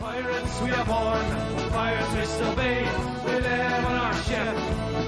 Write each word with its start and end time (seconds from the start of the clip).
Pirates 0.00 0.60
we 0.62 0.70
are 0.70 0.84
born, 0.86 1.26
pirates 1.68 2.14
we 2.14 2.24
still 2.24 2.56
be. 2.56 2.88
We 3.26 3.32
live 3.38 3.84
on 3.84 3.96
our 3.96 4.14
ship, 4.14 4.56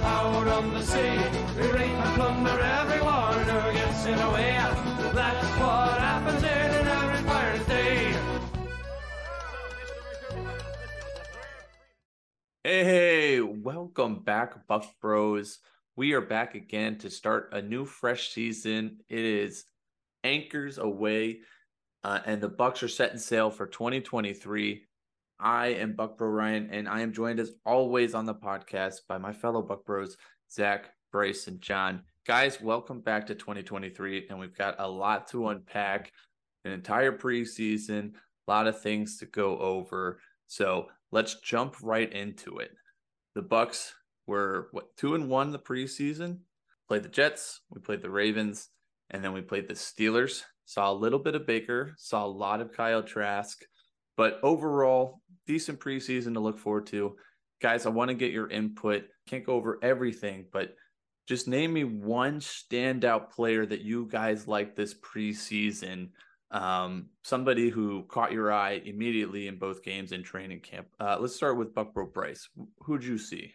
out 0.04 0.46
on 0.48 0.74
the 0.74 0.82
sea. 0.82 1.16
We 1.56 1.66
rape 1.72 1.92
and 1.92 2.14
plunder 2.14 2.60
everyone 2.60 3.38
who 3.38 3.72
gets 3.72 4.04
in 4.04 4.18
our 4.18 4.34
way. 4.34 4.52
That's 5.14 5.46
what 5.58 5.98
happens 5.98 6.42
in 6.42 6.46
an 6.46 6.86
every 6.88 7.24
pirate 7.26 7.66
day. 7.66 8.14
Hey, 12.62 13.40
welcome 13.40 14.22
back, 14.22 14.68
Buc 14.68 14.84
Bros. 15.00 15.58
We 15.96 16.12
are 16.12 16.20
back 16.20 16.54
again 16.54 16.98
to 16.98 17.08
start 17.08 17.48
a 17.52 17.62
new 17.62 17.86
fresh 17.86 18.28
season. 18.34 18.98
It 19.08 19.24
is 19.24 19.64
anchors 20.22 20.76
away, 20.76 21.40
uh, 22.04 22.20
and 22.26 22.40
the 22.40 22.50
Bucs 22.50 22.82
are 22.82 22.88
set 22.88 23.08
setting 23.08 23.18
sail 23.18 23.50
for 23.50 23.66
2023. 23.66 24.84
I 25.38 25.66
am 25.68 25.94
Buc 25.94 26.16
Bro 26.16 26.28
Ryan, 26.28 26.68
and 26.70 26.88
I 26.88 27.00
am 27.00 27.12
joined 27.12 27.40
as 27.40 27.52
always 27.64 28.14
on 28.14 28.26
the 28.26 28.34
podcast 28.34 29.00
by 29.08 29.18
my 29.18 29.32
fellow 29.32 29.62
Buc 29.62 29.84
Bros, 29.84 30.16
Zach, 30.50 30.90
Bryce, 31.12 31.46
and 31.46 31.60
John. 31.60 32.02
Guys, 32.26 32.60
welcome 32.60 33.00
back 33.00 33.26
to 33.26 33.34
2023, 33.34 34.26
and 34.30 34.38
we've 34.38 34.56
got 34.56 34.76
a 34.78 34.88
lot 34.88 35.28
to 35.28 35.48
unpack. 35.48 36.12
An 36.64 36.72
entire 36.72 37.12
preseason, 37.12 38.12
a 38.46 38.50
lot 38.50 38.66
of 38.66 38.80
things 38.80 39.18
to 39.18 39.26
go 39.26 39.58
over. 39.58 40.20
So 40.46 40.86
let's 41.10 41.40
jump 41.40 41.76
right 41.82 42.12
into 42.12 42.58
it. 42.58 42.70
The 43.34 43.42
Bucs 43.42 43.90
were 44.26 44.68
what 44.72 44.96
two 44.96 45.14
and 45.14 45.28
one 45.28 45.50
the 45.50 45.58
preseason. 45.58 46.38
Played 46.88 47.04
the 47.04 47.08
Jets, 47.08 47.60
we 47.70 47.80
played 47.80 48.02
the 48.02 48.10
Ravens, 48.10 48.68
and 49.10 49.24
then 49.24 49.32
we 49.32 49.40
played 49.40 49.68
the 49.68 49.74
Steelers. 49.74 50.42
Saw 50.72 50.90
a 50.90 50.94
little 50.94 51.18
bit 51.18 51.34
of 51.34 51.46
Baker, 51.46 51.94
saw 51.98 52.24
a 52.24 52.26
lot 52.26 52.60
of 52.60 52.72
Kyle 52.72 53.02
Trask, 53.02 53.62
but 54.16 54.40
overall, 54.42 55.20
decent 55.46 55.80
preseason 55.80 56.32
to 56.34 56.40
look 56.40 56.58
forward 56.58 56.86
to. 56.86 57.16
Guys, 57.60 57.84
I 57.84 57.90
want 57.90 58.08
to 58.08 58.14
get 58.14 58.32
your 58.32 58.48
input. 58.48 59.04
Can't 59.26 59.44
go 59.44 59.54
over 59.54 59.78
everything, 59.82 60.46
but 60.52 60.74
just 61.28 61.46
name 61.46 61.72
me 61.72 61.84
one 61.84 62.40
standout 62.40 63.30
player 63.30 63.66
that 63.66 63.82
you 63.82 64.08
guys 64.10 64.48
like 64.48 64.74
this 64.74 64.94
preseason 64.94 66.08
um, 66.52 67.06
somebody 67.24 67.70
who 67.70 68.04
caught 68.04 68.32
your 68.32 68.52
eye 68.52 68.82
immediately 68.84 69.48
in 69.48 69.56
both 69.56 69.82
games 69.82 70.12
and 70.12 70.24
training 70.24 70.60
camp. 70.60 70.86
Uh, 71.00 71.16
let's 71.18 71.34
start 71.34 71.56
with 71.56 71.74
Bucbro 71.74 72.12
Bryce. 72.12 72.48
Who'd 72.80 73.04
you 73.04 73.18
see? 73.18 73.54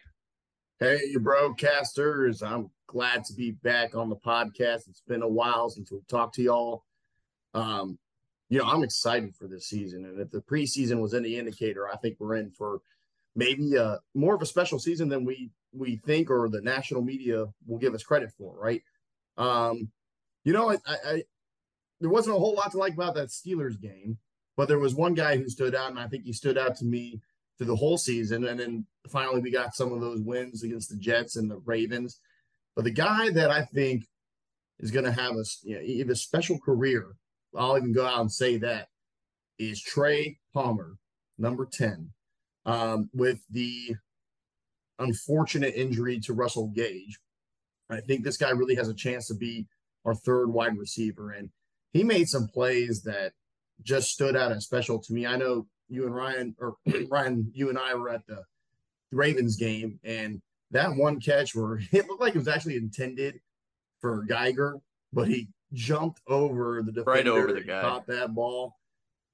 Hey, 0.80 0.98
you 1.10 1.20
broadcasters. 1.20 2.42
I'm 2.42 2.70
glad 2.88 3.24
to 3.24 3.34
be 3.34 3.52
back 3.52 3.94
on 3.94 4.08
the 4.08 4.16
podcast. 4.16 4.88
It's 4.88 5.02
been 5.06 5.22
a 5.22 5.28
while 5.28 5.70
since 5.70 5.90
we've 5.90 6.06
talked 6.08 6.34
to 6.36 6.42
y'all. 6.42 6.84
Um, 7.54 7.98
you 8.48 8.58
know, 8.58 8.64
I'm 8.64 8.82
excited 8.82 9.34
for 9.36 9.46
this 9.46 9.66
season. 9.66 10.04
And 10.04 10.20
if 10.20 10.30
the 10.30 10.40
preseason 10.40 11.00
was 11.00 11.14
any 11.14 11.36
indicator, 11.36 11.88
I 11.88 11.96
think 11.96 12.16
we're 12.18 12.36
in 12.36 12.50
for 12.50 12.80
maybe 13.36 13.74
a, 13.74 13.84
uh, 13.84 13.98
more 14.14 14.34
of 14.34 14.42
a 14.42 14.46
special 14.46 14.78
season 14.78 15.08
than 15.08 15.24
we 15.24 15.50
we 15.72 15.96
think 15.96 16.30
or 16.30 16.48
the 16.48 16.62
national 16.62 17.02
media 17.02 17.46
will 17.66 17.78
give 17.78 17.94
us 17.94 18.02
credit 18.02 18.32
for, 18.38 18.56
right? 18.58 18.82
Um, 19.36 19.90
you 20.44 20.52
know, 20.52 20.70
I, 20.70 20.76
I 20.86 21.22
there 22.00 22.10
wasn't 22.10 22.36
a 22.36 22.38
whole 22.38 22.54
lot 22.54 22.72
to 22.72 22.78
like 22.78 22.94
about 22.94 23.14
that 23.16 23.28
Steelers 23.28 23.80
game, 23.80 24.18
but 24.56 24.68
there 24.68 24.78
was 24.78 24.94
one 24.94 25.14
guy 25.14 25.36
who 25.36 25.48
stood 25.48 25.74
out, 25.74 25.90
and 25.90 25.98
I 25.98 26.08
think 26.08 26.24
he 26.24 26.32
stood 26.32 26.56
out 26.56 26.76
to 26.76 26.84
me 26.84 27.20
through 27.56 27.66
the 27.66 27.76
whole 27.76 27.98
season. 27.98 28.44
And 28.44 28.58
then 28.58 28.86
finally, 29.08 29.40
we 29.40 29.50
got 29.50 29.74
some 29.74 29.92
of 29.92 30.00
those 30.00 30.20
wins 30.20 30.62
against 30.62 30.90
the 30.90 30.96
Jets 30.96 31.36
and 31.36 31.50
the 31.50 31.60
Ravens. 31.64 32.20
But 32.74 32.84
the 32.84 32.92
guy 32.92 33.30
that 33.30 33.50
I 33.50 33.62
think 33.62 34.04
is 34.78 34.92
going 34.92 35.04
to 35.04 35.12
have 35.12 35.32
a, 35.32 35.44
you 35.64 36.04
know, 36.04 36.12
a 36.12 36.16
special 36.16 36.58
career, 36.58 37.16
I'll 37.56 37.76
even 37.76 37.92
go 37.92 38.06
out 38.06 38.20
and 38.20 38.32
say 38.32 38.58
that, 38.58 38.88
is 39.58 39.82
Trey 39.82 40.38
Palmer, 40.54 40.96
number 41.38 41.66
10, 41.66 42.10
um, 42.66 43.10
with 43.12 43.40
the 43.50 43.96
unfortunate 44.98 45.74
injury 45.74 46.20
to 46.20 46.32
Russell 46.32 46.68
Gage. 46.68 47.18
I 47.90 48.00
think 48.00 48.24
this 48.24 48.36
guy 48.36 48.50
really 48.50 48.74
has 48.74 48.88
a 48.88 48.94
chance 48.94 49.26
to 49.28 49.34
be 49.34 49.66
our 50.04 50.14
third 50.14 50.52
wide 50.52 50.76
receiver. 50.76 51.30
And 51.30 51.50
he 51.92 52.04
made 52.04 52.28
some 52.28 52.48
plays 52.48 53.02
that 53.02 53.32
just 53.82 54.10
stood 54.10 54.36
out 54.36 54.52
as 54.52 54.64
special 54.64 54.98
to 55.00 55.12
me. 55.12 55.26
I 55.26 55.36
know 55.36 55.66
you 55.88 56.04
and 56.04 56.14
Ryan, 56.14 56.54
or 56.58 56.76
Ryan, 57.10 57.50
you 57.54 57.68
and 57.68 57.78
I 57.78 57.94
were 57.94 58.10
at 58.10 58.26
the 58.26 58.42
Ravens 59.10 59.56
game, 59.56 59.98
and 60.04 60.42
that 60.70 60.94
one 60.94 61.20
catch 61.20 61.54
where 61.54 61.80
it 61.92 62.06
looked 62.08 62.20
like 62.20 62.34
it 62.34 62.38
was 62.38 62.48
actually 62.48 62.76
intended 62.76 63.40
for 64.00 64.24
Geiger, 64.24 64.78
but 65.12 65.28
he 65.28 65.48
jumped 65.72 66.20
over 66.26 66.82
the 66.82 66.92
defender, 66.92 67.10
right 67.10 67.26
over 67.26 67.52
the 67.52 67.60
guy, 67.60 67.80
caught 67.80 68.06
that 68.06 68.34
ball. 68.34 68.76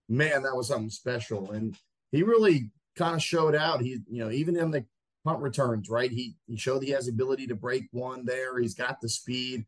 Man, 0.08 0.42
that 0.42 0.56
was 0.56 0.68
something 0.68 0.90
special, 0.90 1.52
and 1.52 1.76
he 2.12 2.22
really 2.22 2.70
kind 2.96 3.14
of 3.14 3.22
showed 3.22 3.54
out. 3.54 3.80
He, 3.80 3.98
you 4.08 4.24
know, 4.24 4.30
even 4.30 4.56
in 4.56 4.70
the 4.70 4.84
punt 5.24 5.40
returns, 5.40 5.88
right? 5.88 6.10
He 6.10 6.36
he 6.46 6.56
showed 6.56 6.82
he 6.82 6.90
has 6.90 7.06
the 7.06 7.12
ability 7.12 7.46
to 7.48 7.54
break 7.54 7.84
one 7.92 8.24
there. 8.24 8.58
He's 8.58 8.74
got 8.74 9.00
the 9.00 9.08
speed. 9.08 9.64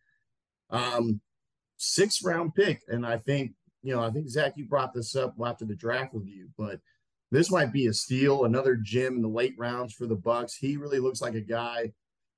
Um, 0.71 1.21
sixth 1.77 2.23
round 2.25 2.55
pick. 2.55 2.83
And 2.89 3.07
I 3.07 3.19
think, 3.19 3.53
you 3.83 3.95
know, 3.95 4.03
I 4.03 4.11
think 4.11 4.29
Zach, 4.29 4.55
you 4.57 4.65
brought 4.65 4.95
this 4.95 5.15
up 5.15 5.35
after 5.45 5.65
the 5.65 5.75
draft 5.75 6.15
review, 6.15 6.49
but 6.57 6.81
this 7.31 7.51
might 7.51 7.73
be 7.73 7.87
a 7.87 7.93
steal, 7.93 8.45
another 8.45 8.77
gem 8.77 9.17
in 9.17 9.23
the 9.23 9.29
late 9.29 9.55
rounds 9.59 9.93
for 9.93 10.07
the 10.07 10.17
Bucs. 10.17 10.55
He 10.59 10.77
really 10.77 10.99
looks 10.99 11.21
like 11.21 11.35
a 11.35 11.41
guy 11.41 11.93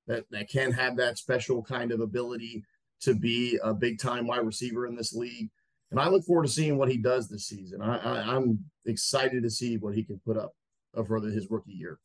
that, 0.07 0.25
that 0.31 0.49
can 0.49 0.71
have 0.71 0.97
that 0.97 1.17
special 1.17 1.61
kind 1.61 1.91
of 1.91 1.99
ability 1.99 2.63
to 3.01 3.13
be 3.13 3.59
a 3.63 3.73
big 3.73 3.99
time 3.99 4.27
wide 4.27 4.45
receiver 4.45 4.85
in 4.85 4.95
this 4.95 5.13
league. 5.13 5.49
And 5.91 5.99
I 5.99 6.07
look 6.09 6.23
forward 6.23 6.45
to 6.45 6.51
seeing 6.51 6.77
what 6.77 6.89
he 6.89 6.97
does 6.97 7.27
this 7.27 7.47
season. 7.47 7.81
I, 7.81 8.35
am 8.35 8.59
excited 8.85 9.41
to 9.43 9.49
see 9.49 9.77
what 9.77 9.95
he 9.95 10.03
can 10.03 10.19
put 10.25 10.37
up 10.37 10.53
for 11.07 11.19
his 11.21 11.49
rookie 11.49 11.71
year. 11.71 11.99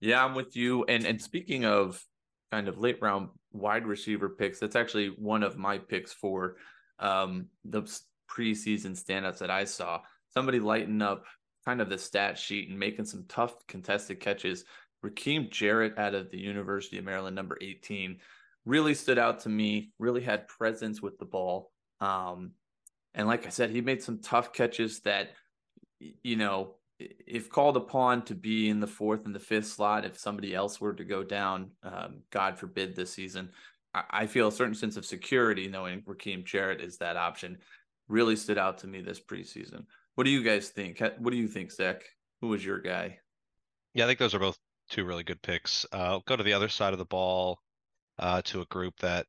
Yeah, 0.00 0.24
I'm 0.24 0.34
with 0.34 0.56
you. 0.56 0.84
And 0.84 1.04
and 1.04 1.20
speaking 1.20 1.64
of 1.64 2.02
kind 2.50 2.68
of 2.68 2.78
late 2.78 2.98
round 3.02 3.28
wide 3.52 3.86
receiver 3.86 4.28
picks. 4.28 4.58
That's 4.58 4.76
actually 4.76 5.08
one 5.18 5.42
of 5.42 5.56
my 5.56 5.78
picks 5.78 6.12
for 6.12 6.56
um, 6.98 7.46
the 7.64 7.82
preseason 8.30 8.92
standouts 8.92 9.38
that 9.38 9.50
I 9.50 9.64
saw. 9.64 10.00
Somebody 10.32 10.60
lighting 10.60 11.02
up 11.02 11.24
kind 11.64 11.80
of 11.80 11.88
the 11.88 11.98
stat 11.98 12.38
sheet 12.38 12.68
and 12.68 12.78
making 12.78 13.06
some 13.06 13.24
tough 13.28 13.66
contested 13.66 14.20
catches. 14.20 14.64
Rakim 15.04 15.50
Jarrett 15.50 15.98
out 15.98 16.14
of 16.14 16.30
the 16.30 16.38
University 16.38 16.98
of 16.98 17.04
Maryland, 17.04 17.36
number 17.36 17.58
18, 17.60 18.18
really 18.66 18.94
stood 18.94 19.18
out 19.18 19.40
to 19.40 19.48
me, 19.48 19.92
really 19.98 20.20
had 20.20 20.48
presence 20.48 21.00
with 21.00 21.18
the 21.18 21.24
ball. 21.24 21.70
Um, 22.00 22.50
and 23.14 23.26
like 23.26 23.46
I 23.46 23.48
said, 23.48 23.70
he 23.70 23.80
made 23.80 24.02
some 24.02 24.20
tough 24.20 24.52
catches 24.52 25.00
that, 25.00 25.30
you 25.98 26.36
know, 26.36 26.74
if 26.98 27.48
called 27.48 27.76
upon 27.76 28.24
to 28.24 28.34
be 28.34 28.68
in 28.68 28.80
the 28.80 28.86
fourth 28.86 29.24
and 29.24 29.34
the 29.34 29.40
fifth 29.40 29.68
slot, 29.68 30.04
if 30.04 30.18
somebody 30.18 30.54
else 30.54 30.80
were 30.80 30.94
to 30.94 31.04
go 31.04 31.22
down, 31.22 31.70
um, 31.82 32.22
God 32.30 32.58
forbid 32.58 32.94
this 32.94 33.12
season, 33.12 33.50
I, 33.94 34.02
I, 34.10 34.26
feel 34.26 34.48
a 34.48 34.52
certain 34.52 34.74
sense 34.74 34.96
of 34.96 35.04
security 35.04 35.68
knowing 35.68 36.02
Rakim 36.02 36.44
Jarrett 36.44 36.80
is 36.80 36.98
that 36.98 37.16
option. 37.16 37.58
Really 38.08 38.36
stood 38.36 38.58
out 38.58 38.78
to 38.78 38.86
me 38.86 39.02
this 39.02 39.20
preseason. 39.20 39.84
What 40.14 40.24
do 40.24 40.30
you 40.30 40.42
guys 40.42 40.70
think? 40.70 41.02
What 41.18 41.30
do 41.30 41.36
you 41.36 41.48
think, 41.48 41.70
Zach? 41.70 42.02
Who 42.40 42.48
was 42.48 42.64
your 42.64 42.80
guy? 42.80 43.18
Yeah, 43.94 44.04
I 44.04 44.06
think 44.06 44.18
those 44.18 44.34
are 44.34 44.38
both 44.38 44.58
two 44.88 45.04
really 45.04 45.24
good 45.24 45.42
picks. 45.42 45.84
Uh, 45.92 46.20
go 46.26 46.36
to 46.36 46.42
the 46.42 46.52
other 46.52 46.68
side 46.68 46.92
of 46.92 46.98
the 46.98 47.04
ball 47.04 47.58
uh, 48.18 48.42
to 48.42 48.60
a 48.60 48.66
group 48.66 48.94
that 49.00 49.26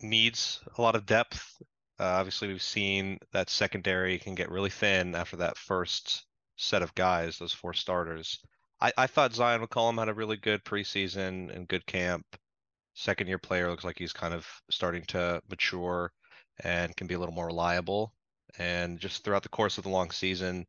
needs 0.00 0.60
a 0.78 0.82
lot 0.82 0.96
of 0.96 1.06
depth. 1.06 1.56
Uh, 1.98 2.04
obviously, 2.04 2.48
we've 2.48 2.62
seen 2.62 3.18
that 3.32 3.50
secondary 3.50 4.18
can 4.18 4.34
get 4.34 4.50
really 4.50 4.70
thin 4.70 5.14
after 5.14 5.36
that 5.36 5.58
first 5.58 6.24
set 6.56 6.82
of 6.82 6.94
guys, 6.94 7.38
those 7.38 7.52
four 7.52 7.74
starters. 7.74 8.38
I, 8.80 8.92
I 8.96 9.06
thought 9.06 9.32
Zyon 9.32 9.64
McCollum 9.64 9.98
had 9.98 10.08
a 10.08 10.14
really 10.14 10.36
good 10.36 10.64
preseason 10.64 11.54
and 11.54 11.68
good 11.68 11.84
camp. 11.86 12.24
Second 12.94 13.28
year 13.28 13.38
player 13.38 13.70
looks 13.70 13.84
like 13.84 13.98
he's 13.98 14.12
kind 14.12 14.34
of 14.34 14.46
starting 14.70 15.04
to 15.08 15.42
mature 15.48 16.12
and 16.64 16.96
can 16.96 17.06
be 17.06 17.14
a 17.14 17.18
little 17.18 17.34
more 17.34 17.46
reliable. 17.46 18.12
And 18.58 18.98
just 18.98 19.22
throughout 19.22 19.42
the 19.42 19.48
course 19.48 19.78
of 19.78 19.84
the 19.84 19.90
long 19.90 20.10
season, 20.10 20.66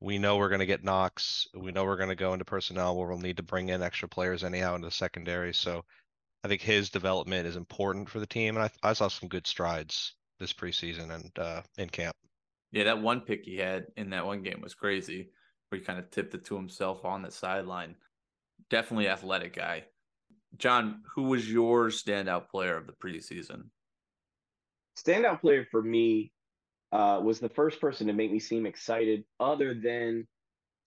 we 0.00 0.18
know 0.18 0.36
we're 0.36 0.48
going 0.48 0.58
to 0.60 0.66
get 0.66 0.84
knocks. 0.84 1.46
We 1.54 1.70
know 1.70 1.84
we're 1.84 1.96
going 1.96 2.08
to 2.08 2.16
go 2.16 2.32
into 2.32 2.44
personnel 2.44 2.96
where 2.96 3.08
we'll 3.08 3.18
need 3.18 3.36
to 3.36 3.42
bring 3.42 3.68
in 3.68 3.82
extra 3.82 4.08
players 4.08 4.42
anyhow 4.42 4.74
into 4.74 4.88
the 4.88 4.92
secondary. 4.92 5.54
So 5.54 5.84
I 6.44 6.48
think 6.48 6.60
his 6.60 6.90
development 6.90 7.46
is 7.46 7.56
important 7.56 8.08
for 8.08 8.18
the 8.18 8.26
team. 8.26 8.56
And 8.56 8.64
I, 8.64 8.90
I 8.90 8.92
saw 8.92 9.08
some 9.08 9.28
good 9.28 9.46
strides 9.46 10.14
this 10.40 10.52
preseason 10.52 11.10
and 11.14 11.38
uh, 11.38 11.62
in 11.78 11.88
camp. 11.88 12.16
Yeah, 12.72 12.84
that 12.84 13.00
one 13.00 13.20
pick 13.20 13.44
he 13.44 13.56
had 13.58 13.86
in 13.96 14.10
that 14.10 14.26
one 14.26 14.42
game 14.42 14.60
was 14.62 14.74
crazy, 14.74 15.30
where 15.68 15.78
he 15.78 15.84
kind 15.84 15.98
of 15.98 16.10
tipped 16.10 16.34
it 16.34 16.44
to 16.46 16.56
himself 16.56 17.04
on 17.04 17.22
the 17.22 17.30
sideline. 17.30 17.94
Definitely 18.70 19.08
athletic 19.08 19.54
guy. 19.54 19.84
John, 20.56 21.02
who 21.14 21.24
was 21.24 21.50
your 21.50 21.88
standout 21.88 22.48
player 22.48 22.76
of 22.76 22.86
the 22.86 22.92
preseason? 22.92 23.64
Standout 24.98 25.40
player 25.40 25.66
for 25.70 25.82
me 25.82 26.32
uh, 26.92 27.20
was 27.22 27.40
the 27.40 27.48
first 27.48 27.80
person 27.80 28.06
to 28.06 28.12
make 28.12 28.32
me 28.32 28.38
seem 28.38 28.66
excited, 28.66 29.24
other 29.40 29.74
than 29.74 30.26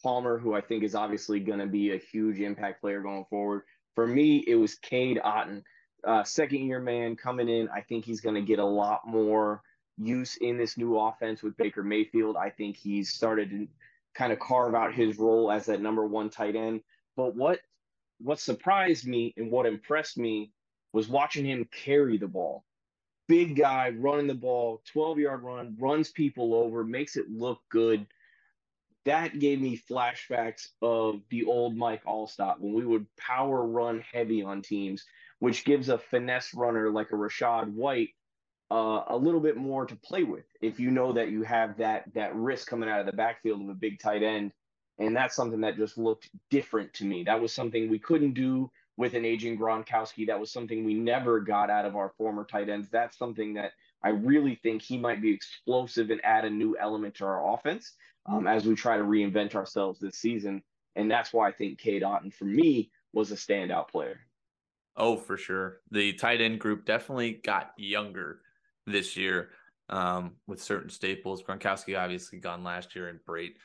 Palmer, 0.04 0.38
who 0.38 0.54
I 0.54 0.62
think 0.62 0.84
is 0.84 0.96
obviously 0.96 1.40
going 1.40 1.60
to 1.60 1.66
be 1.66 1.92
a 1.92 1.98
huge 1.98 2.40
impact 2.40 2.82
player 2.82 3.02
going 3.02 3.26
forward. 3.30 3.64
For 3.96 4.06
me, 4.06 4.44
it 4.46 4.56
was 4.56 4.76
Cade 4.76 5.20
Otton, 5.24 5.64
uh, 6.06 6.24
second 6.24 6.68
year 6.68 6.80
man 6.80 7.16
coming 7.16 7.50
in. 7.50 7.70
I 7.70 7.82
think 7.82 8.06
he's 8.06 8.22
going 8.22 8.36
to 8.36 8.42
get 8.42 8.60
a 8.60 8.66
lot 8.66 9.08
more 9.08 9.62
use 9.98 10.36
in 10.38 10.58
this 10.58 10.78
new 10.78 11.00
offense 11.00 11.42
with 11.42 11.58
Baker 11.58 11.84
Mayfield. 11.84 12.36
I 12.38 12.50
think 12.50 12.76
he's 12.76 13.14
started 13.14 13.50
to 13.52 13.68
kind 14.14 14.34
of 14.34 14.40
carve 14.40 14.76
out 14.76 14.94
his 14.94 15.18
role 15.18 15.52
as 15.52 15.66
that 15.66 15.82
number 15.82 16.06
one 16.06 16.30
tight 16.30 16.56
end. 16.56 16.82
But 17.16 17.36
what 17.36 17.60
what 18.20 18.40
surprised 18.40 19.06
me 19.06 19.34
and 19.38 19.52
what 19.52 19.66
impressed 19.66 20.18
me 20.18 20.52
was 20.94 21.10
watching 21.10 21.46
him 21.46 21.68
carry 21.72 22.18
the 22.18 22.28
ball. 22.28 22.64
Big 23.28 23.56
guy 23.56 23.90
running 23.90 24.28
the 24.28 24.34
ball, 24.34 24.82
12 24.94 25.20
yard 25.20 25.44
run, 25.44 25.76
runs 25.80 26.12
people 26.12 26.54
over, 26.54 26.84
makes 26.84 27.18
it 27.18 27.30
look 27.30 27.60
good. 27.70 28.06
That 29.06 29.40
gave 29.40 29.62
me 29.62 29.82
flashbacks 29.90 30.70
of 30.82 31.22
the 31.30 31.46
old 31.46 31.78
Mike 31.78 32.04
Alstott 32.06 32.60
when 32.60 32.74
we 32.74 32.86
would 32.86 33.06
power 33.18 33.66
run 33.66 34.04
heavy 34.12 34.44
on 34.44 34.62
teams, 34.62 35.06
which 35.40 35.66
gives 35.66 35.90
a 35.90 35.98
finesse 35.98 36.54
runner 36.54 36.90
like 36.90 37.12
a 37.12 37.16
Rachaad 37.16 37.72
White 37.72 38.10
uh, 38.72 39.04
a 39.08 39.18
little 39.18 39.42
bit 39.42 39.58
more 39.58 39.86
to 39.86 39.96
play 39.96 40.24
with. 40.24 40.46
If 40.62 40.80
you 40.80 40.92
know 40.92 41.14
that 41.14 41.30
you 41.30 41.44
have 41.44 41.78
that 41.78 42.06
that 42.16 42.36
risk 42.36 42.68
coming 42.68 42.90
out 42.90 43.00
of 43.00 43.06
the 43.06 43.14
backfield 43.14 43.62
of 43.62 43.70
a 43.70 43.76
big 43.76 44.00
tight 44.00 44.24
end 44.24 44.52
and 45.00 45.16
that's 45.16 45.36
something 45.36 45.62
that 45.62 45.78
just 45.78 45.98
looked 45.98 46.30
different 46.50 46.94
to 46.94 47.06
me. 47.06 47.24
That 47.24 47.42
was 47.42 47.54
something 47.54 47.90
we 47.90 48.00
couldn't 48.00 48.34
do 48.34 48.72
with 48.98 49.14
an 49.14 49.26
aging 49.26 49.58
Gronkowski. 49.58 50.28
That 50.28 50.40
was 50.40 50.52
something 50.52 50.86
we 50.86 50.94
never 50.94 51.40
got 51.42 51.70
out 51.70 51.86
of 51.86 51.96
our 51.96 52.14
former 52.18 52.46
tight 52.46 52.70
ends. 52.70 52.90
That's 52.90 53.18
something 53.18 53.54
that 53.56 53.74
I 54.04 54.10
really 54.10 54.56
think 54.64 54.82
he 54.82 54.98
might 54.98 55.22
be 55.22 55.32
explosive 55.32 56.12
and 56.12 56.24
add 56.24 56.46
a 56.46 56.50
new 56.50 56.78
element 56.80 57.16
to 57.16 57.26
our 57.26 57.54
offense 57.54 57.94
um, 58.26 58.48
as 58.48 58.66
we 58.66 58.76
try 58.76 58.98
to 58.98 59.04
reinvent 59.04 59.56
ourselves 59.56 60.00
this 60.00 60.18
season 60.18 60.62
and 60.96 61.12
that's 61.12 61.34
why 61.34 61.48
I 61.48 61.52
think 61.52 61.80
Cade 61.80 62.04
Otton 62.04 62.34
for 62.34 62.46
me 62.46 62.92
was 63.14 63.32
a 63.32 63.36
standout 63.36 63.90
player 63.90 64.20
Oh, 64.98 65.18
for 65.18 65.38
sure. 65.38 65.82
The 65.92 66.14
tight 66.14 66.42
end 66.42 66.60
group 66.60 66.86
definitely 66.86 67.34
got 67.44 67.74
younger 67.78 68.40
this 68.86 69.18
year 69.18 69.50
um, 69.90 70.36
with 70.48 70.62
certain 70.62 70.90
staples. 70.90 71.44
Gronkowski 71.44 72.00
obviously 72.00 72.40
gone 72.40 72.64
last 72.64 72.96
year, 72.96 73.10
and 73.10 73.20
Brate 73.28 73.56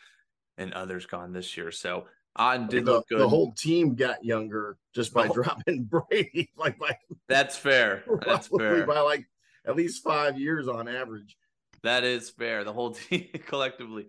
and 0.59 0.73
others 0.73 1.07
gone 1.07 1.33
this 1.33 1.57
year. 1.57 1.71
So 1.71 2.07
on 2.37 2.67
did 2.67 2.85
the, 2.85 2.93
look 2.93 3.09
good. 3.09 3.21
The 3.21 3.29
whole 3.29 3.53
team 3.53 3.95
got 3.95 4.25
younger 4.25 4.77
just 4.95 5.15
by 5.15 5.29
dropping 5.29 5.85
Brady. 6.11 6.51
Like 6.57 6.79
by 6.79 6.97
that's 7.29 7.57
fair. 7.57 8.03
That's 8.27 8.49
fair. 8.49 8.85
By 8.87 9.01
like 9.01 9.27
at 9.65 9.77
least 9.77 10.03
five 10.03 10.39
years 10.39 10.67
on 10.67 10.89
average. 10.89 11.37
That 11.83 12.03
is 12.03 12.29
fair. 12.29 12.65
The 12.65 12.73
whole 12.73 12.91
team 13.09 13.29
collectively. 13.47 14.09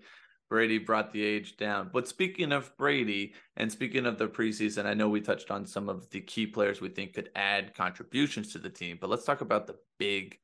Brady 0.52 0.80
brought 0.80 1.14
the 1.14 1.24
age 1.24 1.56
down. 1.56 1.90
But 1.94 2.10
speaking 2.10 2.52
of 2.52 2.76
Brady 2.76 3.34
and 3.56 3.72
speaking 3.72 4.06
of 4.06 4.18
the 4.18 4.28
preseason, 4.28 4.86
I 4.86 4.94
know 4.94 5.08
we 5.08 5.22
touched 5.22 5.50
on 5.50 5.66
some 5.66 5.88
of 5.88 6.10
the 6.10 6.20
key 6.20 6.46
players 6.46 6.82
we 6.82 6.90
think 6.90 7.14
could 7.14 7.30
add 7.38 7.74
contributions 7.74 8.52
to 8.52 8.58
the 8.60 8.70
team, 8.70 8.98
but 9.00 9.10
let's 9.10 9.24
talk 9.24 9.40
about 9.40 9.66
the 9.66 9.78
big 9.98 10.38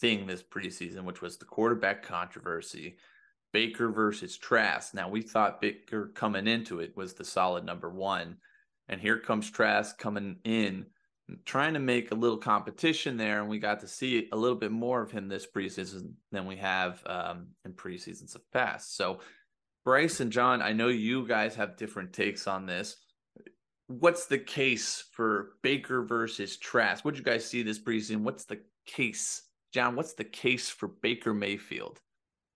thing 0.00 0.26
this 0.26 0.42
preseason, 0.42 1.04
which 1.04 1.20
was 1.20 1.36
the 1.36 1.44
quarterback 1.44 2.02
controversy. 2.02 2.96
Baker 3.52 3.90
versus 3.90 4.38
Trask. 4.38 4.94
Now 4.94 5.10
we 5.10 5.20
thought 5.20 5.60
Baker 5.60 6.10
coming 6.14 6.46
into 6.46 6.80
it 6.80 6.96
was 6.96 7.12
the 7.12 7.24
solid 7.24 7.66
number 7.66 7.90
one. 7.90 8.38
And 8.88 8.98
here 8.98 9.18
comes 9.18 9.50
Trask 9.50 9.98
coming 9.98 10.38
in, 10.44 10.86
trying 11.44 11.74
to 11.74 11.80
make 11.80 12.10
a 12.10 12.14
little 12.14 12.38
competition 12.38 13.16
there. 13.16 13.40
And 13.40 13.48
we 13.48 13.58
got 13.58 13.80
to 13.80 13.88
see 13.88 14.28
a 14.32 14.36
little 14.36 14.56
bit 14.56 14.72
more 14.72 15.02
of 15.02 15.10
him 15.10 15.28
this 15.28 15.46
preseason 15.46 16.12
than 16.32 16.46
we 16.46 16.56
have 16.56 17.02
um, 17.06 17.48
in 17.64 17.72
preseasons 17.72 18.34
of 18.34 18.42
past. 18.52 18.96
So, 18.96 19.20
Bryce 19.84 20.20
and 20.20 20.32
John, 20.32 20.62
I 20.62 20.72
know 20.72 20.88
you 20.88 21.26
guys 21.26 21.54
have 21.56 21.76
different 21.76 22.14
takes 22.14 22.46
on 22.46 22.64
this. 22.64 22.96
What's 23.86 24.26
the 24.26 24.38
case 24.38 25.04
for 25.12 25.56
Baker 25.62 26.02
versus 26.02 26.56
Trask? 26.56 27.04
What 27.04 27.14
did 27.14 27.18
you 27.18 27.30
guys 27.30 27.44
see 27.44 27.62
this 27.62 27.78
preseason? 27.78 28.20
What's 28.20 28.46
the 28.46 28.60
case 28.86 29.42
John, 29.74 29.96
what's 29.96 30.14
the 30.14 30.22
case 30.22 30.70
for 30.70 30.86
Baker 30.86 31.34
Mayfield? 31.34 31.98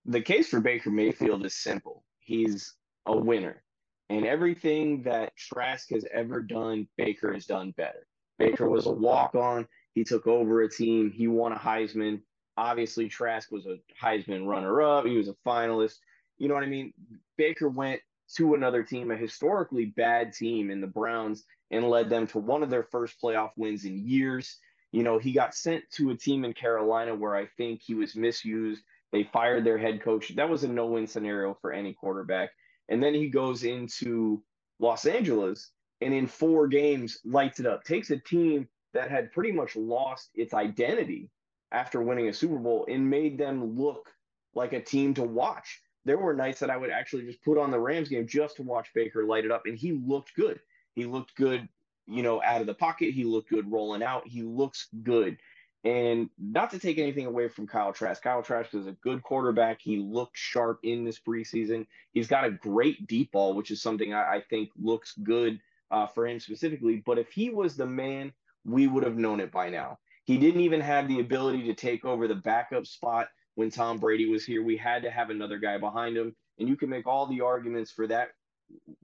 The 0.05 0.21
case 0.21 0.51
for 0.51 0.61
Baker 0.61 0.93
Mayfield 0.93 1.45
is 1.45 1.57
simple. 1.57 2.05
He's 2.21 2.77
a 3.07 3.17
winner. 3.17 3.65
And 4.09 4.25
everything 4.25 5.03
that 5.03 5.37
Trask 5.37 5.91
has 5.91 6.07
ever 6.15 6.41
done, 6.41 6.87
Baker 6.97 7.33
has 7.35 7.45
done 7.45 7.75
better. 7.77 8.07
Baker 8.39 8.69
was 8.69 8.87
a 8.87 8.91
walk 9.09 9.35
on. 9.35 9.67
He 9.95 10.05
took 10.05 10.27
over 10.27 10.63
a 10.63 10.71
team. 10.71 11.11
He 11.11 11.29
won 11.29 11.53
a 11.53 11.59
Heisman. 11.59 12.21
Obviously, 12.57 13.09
Trask 13.09 13.51
was 13.51 13.67
a 13.67 13.79
Heisman 14.03 14.47
runner 14.47 14.83
up. 14.83 15.07
He 15.07 15.17
was 15.17 15.29
a 15.29 15.37
finalist. 15.47 15.97
You 16.39 16.49
know 16.49 16.55
what 16.55 16.65
I 16.65 16.69
mean? 16.69 16.93
Baker 17.37 17.69
went 17.69 18.01
to 18.37 18.55
another 18.55 18.83
team, 18.83 19.11
a 19.11 19.17
historically 19.17 19.87
bad 19.87 20.33
team 20.33 20.71
in 20.71 20.81
the 20.81 20.87
Browns, 20.87 21.45
and 21.71 21.89
led 21.89 22.11
them 22.11 22.27
to 22.29 22.39
one 22.39 22.63
of 22.63 22.71
their 22.71 22.85
first 22.85 23.21
playoff 23.21 23.51
wins 23.57 23.85
in 23.85 24.07
years. 24.07 24.59
You 24.93 25.03
know, 25.03 25.19
he 25.19 25.33
got 25.33 25.55
sent 25.55 25.85
to 25.93 26.11
a 26.11 26.17
team 26.17 26.45
in 26.45 26.53
Carolina 26.53 27.15
where 27.15 27.35
I 27.35 27.47
think 27.57 27.81
he 27.83 27.95
was 27.95 28.17
misused. 28.17 28.83
They 29.13 29.25
fired 29.25 29.65
their 29.65 29.79
head 29.79 30.03
coach. 30.03 30.35
That 30.37 30.49
was 30.49 30.65
a 30.65 30.69
no 30.69 30.87
win 30.87 31.07
scenario 31.07 31.57
for 31.61 31.73
any 31.73 31.95
quarterback. 31.95 32.51
And 32.89 33.03
then 33.03 33.15
he 33.15 33.29
goes 33.29 33.65
into 33.65 34.43
Los 34.79 35.07
Angeles 35.07 35.71
and 36.01 36.15
in 36.15 36.27
four 36.27 36.69
games 36.69 37.19
lights 37.25 37.61
it 37.61 37.67
up, 37.67 37.85
takes 37.85 38.11
a 38.11 38.19
team 38.19 38.69
that 38.95 39.11
had 39.11 39.33
pretty 39.33 39.53
much 39.53 39.77
lost 39.77 40.31
its 40.35 40.55
identity 40.55 41.31
after 41.73 42.01
winning 42.01 42.29
a 42.29 42.33
Super 42.33 42.59
Bowl 42.59 42.87
and 42.89 43.09
made 43.09 43.39
them 43.39 43.77
look 43.79 44.11
like 44.55 44.73
a 44.73 44.81
team 44.81 45.15
to 45.15 45.23
watch. 45.23 45.83
There 46.05 46.19
were 46.19 46.35
nights 46.35 46.61
that 46.61 46.71
I 46.71 46.77
would 46.77 46.91
actually 46.91 47.27
just 47.27 47.43
put 47.45 47.59
on 47.59 47.71
the 47.71 47.79
Rams 47.79 48.09
game 48.09 48.27
just 48.27 48.57
to 48.57 48.63
watch 48.63 48.89
Baker 48.95 49.25
light 49.25 49.45
it 49.45 49.53
up, 49.53 49.63
and 49.67 49.77
he 49.77 49.93
looked 49.93 50.35
good. 50.35 50.61
He 50.95 51.05
looked 51.05 51.35
good 51.35 51.69
you 52.09 52.23
know, 52.23 52.43
out 52.43 52.61
of 52.61 52.67
the 52.67 52.75
pocket. 52.75 53.13
He 53.13 53.25
looked 53.25 53.51
good 53.51 53.71
rolling 53.71 54.03
out. 54.03 54.27
He 54.27 54.43
looks 54.43 54.89
good. 55.03 55.37
And 55.85 56.29
not 56.39 56.71
to 56.71 56.79
take 56.79 56.99
anything 56.99 57.27
away 57.27 57.49
from 57.49 57.67
Kyle 57.67 57.93
Trask. 57.93 58.23
Kyle 58.23 58.43
Trask 58.43 58.75
is 58.75 58.87
a 58.87 58.93
good 58.93 59.23
quarterback. 59.23 59.81
He 59.81 59.99
looked 59.99 60.37
sharp 60.37 60.81
in 60.83 61.05
this 61.05 61.21
preseason. 61.21 61.87
He's 62.13 62.27
got 62.27 62.45
a 62.45 62.51
great 62.51 63.07
deep 63.07 63.31
ball, 63.31 63.55
which 63.55 63.71
is 63.71 63.81
something 63.81 64.13
I, 64.13 64.37
I 64.37 64.43
think 64.51 64.71
looks 64.81 65.15
good 65.23 65.61
uh, 65.91 66.07
for 66.07 66.27
him 66.27 66.41
specifically. 66.41 67.03
But 67.05 67.19
if 67.19 67.31
he 67.31 67.51
was 67.51 67.77
the 67.77 67.87
man, 67.87 68.33
we 68.65 68.87
would 68.87 69.05
have 69.05 69.17
known 69.17 69.41
it 69.41 69.53
by 69.53 69.71
now. 69.71 69.99
He 70.25 70.37
didn't 70.37 70.61
even 70.61 70.81
have 70.81 71.09
the 71.09 71.21
ability 71.21 71.65
to 71.65 71.75
take 71.75 72.05
over 72.05 72.29
the 72.29 72.35
backup 72.35 72.87
spot 72.87 73.29
when 73.55 73.71
Tom 73.71 73.99
Brady 73.99 74.29
was 74.29 74.45
here. 74.45 74.63
We 74.63 74.77
had 74.77 75.03
to 75.03 75.11
have 75.11 75.31
another 75.31 75.59
guy 75.59 75.79
behind 75.79 76.17
him. 76.17 76.37
And 76.59 76.69
you 76.69 76.77
can 76.77 76.91
make 76.91 77.07
all 77.07 77.27
the 77.27 77.41
arguments 77.41 77.91
for 77.91 78.07
that, 78.09 78.29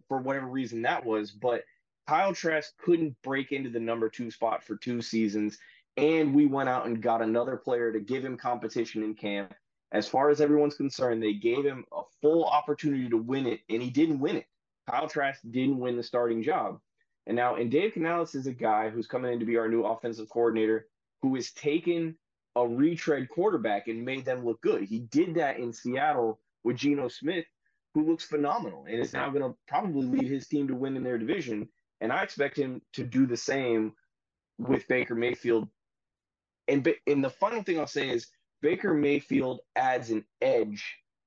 for 0.09 0.19
whatever 0.19 0.47
reason 0.47 0.83
that 0.83 1.05
was. 1.05 1.31
But 1.31 1.65
Kyle 2.07 2.35
Trask 2.35 2.77
couldn't 2.79 3.17
break 3.23 3.53
into 3.53 3.71
the 3.71 3.81
number 3.81 4.09
two 4.09 4.31
spot 4.31 4.63
for 4.63 4.77
two 4.77 5.01
seasons. 5.01 5.59
And 5.97 6.35
we 6.35 6.47
went 6.47 6.69
out 6.69 6.87
and 6.87 7.01
got 7.01 7.23
another 7.23 7.57
player 7.57 7.93
to 7.93 8.01
give 8.01 8.25
him 8.25 8.37
competition 8.37 9.03
in 9.03 9.15
camp. 9.15 9.55
As 9.93 10.09
far 10.09 10.29
as 10.29 10.41
everyone's 10.41 10.75
concerned, 10.75 11.23
they 11.23 11.35
gave 11.35 11.65
him 11.65 11.85
a 11.93 12.03
full 12.21 12.45
opportunity 12.45 13.09
to 13.09 13.17
win 13.17 13.47
it, 13.47 13.61
and 13.71 13.81
he 13.81 13.91
didn't 13.91 14.19
win 14.19 14.37
it. 14.37 14.47
Kyle 14.89 15.09
Trask 15.09 15.41
didn't 15.51 15.79
win 15.79 15.97
the 15.97 16.03
starting 16.03 16.43
job. 16.43 16.79
And 17.27 17.37
now, 17.37 17.57
and 17.57 17.71
Dave 17.71 17.95
Canales 17.95 18.35
is 18.35 18.47
a 18.47 18.53
guy 18.53 18.91
who's 18.91 19.07
coming 19.07 19.33
in 19.33 19.41
to 19.41 19.47
be 19.47 19.57
our 19.57 19.69
new 19.69 19.85
offensive 19.85 20.29
coordinator 20.29 20.89
who 21.23 21.35
has 21.37 21.53
taken 21.53 22.17
a 22.57 22.67
retread 22.67 23.29
quarterback 23.29 23.89
and 23.89 24.05
made 24.05 24.25
them 24.25 24.45
look 24.45 24.61
good. 24.61 24.83
He 24.83 25.01
did 25.01 25.35
that 25.37 25.59
in 25.59 25.73
Seattle 25.73 26.39
with 26.65 26.77
Geno 26.77 27.09
Smith, 27.09 27.47
who 27.95 28.07
looks 28.07 28.25
phenomenal 28.25 28.85
and 28.85 29.01
is 29.01 29.13
now 29.13 29.31
going 29.31 29.43
to 29.43 29.57
probably 29.67 30.07
lead 30.07 30.31
his 30.31 30.47
team 30.47 30.69
to 30.69 30.75
win 30.75 30.97
in 30.97 31.03
their 31.03 31.19
division. 31.19 31.69
And 32.01 32.13
I 32.13 32.23
expect 32.23 32.59
him 32.59 32.83
to 32.93 33.05
do 33.05 33.27
the 33.27 33.37
same 33.37 33.95
with 34.59 34.87
Baker 34.89 35.15
Mayfield. 35.15 35.69
And, 36.69 36.87
and 37.07 37.25
the 37.25 37.31
final 37.31 37.63
thing 37.63 37.79
I'll 37.79 37.87
say 37.87 38.11
is 38.11 38.29
Baker 38.61 38.95
Mayfield 38.95 39.61
adds 39.77 40.11
an 40.11 40.25
edge 40.41 40.85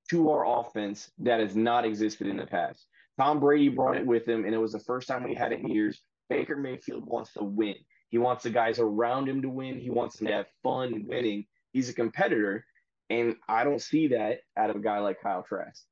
to 0.09 0.29
our 0.29 0.59
offense 0.59 1.11
that 1.19 1.39
has 1.39 1.55
not 1.55 1.85
existed 1.85 2.27
in 2.27 2.37
the 2.37 2.45
past. 2.45 2.85
Tom 3.17 3.39
Brady 3.39 3.69
brought 3.69 3.97
it 3.97 4.05
with 4.05 4.27
him, 4.27 4.45
and 4.45 4.53
it 4.53 4.59
was 4.59 4.71
the 4.71 4.79
first 4.79 5.07
time 5.07 5.23
we 5.23 5.33
had 5.33 5.51
it 5.51 5.59
in 5.59 5.69
years. 5.69 6.01
Baker 6.29 6.55
Mayfield 6.55 7.05
wants 7.05 7.33
to 7.33 7.43
win. 7.43 7.75
He 8.09 8.17
wants 8.17 8.43
the 8.43 8.49
guys 8.49 8.79
around 8.79 9.27
him 9.27 9.41
to 9.41 9.49
win. 9.49 9.79
He 9.79 9.89
wants 9.89 10.17
them 10.17 10.27
to 10.27 10.33
have 10.33 10.45
fun 10.63 11.05
winning. 11.07 11.45
He's 11.71 11.89
a 11.89 11.93
competitor, 11.93 12.65
and 13.09 13.35
I 13.47 13.63
don't 13.63 13.81
see 13.81 14.09
that 14.09 14.39
out 14.55 14.69
of 14.69 14.77
a 14.77 14.81
guy 14.81 14.99
like 14.99 15.21
Kyle 15.21 15.43
Trask. 15.47 15.83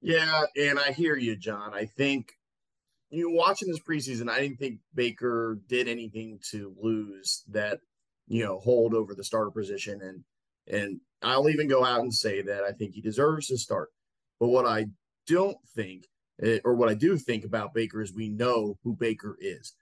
Yeah, 0.00 0.42
and 0.56 0.78
I 0.78 0.92
hear 0.92 1.16
you, 1.16 1.36
John. 1.36 1.74
I 1.74 1.86
think 1.86 2.32
you 3.10 3.28
know, 3.28 3.36
watching 3.36 3.68
this 3.68 3.80
preseason, 3.80 4.28
I 4.28 4.40
didn't 4.40 4.58
think 4.58 4.80
Baker 4.94 5.58
did 5.68 5.88
anything 5.88 6.40
to 6.50 6.74
lose 6.80 7.44
that, 7.48 7.80
you 8.26 8.44
know, 8.44 8.58
hold 8.58 8.94
over 8.94 9.14
the 9.14 9.24
starter 9.24 9.50
position. 9.50 10.00
And 10.02 10.24
and 10.68 11.00
I'll 11.22 11.48
even 11.48 11.68
go 11.68 11.84
out 11.84 12.00
and 12.00 12.12
say 12.12 12.42
that 12.42 12.64
I 12.64 12.72
think 12.72 12.94
he 12.94 13.00
deserves 13.00 13.46
to 13.48 13.58
start. 13.58 13.90
But 14.40 14.48
what 14.48 14.66
I 14.66 14.86
don't 15.26 15.58
think, 15.74 16.06
eh, 16.42 16.58
or 16.64 16.74
what 16.74 16.88
I 16.88 16.94
do 16.94 17.16
think 17.16 17.44
about 17.44 17.74
Baker 17.74 18.02
is 18.02 18.12
we 18.12 18.28
know 18.28 18.78
who 18.82 18.94
Baker 18.94 19.36
is. 19.40 19.74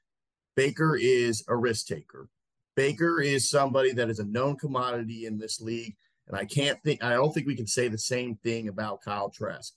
Baker 0.56 0.96
is 0.96 1.44
a 1.48 1.56
risk 1.56 1.86
taker. 1.86 2.28
Baker 2.76 3.20
is 3.20 3.48
somebody 3.48 3.92
that 3.92 4.10
is 4.10 4.18
a 4.18 4.24
known 4.24 4.56
commodity 4.56 5.26
in 5.26 5.38
this 5.38 5.60
league. 5.60 5.96
And 6.26 6.36
I 6.36 6.44
can't 6.44 6.82
think, 6.82 7.04
I 7.04 7.14
don't 7.14 7.32
think 7.32 7.46
we 7.46 7.56
can 7.56 7.66
say 7.66 7.88
the 7.88 7.98
same 7.98 8.36
thing 8.36 8.68
about 8.68 9.02
Kyle 9.02 9.30
Trask. 9.30 9.74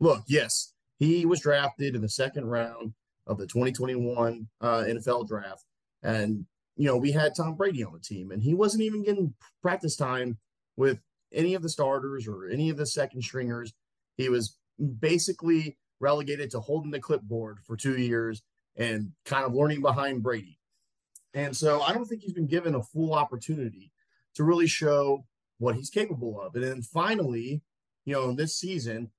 Look, 0.00 0.22
yes, 0.28 0.72
he 0.98 1.26
was 1.26 1.40
drafted 1.40 1.94
in 1.94 2.02
the 2.02 2.08
second 2.08 2.46
round 2.46 2.94
of 3.26 3.38
the 3.38 3.46
2021 3.46 4.48
uh, 4.60 4.66
NFL 4.66 5.28
draft. 5.28 5.64
And, 6.02 6.46
you 6.76 6.86
know, 6.86 6.96
we 6.96 7.12
had 7.12 7.34
Tom 7.34 7.54
Brady 7.54 7.84
on 7.84 7.92
the 7.92 7.98
team, 7.98 8.30
and 8.30 8.42
he 8.42 8.54
wasn't 8.54 8.84
even 8.84 9.02
getting 9.02 9.34
practice 9.60 9.96
time 9.96 10.38
with 10.76 11.00
any 11.32 11.54
of 11.54 11.62
the 11.62 11.68
starters 11.68 12.28
or 12.28 12.48
any 12.48 12.70
of 12.70 12.76
the 12.76 12.86
second 12.86 13.22
stringers. 13.22 13.72
He 14.16 14.28
was 14.28 14.56
basically 14.78 15.76
relegated 16.00 16.50
to 16.52 16.60
holding 16.60 16.90
the 16.90 17.00
clipboard 17.00 17.58
for 17.64 17.76
two 17.76 17.96
years 17.96 18.42
and 18.76 19.12
kind 19.24 19.44
of 19.44 19.54
learning 19.54 19.82
behind 19.82 20.22
Brady. 20.22 20.58
And 21.34 21.56
so 21.56 21.82
I 21.82 21.92
don't 21.92 22.06
think 22.06 22.22
he's 22.22 22.32
been 22.32 22.46
given 22.46 22.74
a 22.74 22.82
full 22.82 23.14
opportunity 23.14 23.92
to 24.34 24.44
really 24.44 24.66
show 24.66 25.24
what 25.58 25.74
he's 25.74 25.90
capable 25.90 26.40
of. 26.40 26.54
And 26.54 26.64
then 26.64 26.82
finally, 26.82 27.60
you 28.04 28.14
know, 28.14 28.30
in 28.30 28.36
this 28.36 28.56
season, 28.56 29.10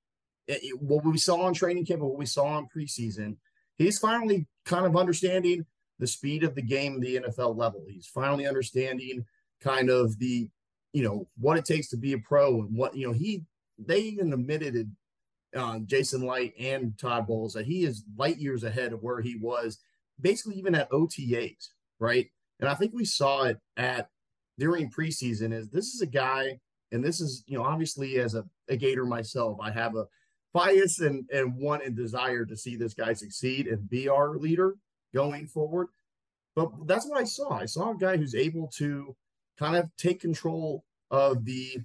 it, 0.47 0.63
it, 0.63 0.81
what 0.81 1.05
we 1.05 1.17
saw 1.17 1.41
on 1.41 1.53
training 1.53 1.85
camp 1.85 2.01
and 2.01 2.09
what 2.09 2.17
we 2.17 2.25
saw 2.25 2.57
in 2.57 2.67
preseason, 2.67 3.37
he's 3.77 3.99
finally 3.99 4.47
kind 4.65 4.85
of 4.85 4.97
understanding 4.97 5.65
the 5.99 6.07
speed 6.07 6.43
of 6.43 6.55
the 6.55 6.61
game, 6.61 6.99
the 6.99 7.17
NFL 7.17 7.57
level. 7.57 7.83
He's 7.87 8.07
finally 8.07 8.47
understanding 8.47 9.25
kind 9.61 9.89
of 9.89 10.17
the, 10.17 10.49
you 10.93 11.03
know, 11.03 11.27
what 11.37 11.57
it 11.57 11.65
takes 11.65 11.89
to 11.89 11.97
be 11.97 12.13
a 12.13 12.17
pro 12.17 12.61
and 12.61 12.75
what, 12.75 12.95
you 12.95 13.05
know, 13.05 13.13
he, 13.13 13.43
they 13.77 13.99
even 13.99 14.33
admitted 14.33 14.95
uh, 15.55 15.79
Jason 15.79 16.21
Licht 16.27 16.59
and 16.59 16.97
Todd 16.97 17.27
Bowles 17.27 17.53
that 17.53 17.65
he 17.65 17.83
is 17.83 18.03
light 18.17 18.37
years 18.37 18.63
ahead 18.63 18.93
of 18.93 19.01
where 19.01 19.21
he 19.21 19.35
was 19.35 19.79
basically 20.19 20.55
even 20.55 20.75
at 20.75 20.89
OTAs, 20.91 21.69
right? 21.99 22.27
And 22.59 22.69
I 22.69 22.75
think 22.75 22.93
we 22.93 23.05
saw 23.05 23.43
it 23.43 23.57
at 23.77 24.09
during 24.57 24.91
preseason 24.91 25.53
is 25.53 25.69
this 25.69 25.93
is 25.93 26.01
a 26.01 26.07
guy, 26.07 26.59
and 26.91 27.03
this 27.03 27.21
is, 27.21 27.43
you 27.47 27.57
know, 27.57 27.63
obviously 27.63 28.17
as 28.19 28.35
a, 28.35 28.43
a 28.67 28.75
Gator 28.75 29.05
myself, 29.05 29.57
I 29.61 29.71
have 29.71 29.95
a 29.95 30.05
bias 30.53 30.99
and, 30.99 31.25
and 31.31 31.55
want 31.55 31.83
and 31.83 31.95
desire 31.95 32.45
to 32.45 32.57
see 32.57 32.75
this 32.75 32.93
guy 32.93 33.13
succeed 33.13 33.67
and 33.67 33.89
be 33.89 34.09
our 34.09 34.35
leader 34.35 34.75
going 35.13 35.47
forward. 35.47 35.87
But 36.55 36.71
that's 36.85 37.07
what 37.07 37.19
I 37.19 37.23
saw. 37.23 37.51
I 37.51 37.65
saw 37.65 37.91
a 37.91 37.97
guy 37.97 38.17
who's 38.17 38.35
able 38.35 38.67
to 38.77 39.15
kind 39.57 39.77
of 39.77 39.89
take 39.97 40.19
control 40.19 40.83
of 41.11 41.45
the 41.45 41.77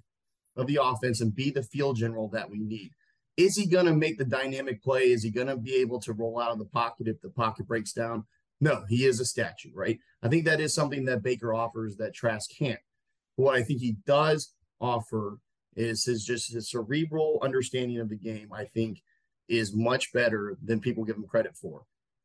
of 0.56 0.66
the 0.66 0.78
offense 0.80 1.20
and 1.20 1.34
be 1.34 1.50
the 1.50 1.62
field 1.62 1.96
general 1.96 2.28
that 2.28 2.48
we 2.48 2.60
need. 2.60 2.92
Is 3.36 3.56
he 3.56 3.66
going 3.66 3.86
to 3.86 3.94
make 3.94 4.18
the 4.18 4.24
dynamic 4.24 4.82
play? 4.82 5.10
Is 5.10 5.22
he 5.22 5.30
going 5.30 5.48
to 5.48 5.56
be 5.56 5.76
able 5.76 6.00
to 6.00 6.12
roll 6.12 6.40
out 6.40 6.52
of 6.52 6.58
the 6.58 6.64
pocket 6.66 7.08
if 7.08 7.20
the 7.20 7.30
pocket 7.30 7.66
breaks 7.66 7.92
down? 7.92 8.24
No, 8.60 8.84
he 8.88 9.04
is 9.04 9.20
a 9.20 9.24
statue, 9.24 9.70
right? 9.74 9.98
I 10.22 10.28
think 10.28 10.44
that 10.44 10.60
is 10.60 10.72
something 10.72 11.04
that 11.06 11.22
Baker 11.22 11.52
offers 11.52 11.96
that 11.96 12.14
Trask 12.14 12.48
can't. 12.56 12.78
What 13.36 13.56
I 13.56 13.62
think 13.62 13.80
he 13.80 13.96
does 14.06 14.54
offer 14.80 15.38
is 15.76 16.04
his 16.04 16.24
just 16.24 16.52
his 16.52 16.70
cerebral 16.70 17.40
understanding 17.42 17.98
of 17.98 18.08
the 18.08 18.16
game, 18.16 18.52
I 18.52 18.64
think, 18.64 19.02
is 19.48 19.74
much 19.74 20.12
better 20.12 20.56
than 20.62 20.80
people 20.80 21.04
give 21.04 21.16
him 21.16 21.26
credit 21.26 21.56
for. 21.56 21.82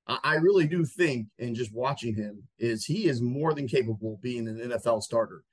I, 0.08 0.20
I 0.24 0.36
really 0.36 0.68
do 0.68 0.86
think, 0.86 1.28
and 1.40 1.56
just 1.56 1.74
watching 1.74 2.16
him, 2.16 2.44
is 2.60 2.86
he 2.86 3.08
is 3.08 3.22
more 3.22 3.54
than 3.54 3.68
capable 3.68 4.14
of 4.14 4.22
being 4.22 4.48
an 4.48 4.60
NFL 4.60 5.02
starter. 5.02 5.44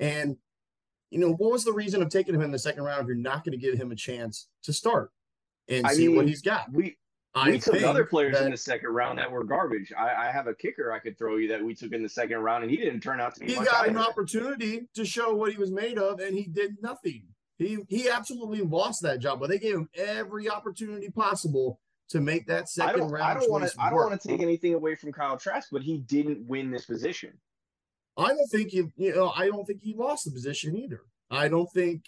And 0.00 0.36
you 1.10 1.18
know, 1.18 1.32
what 1.32 1.52
was 1.52 1.64
the 1.64 1.72
reason 1.72 2.02
of 2.02 2.10
taking 2.10 2.34
him 2.34 2.42
in 2.42 2.50
the 2.50 2.58
second 2.58 2.82
round 2.82 3.02
if 3.02 3.06
you're 3.06 3.16
not 3.16 3.44
going 3.44 3.58
to 3.58 3.58
give 3.58 3.78
him 3.78 3.92
a 3.92 3.96
chance 3.96 4.48
to 4.62 4.72
start 4.72 5.10
and 5.68 5.86
I 5.86 5.94
see 5.94 6.08
mean, 6.08 6.16
what 6.16 6.26
he's 6.26 6.42
got? 6.42 6.70
We 6.72 6.96
I 7.34 7.50
we 7.50 7.58
took 7.58 7.82
other 7.82 8.04
players 8.04 8.34
that, 8.34 8.44
in 8.44 8.50
the 8.50 8.56
second 8.56 8.90
round 8.90 9.18
that 9.18 9.30
were 9.30 9.44
garbage. 9.44 9.92
I, 9.96 10.28
I, 10.28 10.30
have 10.30 10.46
a 10.46 10.54
kicker 10.54 10.92
I 10.92 10.98
could 10.98 11.18
throw 11.18 11.36
you 11.36 11.48
that 11.48 11.62
we 11.62 11.74
took 11.74 11.92
in 11.92 12.02
the 12.02 12.08
second 12.08 12.38
round, 12.38 12.64
and 12.64 12.70
he 12.70 12.76
didn't 12.76 13.00
turn 13.00 13.20
out 13.20 13.34
to 13.34 13.40
be. 13.40 13.46
He 13.46 13.54
got 13.54 13.82
either. 13.82 13.90
an 13.90 13.98
opportunity 13.98 14.88
to 14.94 15.04
show 15.04 15.34
what 15.34 15.52
he 15.52 15.58
was 15.58 15.70
made 15.70 15.98
of, 15.98 16.20
and 16.20 16.36
he 16.36 16.44
did 16.44 16.76
nothing. 16.82 17.24
He 17.58 17.78
he 17.88 18.08
absolutely 18.08 18.62
lost 18.62 19.02
that 19.02 19.20
job, 19.20 19.40
but 19.40 19.50
they 19.50 19.58
gave 19.58 19.74
him 19.74 19.88
every 19.94 20.48
opportunity 20.48 21.10
possible 21.10 21.80
to 22.08 22.20
make 22.20 22.46
that 22.46 22.68
second 22.68 23.02
I 23.02 23.06
round. 23.06 23.24
I 23.24 23.34
don't 23.34 23.50
want 23.50 23.68
to. 23.68 23.80
I 23.80 23.90
don't 23.90 23.98
want 23.98 24.20
to 24.20 24.28
take 24.28 24.40
anything 24.40 24.74
away 24.74 24.94
from 24.94 25.12
Kyle 25.12 25.36
Trask, 25.36 25.68
but 25.70 25.82
he 25.82 25.98
didn't 25.98 26.46
win 26.46 26.70
this 26.70 26.86
position. 26.86 27.32
I 28.18 28.28
don't 28.28 28.48
think 28.48 28.70
he. 28.70 28.84
You 28.96 29.14
know, 29.14 29.32
I 29.36 29.46
don't 29.46 29.64
think 29.64 29.80
he 29.82 29.94
lost 29.94 30.24
the 30.24 30.30
position 30.30 30.76
either. 30.76 31.02
I 31.30 31.48
don't 31.48 31.70
think. 31.72 32.04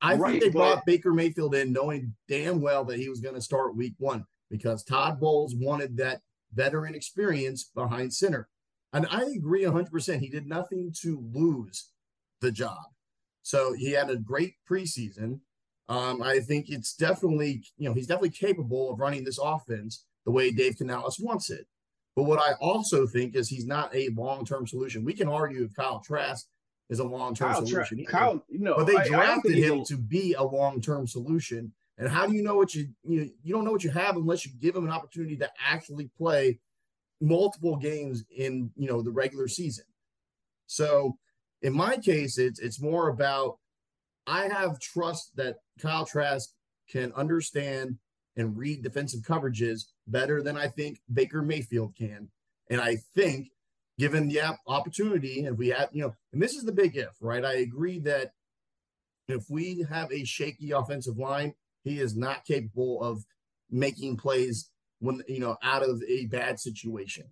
I 0.00 0.14
right, 0.14 0.32
think 0.32 0.42
they 0.42 0.50
but, 0.50 0.58
brought 0.58 0.86
Baker 0.86 1.12
Mayfield 1.12 1.54
in 1.54 1.72
knowing 1.72 2.14
damn 2.28 2.60
well 2.60 2.84
that 2.84 2.98
he 2.98 3.08
was 3.08 3.20
going 3.20 3.34
to 3.34 3.40
start 3.40 3.76
week 3.76 3.94
one 3.98 4.24
because 4.50 4.84
Todd 4.84 5.18
Bowles 5.18 5.54
wanted 5.54 5.96
that 5.96 6.20
veteran 6.52 6.94
experience 6.94 7.64
behind 7.74 8.12
center. 8.12 8.48
And 8.92 9.06
I 9.10 9.24
agree 9.36 9.64
100%. 9.64 10.20
He 10.20 10.28
did 10.28 10.46
nothing 10.46 10.94
to 11.00 11.26
lose 11.32 11.90
the 12.40 12.52
job. 12.52 12.84
So 13.42 13.72
he 13.72 13.90
had 13.90 14.10
a 14.10 14.16
great 14.16 14.54
preseason. 14.70 15.40
Um, 15.88 16.22
I 16.22 16.40
think 16.40 16.70
it's 16.70 16.94
definitely, 16.94 17.64
you 17.76 17.88
know, 17.88 17.94
he's 17.94 18.06
definitely 18.06 18.30
capable 18.30 18.90
of 18.90 19.00
running 19.00 19.24
this 19.24 19.38
offense 19.42 20.04
the 20.24 20.30
way 20.30 20.50
Dave 20.50 20.76
Canales 20.76 21.18
wants 21.18 21.50
it. 21.50 21.66
But 22.16 22.24
what 22.24 22.38
I 22.38 22.52
also 22.60 23.06
think 23.06 23.34
is 23.34 23.48
he's 23.48 23.66
not 23.66 23.94
a 23.94 24.08
long 24.10 24.44
term 24.44 24.66
solution. 24.66 25.04
We 25.04 25.14
can 25.14 25.28
argue 25.28 25.64
if 25.64 25.74
Kyle 25.74 26.00
Trask 26.00 26.46
is 26.90 27.00
a 27.00 27.04
long 27.04 27.34
term 27.34 27.54
solution. 27.54 28.04
Tra- 28.04 28.06
Kyle, 28.06 28.44
know, 28.48 28.74
but 28.76 28.86
they 28.86 29.08
drafted 29.08 29.56
I 29.56 29.60
him 29.60 29.84
to 29.86 29.96
be 29.96 30.34
a 30.34 30.42
long 30.42 30.80
term 30.80 31.06
solution. 31.06 31.72
And 31.98 32.08
how 32.08 32.26
do 32.26 32.34
you 32.34 32.42
know 32.42 32.56
what 32.56 32.74
you 32.74 32.88
you 33.04 33.30
you 33.42 33.54
don't 33.54 33.64
know 33.64 33.72
what 33.72 33.84
you 33.84 33.90
have 33.90 34.16
unless 34.16 34.46
you 34.46 34.52
give 34.60 34.76
him 34.76 34.84
an 34.84 34.90
opportunity 34.90 35.36
to 35.38 35.50
actually 35.64 36.10
play 36.16 36.58
multiple 37.20 37.76
games 37.76 38.24
in 38.36 38.70
you 38.76 38.88
know 38.88 39.02
the 39.02 39.10
regular 39.10 39.48
season. 39.48 39.84
So 40.66 41.16
in 41.62 41.72
my 41.72 41.96
case, 41.96 42.38
it's 42.38 42.60
it's 42.60 42.80
more 42.80 43.08
about 43.08 43.58
I 44.26 44.48
have 44.48 44.80
trust 44.80 45.36
that 45.36 45.56
Kyle 45.80 46.06
Trask 46.06 46.50
can 46.88 47.12
understand 47.12 47.98
and 48.36 48.56
read 48.56 48.82
defensive 48.82 49.20
coverages 49.20 49.84
better 50.06 50.42
than 50.42 50.56
I 50.56 50.68
think 50.68 51.00
Baker 51.12 51.42
Mayfield 51.42 51.94
can. 51.96 52.28
And 52.70 52.80
I 52.80 52.96
think 53.14 53.48
given 53.98 54.28
the 54.28 54.40
opportunity, 54.66 55.44
if 55.44 55.56
we 55.56 55.68
have, 55.68 55.90
you 55.92 56.02
know, 56.02 56.14
and 56.32 56.42
this 56.42 56.54
is 56.54 56.64
the 56.64 56.72
big 56.72 56.96
if, 56.96 57.10
right? 57.20 57.44
I 57.44 57.54
agree 57.54 58.00
that 58.00 58.32
if 59.28 59.44
we 59.48 59.86
have 59.88 60.12
a 60.12 60.24
shaky 60.24 60.72
offensive 60.72 61.16
line, 61.16 61.54
he 61.82 62.00
is 62.00 62.16
not 62.16 62.44
capable 62.44 63.02
of 63.02 63.24
making 63.70 64.16
plays 64.16 64.70
when 65.00 65.22
you 65.28 65.40
know 65.40 65.56
out 65.62 65.82
of 65.82 66.02
a 66.08 66.26
bad 66.26 66.58
situation. 66.58 67.26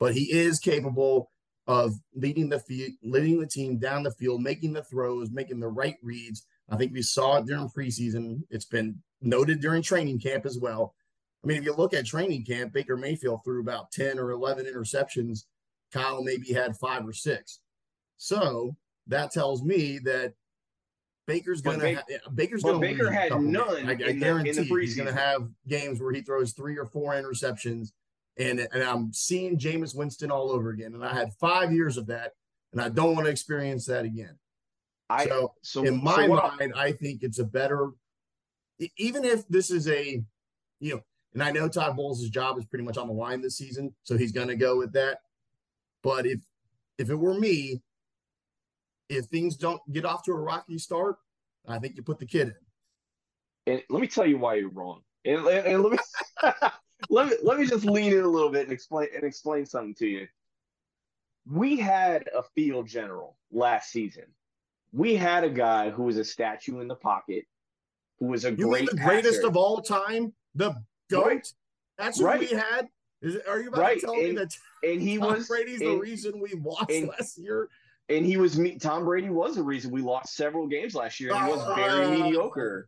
But 0.00 0.14
he 0.14 0.32
is 0.32 0.58
capable 0.58 1.30
of 1.66 1.94
leading 2.14 2.48
the 2.48 2.60
field, 2.60 2.92
leading 3.02 3.40
the 3.40 3.46
team 3.46 3.78
down 3.78 4.02
the 4.02 4.10
field, 4.10 4.42
making 4.42 4.72
the 4.72 4.82
throws, 4.82 5.30
making 5.30 5.60
the 5.60 5.68
right 5.68 5.96
reads. 6.02 6.46
I 6.68 6.76
think 6.76 6.92
we 6.92 7.02
saw 7.02 7.36
it 7.36 7.46
during 7.46 7.68
preseason. 7.68 8.42
It's 8.50 8.64
been 8.64 9.02
noted 9.24 9.60
during 9.60 9.82
training 9.82 10.20
camp 10.20 10.46
as 10.46 10.58
well. 10.58 10.94
I 11.42 11.46
mean, 11.46 11.58
if 11.58 11.64
you 11.64 11.74
look 11.74 11.92
at 11.92 12.06
training 12.06 12.44
camp, 12.44 12.72
Baker 12.72 12.96
Mayfield 12.96 13.40
threw 13.44 13.60
about 13.60 13.92
10 13.92 14.18
or 14.18 14.30
11 14.30 14.66
interceptions. 14.66 15.44
Kyle 15.92 16.22
maybe 16.22 16.52
had 16.52 16.76
five 16.76 17.06
or 17.06 17.12
six. 17.12 17.60
So 18.16 18.76
that 19.06 19.30
tells 19.30 19.62
me 19.62 19.98
that 20.04 20.34
Baker's 21.26 21.60
gonna 21.60 21.78
ba- 21.78 21.94
ha- 21.94 22.30
Baker's 22.34 22.62
gonna 22.62 22.78
Baker 22.78 23.10
had 23.10 23.32
none. 23.40 23.88
I, 23.88 23.92
I 23.92 24.12
guarantee 24.12 24.52
the, 24.52 24.62
he's 24.62 24.96
gonna 24.96 25.12
have 25.12 25.48
games 25.66 26.00
where 26.00 26.12
he 26.12 26.20
throws 26.20 26.52
three 26.52 26.76
or 26.78 26.84
four 26.84 27.12
interceptions, 27.14 27.92
and 28.36 28.60
and 28.72 28.82
I'm 28.82 29.12
seeing 29.12 29.58
Jameis 29.58 29.94
Winston 29.94 30.30
all 30.30 30.50
over 30.50 30.70
again. 30.70 30.94
And 30.94 31.04
I 31.04 31.14
had 31.14 31.32
five 31.40 31.72
years 31.72 31.96
of 31.96 32.06
that, 32.08 32.32
and 32.72 32.80
I 32.80 32.88
don't 32.88 33.14
want 33.14 33.26
to 33.26 33.30
experience 33.30 33.86
that 33.86 34.04
again. 34.04 34.38
I, 35.08 35.26
so, 35.26 35.54
so 35.62 35.84
in 35.84 36.02
my 36.02 36.26
so 36.26 36.28
mind, 36.28 36.72
I 36.76 36.92
think 36.92 37.22
it's 37.22 37.38
a 37.38 37.44
better, 37.44 37.90
even 38.96 39.24
if 39.24 39.46
this 39.48 39.70
is 39.70 39.88
a, 39.88 40.22
you 40.80 40.94
know, 40.94 41.00
and 41.32 41.42
I 41.42 41.50
know 41.50 41.68
Todd 41.68 41.96
Bowles' 41.96 42.28
job 42.28 42.58
is 42.58 42.64
pretty 42.64 42.84
much 42.84 42.96
on 42.96 43.08
the 43.08 43.12
line 43.12 43.40
this 43.40 43.58
season, 43.58 43.94
so 44.04 44.16
he's 44.16 44.32
going 44.32 44.48
to 44.48 44.56
go 44.56 44.78
with 44.78 44.92
that. 44.92 45.18
But 46.02 46.26
if 46.26 46.40
if 46.98 47.10
it 47.10 47.16
were 47.16 47.34
me, 47.34 47.82
if 49.08 49.26
things 49.26 49.56
don't 49.56 49.80
get 49.92 50.04
off 50.04 50.22
to 50.24 50.32
a 50.32 50.36
rocky 50.36 50.78
start, 50.78 51.16
I 51.66 51.78
think 51.78 51.96
you 51.96 52.02
put 52.02 52.18
the 52.18 52.26
kid 52.26 52.54
in. 53.66 53.74
And 53.74 53.82
let 53.88 54.00
me 54.00 54.06
tell 54.06 54.26
you 54.26 54.38
why 54.38 54.54
you're 54.54 54.70
wrong. 54.70 55.00
And, 55.24 55.46
and, 55.46 55.66
and 55.66 55.82
let 55.82 55.92
me 55.92 55.98
let 57.10 57.28
me 57.28 57.36
let 57.42 57.58
me 57.58 57.66
just 57.66 57.84
lean 57.84 58.12
in 58.12 58.24
a 58.24 58.28
little 58.28 58.50
bit 58.50 58.64
and 58.64 58.72
explain 58.72 59.08
and 59.14 59.24
explain 59.24 59.66
something 59.66 59.94
to 59.96 60.06
you. 60.06 60.26
We 61.50 61.76
had 61.76 62.28
a 62.34 62.42
field 62.54 62.86
general 62.86 63.36
last 63.50 63.90
season. 63.90 64.24
We 64.92 65.16
had 65.16 65.44
a 65.44 65.50
guy 65.50 65.90
who 65.90 66.04
was 66.04 66.18
a 66.18 66.24
statue 66.24 66.80
in 66.80 66.88
the 66.88 66.94
pocket, 66.94 67.44
who 68.18 68.26
was 68.26 68.44
a 68.44 68.50
you 68.50 68.68
great 68.68 68.90
the 68.90 68.96
greatest 68.96 69.44
of 69.44 69.56
all 69.56 69.80
time, 69.80 70.32
the 70.54 70.74
goat. 71.10 71.26
Right. 71.26 71.52
That's 71.98 72.20
what 72.20 72.26
right. 72.26 72.40
we 72.40 72.46
had. 72.46 72.88
Is, 73.22 73.38
are 73.48 73.60
you 73.60 73.68
about 73.68 73.80
right. 73.80 74.00
to 74.00 74.06
tell 74.06 74.14
and, 74.14 74.22
me 74.22 74.32
that 74.32 74.56
and 74.82 75.00
he 75.00 75.16
Tom 75.16 75.34
was 75.34 75.48
Brady's 75.48 75.80
and, 75.80 75.92
the 75.92 75.96
reason 75.98 76.40
we 76.40 76.52
lost 76.54 76.90
and, 76.90 77.08
last 77.08 77.38
year? 77.38 77.68
And 78.08 78.26
he 78.26 78.36
was 78.36 78.58
me. 78.58 78.76
Tom 78.78 79.04
Brady 79.04 79.30
was 79.30 79.56
the 79.56 79.62
reason 79.62 79.90
we 79.90 80.02
lost 80.02 80.34
several 80.34 80.66
games 80.66 80.94
last 80.94 81.20
year. 81.20 81.32
And 81.32 81.44
he 81.44 81.50
was 81.50 81.76
very 81.76 82.04
uh, 82.04 82.10
mediocre. 82.10 82.86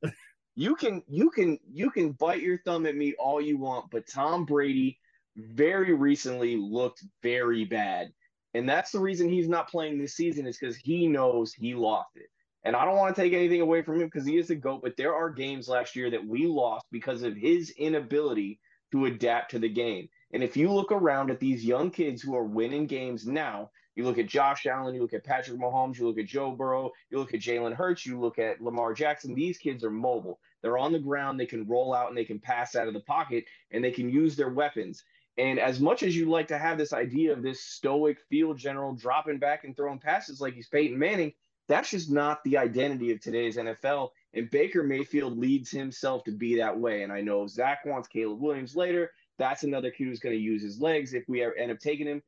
You 0.58 0.74
can 0.74 1.02
you 1.06 1.30
can 1.30 1.58
you 1.70 1.90
can 1.90 2.12
bite 2.12 2.42
your 2.42 2.58
thumb 2.64 2.86
at 2.86 2.96
me 2.96 3.14
all 3.18 3.40
you 3.40 3.58
want, 3.58 3.90
but 3.90 4.06
Tom 4.08 4.44
Brady 4.44 4.98
very 5.36 5.92
recently 5.92 6.56
looked 6.56 7.04
very 7.22 7.64
bad. 7.64 8.12
And 8.54 8.66
that's 8.66 8.90
the 8.90 9.00
reason 9.00 9.28
he's 9.28 9.48
not 9.48 9.68
playing 9.68 9.98
this 9.98 10.14
season 10.14 10.46
is 10.46 10.56
because 10.58 10.76
he 10.76 11.06
knows 11.06 11.52
he 11.52 11.74
lost 11.74 12.16
it. 12.16 12.28
And 12.66 12.74
I 12.74 12.84
don't 12.84 12.96
want 12.96 13.14
to 13.14 13.22
take 13.22 13.32
anything 13.32 13.60
away 13.60 13.82
from 13.82 14.00
him 14.00 14.08
because 14.08 14.26
he 14.26 14.38
is 14.38 14.50
a 14.50 14.56
GOAT, 14.56 14.82
but 14.82 14.96
there 14.96 15.14
are 15.14 15.30
games 15.30 15.68
last 15.68 15.94
year 15.94 16.10
that 16.10 16.26
we 16.26 16.48
lost 16.48 16.84
because 16.90 17.22
of 17.22 17.36
his 17.36 17.70
inability 17.70 18.58
to 18.90 19.06
adapt 19.06 19.52
to 19.52 19.60
the 19.60 19.68
game. 19.68 20.08
And 20.32 20.42
if 20.42 20.56
you 20.56 20.72
look 20.72 20.90
around 20.90 21.30
at 21.30 21.38
these 21.38 21.64
young 21.64 21.92
kids 21.92 22.20
who 22.20 22.34
are 22.34 22.42
winning 22.42 22.88
games 22.88 23.24
now, 23.24 23.70
you 23.94 24.02
look 24.02 24.18
at 24.18 24.26
Josh 24.26 24.66
Allen, 24.66 24.96
you 24.96 25.00
look 25.00 25.14
at 25.14 25.22
Patrick 25.22 25.60
Mahomes, 25.60 25.96
you 25.96 26.08
look 26.08 26.18
at 26.18 26.26
Joe 26.26 26.50
Burrow, 26.50 26.90
you 27.08 27.18
look 27.18 27.34
at 27.34 27.40
Jalen 27.40 27.72
Hurts, 27.72 28.04
you 28.04 28.18
look 28.18 28.40
at 28.40 28.60
Lamar 28.60 28.94
Jackson. 28.94 29.32
These 29.32 29.58
kids 29.58 29.84
are 29.84 29.90
mobile. 29.90 30.40
They're 30.60 30.76
on 30.76 30.90
the 30.90 30.98
ground. 30.98 31.38
They 31.38 31.46
can 31.46 31.68
roll 31.68 31.94
out 31.94 32.08
and 32.08 32.18
they 32.18 32.24
can 32.24 32.40
pass 32.40 32.74
out 32.74 32.88
of 32.88 32.94
the 32.94 33.00
pocket 33.00 33.44
and 33.70 33.84
they 33.84 33.92
can 33.92 34.10
use 34.10 34.34
their 34.34 34.50
weapons. 34.50 35.04
And 35.38 35.60
as 35.60 35.78
much 35.78 36.02
as 36.02 36.16
you 36.16 36.28
like 36.28 36.48
to 36.48 36.58
have 36.58 36.78
this 36.78 36.92
idea 36.92 37.32
of 37.32 37.44
this 37.44 37.62
stoic 37.62 38.18
field 38.28 38.58
general 38.58 38.92
dropping 38.92 39.38
back 39.38 39.62
and 39.62 39.76
throwing 39.76 40.00
passes 40.00 40.40
like 40.40 40.54
he's 40.54 40.68
Peyton 40.68 40.98
Manning, 40.98 41.32
that's 41.68 41.90
just 41.90 42.10
not 42.10 42.42
the 42.44 42.56
identity 42.56 43.12
of 43.12 43.20
today's 43.20 43.56
NFL. 43.56 44.10
And 44.34 44.50
Baker 44.50 44.82
Mayfield 44.82 45.38
leads 45.38 45.70
himself 45.70 46.24
to 46.24 46.32
be 46.32 46.56
that 46.56 46.78
way. 46.78 47.02
And 47.02 47.12
I 47.12 47.20
know 47.20 47.46
Zach 47.46 47.84
wants 47.84 48.08
Caleb 48.08 48.40
Williams 48.40 48.76
later. 48.76 49.10
That's 49.38 49.64
another 49.64 49.90
kid 49.90 50.04
who's 50.04 50.20
going 50.20 50.34
to 50.34 50.40
use 50.40 50.62
his 50.62 50.80
legs 50.80 51.14
if 51.14 51.24
we 51.28 51.44
end 51.44 51.70
up 51.70 51.78
taking 51.78 52.06
him. 52.06 52.22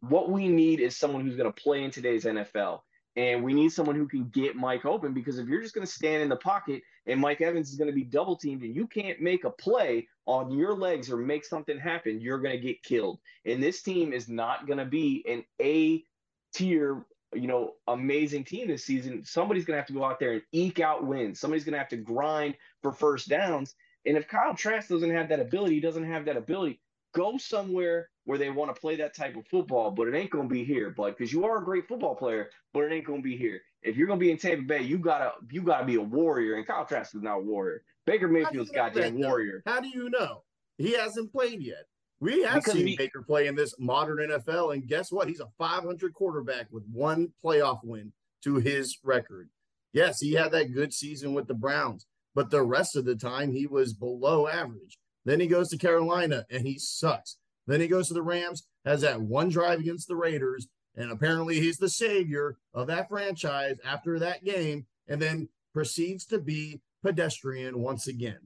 What 0.00 0.30
we 0.30 0.48
need 0.48 0.80
is 0.80 0.96
someone 0.96 1.22
who's 1.22 1.36
going 1.36 1.52
to 1.52 1.62
play 1.62 1.82
in 1.82 1.90
today's 1.90 2.24
NFL. 2.24 2.80
And 3.16 3.42
we 3.42 3.54
need 3.54 3.72
someone 3.72 3.96
who 3.96 4.06
can 4.06 4.28
get 4.28 4.56
Mike 4.56 4.84
open 4.84 5.14
because 5.14 5.38
if 5.38 5.48
you're 5.48 5.62
just 5.62 5.74
going 5.74 5.86
to 5.86 5.92
stand 5.92 6.22
in 6.22 6.28
the 6.28 6.36
pocket 6.36 6.82
and 7.06 7.18
Mike 7.18 7.40
Evans 7.40 7.70
is 7.70 7.76
going 7.76 7.88
to 7.88 7.94
be 7.94 8.04
double 8.04 8.36
teamed 8.36 8.62
and 8.62 8.76
you 8.76 8.86
can't 8.86 9.22
make 9.22 9.44
a 9.44 9.50
play 9.50 10.06
on 10.26 10.50
your 10.50 10.74
legs 10.74 11.10
or 11.10 11.16
make 11.16 11.44
something 11.44 11.78
happen, 11.78 12.20
you're 12.20 12.38
going 12.38 12.54
to 12.54 12.62
get 12.62 12.82
killed. 12.82 13.18
And 13.46 13.62
this 13.62 13.82
team 13.82 14.12
is 14.12 14.28
not 14.28 14.66
going 14.66 14.78
to 14.78 14.84
be 14.84 15.24
an 15.26 15.44
A 15.62 16.04
tier, 16.52 17.06
you 17.34 17.46
know, 17.46 17.74
amazing 17.88 18.44
team 18.44 18.68
this 18.68 18.84
season. 18.84 19.24
Somebody's 19.24 19.64
going 19.64 19.74
to 19.74 19.80
have 19.80 19.88
to 19.88 19.92
go 19.92 20.04
out 20.04 20.20
there 20.20 20.32
and 20.32 20.42
eke 20.52 20.80
out 20.80 21.06
wins. 21.06 21.40
Somebody's 21.40 21.64
going 21.64 21.72
to 21.72 21.78
have 21.78 21.88
to 21.88 21.96
grind 21.96 22.56
for 22.82 22.92
first 22.92 23.28
downs. 23.28 23.74
And 24.06 24.16
if 24.16 24.28
Kyle 24.28 24.54
Trask 24.54 24.88
doesn't 24.88 25.10
have 25.10 25.28
that 25.30 25.40
ability, 25.40 25.74
he 25.74 25.80
doesn't 25.80 26.04
have 26.04 26.24
that 26.26 26.36
ability, 26.36 26.80
go 27.12 27.38
somewhere 27.38 28.08
where 28.24 28.38
they 28.38 28.50
want 28.50 28.74
to 28.74 28.80
play 28.80 28.96
that 28.96 29.14
type 29.14 29.36
of 29.36 29.46
football, 29.46 29.90
but 29.90 30.06
it 30.06 30.14
ain't 30.14 30.30
gonna 30.30 30.48
be 30.48 30.64
here, 30.64 30.90
bud, 30.90 31.16
because 31.16 31.32
you 31.32 31.44
are 31.44 31.58
a 31.58 31.64
great 31.64 31.88
football 31.88 32.14
player, 32.14 32.50
but 32.74 32.80
it 32.80 32.92
ain't 32.92 33.06
gonna 33.06 33.22
be 33.22 33.36
here. 33.36 33.62
If 33.82 33.96
you're 33.96 34.06
gonna 34.06 34.20
be 34.20 34.30
in 34.30 34.36
Tampa 34.36 34.64
Bay, 34.64 34.82
you 34.82 34.98
gotta 34.98 35.32
you 35.50 35.62
gotta 35.62 35.84
be 35.84 35.94
a 35.94 36.00
warrior, 36.00 36.56
and 36.56 36.66
Kyle 36.66 36.84
Trask 36.84 37.14
is 37.14 37.22
not 37.22 37.38
a 37.38 37.42
warrior. 37.42 37.82
Baker 38.04 38.28
Mayfield's 38.28 38.70
goddamn 38.70 39.18
warrior. 39.18 39.62
How 39.66 39.80
do 39.80 39.88
you 39.88 40.10
know? 40.10 40.42
He 40.78 40.92
hasn't 40.92 41.32
played 41.32 41.62
yet. 41.62 41.86
We 42.20 42.42
have 42.42 42.56
because 42.56 42.74
seen 42.74 42.86
he, 42.86 42.96
Baker 42.96 43.22
play 43.22 43.46
in 43.46 43.54
this 43.54 43.74
modern 43.78 44.18
NFL, 44.18 44.72
and 44.72 44.88
guess 44.88 45.12
what? 45.12 45.28
He's 45.28 45.40
a 45.40 45.48
500 45.58 46.14
quarterback 46.14 46.66
with 46.70 46.84
one 46.90 47.28
playoff 47.44 47.80
win 47.82 48.12
to 48.44 48.56
his 48.56 48.98
record. 49.02 49.50
Yes, 49.92 50.20
he 50.20 50.32
had 50.32 50.52
that 50.52 50.72
good 50.74 50.92
season 50.92 51.34
with 51.34 51.46
the 51.46 51.54
Browns, 51.54 52.06
but 52.34 52.50
the 52.50 52.62
rest 52.62 52.96
of 52.96 53.04
the 53.04 53.16
time 53.16 53.52
he 53.52 53.66
was 53.66 53.92
below 53.92 54.48
average. 54.48 54.98
Then 55.24 55.40
he 55.40 55.46
goes 55.46 55.68
to 55.70 55.78
Carolina 55.78 56.44
and 56.50 56.66
he 56.66 56.78
sucks. 56.78 57.36
Then 57.66 57.80
he 57.80 57.88
goes 57.88 58.08
to 58.08 58.14
the 58.14 58.22
Rams, 58.22 58.66
has 58.84 59.00
that 59.00 59.20
one 59.20 59.48
drive 59.48 59.80
against 59.80 60.06
the 60.06 60.16
Raiders, 60.16 60.68
and 60.94 61.10
apparently 61.10 61.60
he's 61.60 61.78
the 61.78 61.88
savior 61.88 62.56
of 62.72 62.86
that 62.86 63.08
franchise 63.08 63.76
after 63.84 64.18
that 64.20 64.44
game, 64.44 64.86
and 65.08 65.20
then 65.20 65.48
proceeds 65.74 66.24
to 66.26 66.38
be 66.38 66.80
pedestrian 67.02 67.80
once 67.80 68.06
again. 68.06 68.38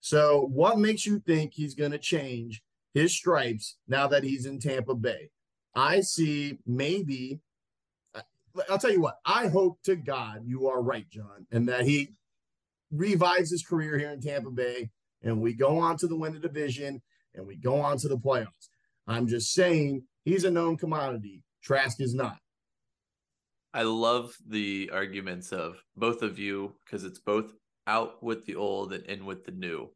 So, 0.00 0.46
what 0.52 0.78
makes 0.78 1.06
you 1.06 1.18
think 1.18 1.52
he's 1.54 1.74
going 1.74 1.90
to 1.90 1.98
change 1.98 2.62
his 2.96 3.12
stripes 3.12 3.76
now 3.86 4.06
that 4.06 4.24
he's 4.24 4.46
in 4.46 4.58
Tampa 4.58 4.94
Bay? 4.94 5.30
I 5.74 6.00
see 6.00 6.58
maybe. 6.66 7.40
I'll 8.70 8.78
tell 8.78 8.92
you 8.92 9.02
what. 9.02 9.18
I 9.26 9.48
hope 9.48 9.78
to 9.84 9.96
God 9.96 10.40
you 10.46 10.66
are 10.68 10.82
right, 10.82 11.08
John, 11.10 11.46
and 11.52 11.68
that 11.68 11.84
he 11.84 12.14
revives 12.90 13.50
his 13.50 13.62
career 13.62 13.98
here 13.98 14.10
in 14.10 14.22
Tampa 14.22 14.50
Bay, 14.50 14.88
and 15.22 15.42
we 15.42 15.52
go 15.52 15.78
on 15.78 15.98
to 15.98 16.06
the 16.06 16.16
win 16.16 16.32
the 16.32 16.38
division, 16.38 17.02
and 17.34 17.46
we 17.46 17.56
go 17.56 17.78
on 17.78 17.98
to 17.98 18.08
the 18.08 18.16
playoffs. 18.16 18.70
I'm 19.06 19.26
just 19.26 19.52
saying 19.52 20.04
he's 20.24 20.44
a 20.44 20.50
known 20.50 20.78
commodity. 20.78 21.42
Trask 21.62 22.00
is 22.00 22.14
not. 22.14 22.38
I 23.74 23.82
love 23.82 24.34
the 24.48 24.90
arguments 24.90 25.52
of 25.52 25.82
both 25.98 26.22
of 26.22 26.38
you 26.38 26.76
because 26.84 27.04
it's 27.04 27.18
both 27.18 27.52
out 27.86 28.22
with 28.22 28.46
the 28.46 28.56
old 28.56 28.94
and 28.94 29.04
in 29.04 29.26
with 29.26 29.44
the 29.44 29.52
new. 29.52 29.90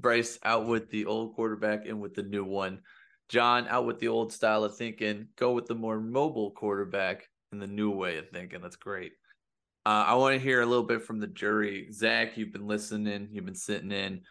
Bryce 0.00 0.38
out 0.44 0.66
with 0.66 0.90
the 0.90 1.06
old 1.06 1.34
quarterback 1.34 1.86
and 1.86 2.00
with 2.00 2.14
the 2.14 2.22
new 2.22 2.44
one. 2.44 2.80
John 3.28 3.66
out 3.68 3.86
with 3.86 3.98
the 3.98 4.08
old 4.08 4.32
style 4.32 4.64
of 4.64 4.76
thinking, 4.76 5.28
go 5.36 5.52
with 5.52 5.66
the 5.66 5.74
more 5.74 6.00
mobile 6.00 6.52
quarterback 6.52 7.28
and 7.52 7.60
the 7.60 7.66
new 7.66 7.90
way 7.90 8.16
of 8.18 8.28
thinking. 8.30 8.60
That's 8.62 8.76
great. 8.76 9.12
Uh, 9.84 10.04
I 10.06 10.14
want 10.14 10.34
to 10.34 10.40
hear 10.40 10.60
a 10.60 10.66
little 10.66 10.84
bit 10.84 11.02
from 11.02 11.18
the 11.18 11.26
jury. 11.26 11.92
Zach, 11.92 12.36
you've 12.36 12.52
been 12.52 12.66
listening, 12.66 13.28
you've 13.32 13.44
been 13.44 13.54
sitting 13.54 13.92
in 13.92 14.22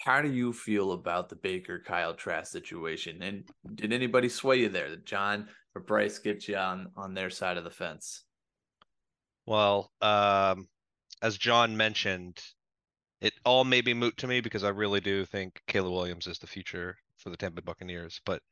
how 0.00 0.22
do 0.22 0.30
you 0.30 0.52
feel 0.52 0.92
about 0.92 1.28
the 1.28 1.36
Baker 1.36 1.82
Kyle 1.84 2.14
Trask 2.14 2.50
situation? 2.50 3.22
And 3.22 3.48
did 3.74 3.92
anybody 3.92 4.28
sway 4.28 4.60
you 4.60 4.68
there? 4.68 4.88
Did 4.88 5.06
John 5.06 5.48
or 5.74 5.82
Bryce 5.82 6.18
get 6.18 6.46
you 6.48 6.56
on 6.56 6.88
on 6.96 7.14
their 7.14 7.30
side 7.30 7.56
of 7.56 7.64
the 7.64 7.70
fence? 7.70 8.22
Well, 9.46 9.90
um, 10.00 10.68
as 11.22 11.36
John 11.36 11.76
mentioned, 11.76 12.40
it 13.20 13.34
all 13.44 13.64
may 13.64 13.80
be 13.80 13.94
moot 13.94 14.16
to 14.18 14.26
me 14.26 14.40
because 14.40 14.64
I 14.64 14.68
really 14.68 15.00
do 15.00 15.24
think 15.24 15.60
Caleb 15.66 15.92
Williams 15.92 16.26
is 16.26 16.38
the 16.38 16.46
future 16.46 16.96
for 17.16 17.30
the 17.30 17.36
Tampa 17.36 17.62
Buccaneers. 17.62 18.20
But 18.24 18.42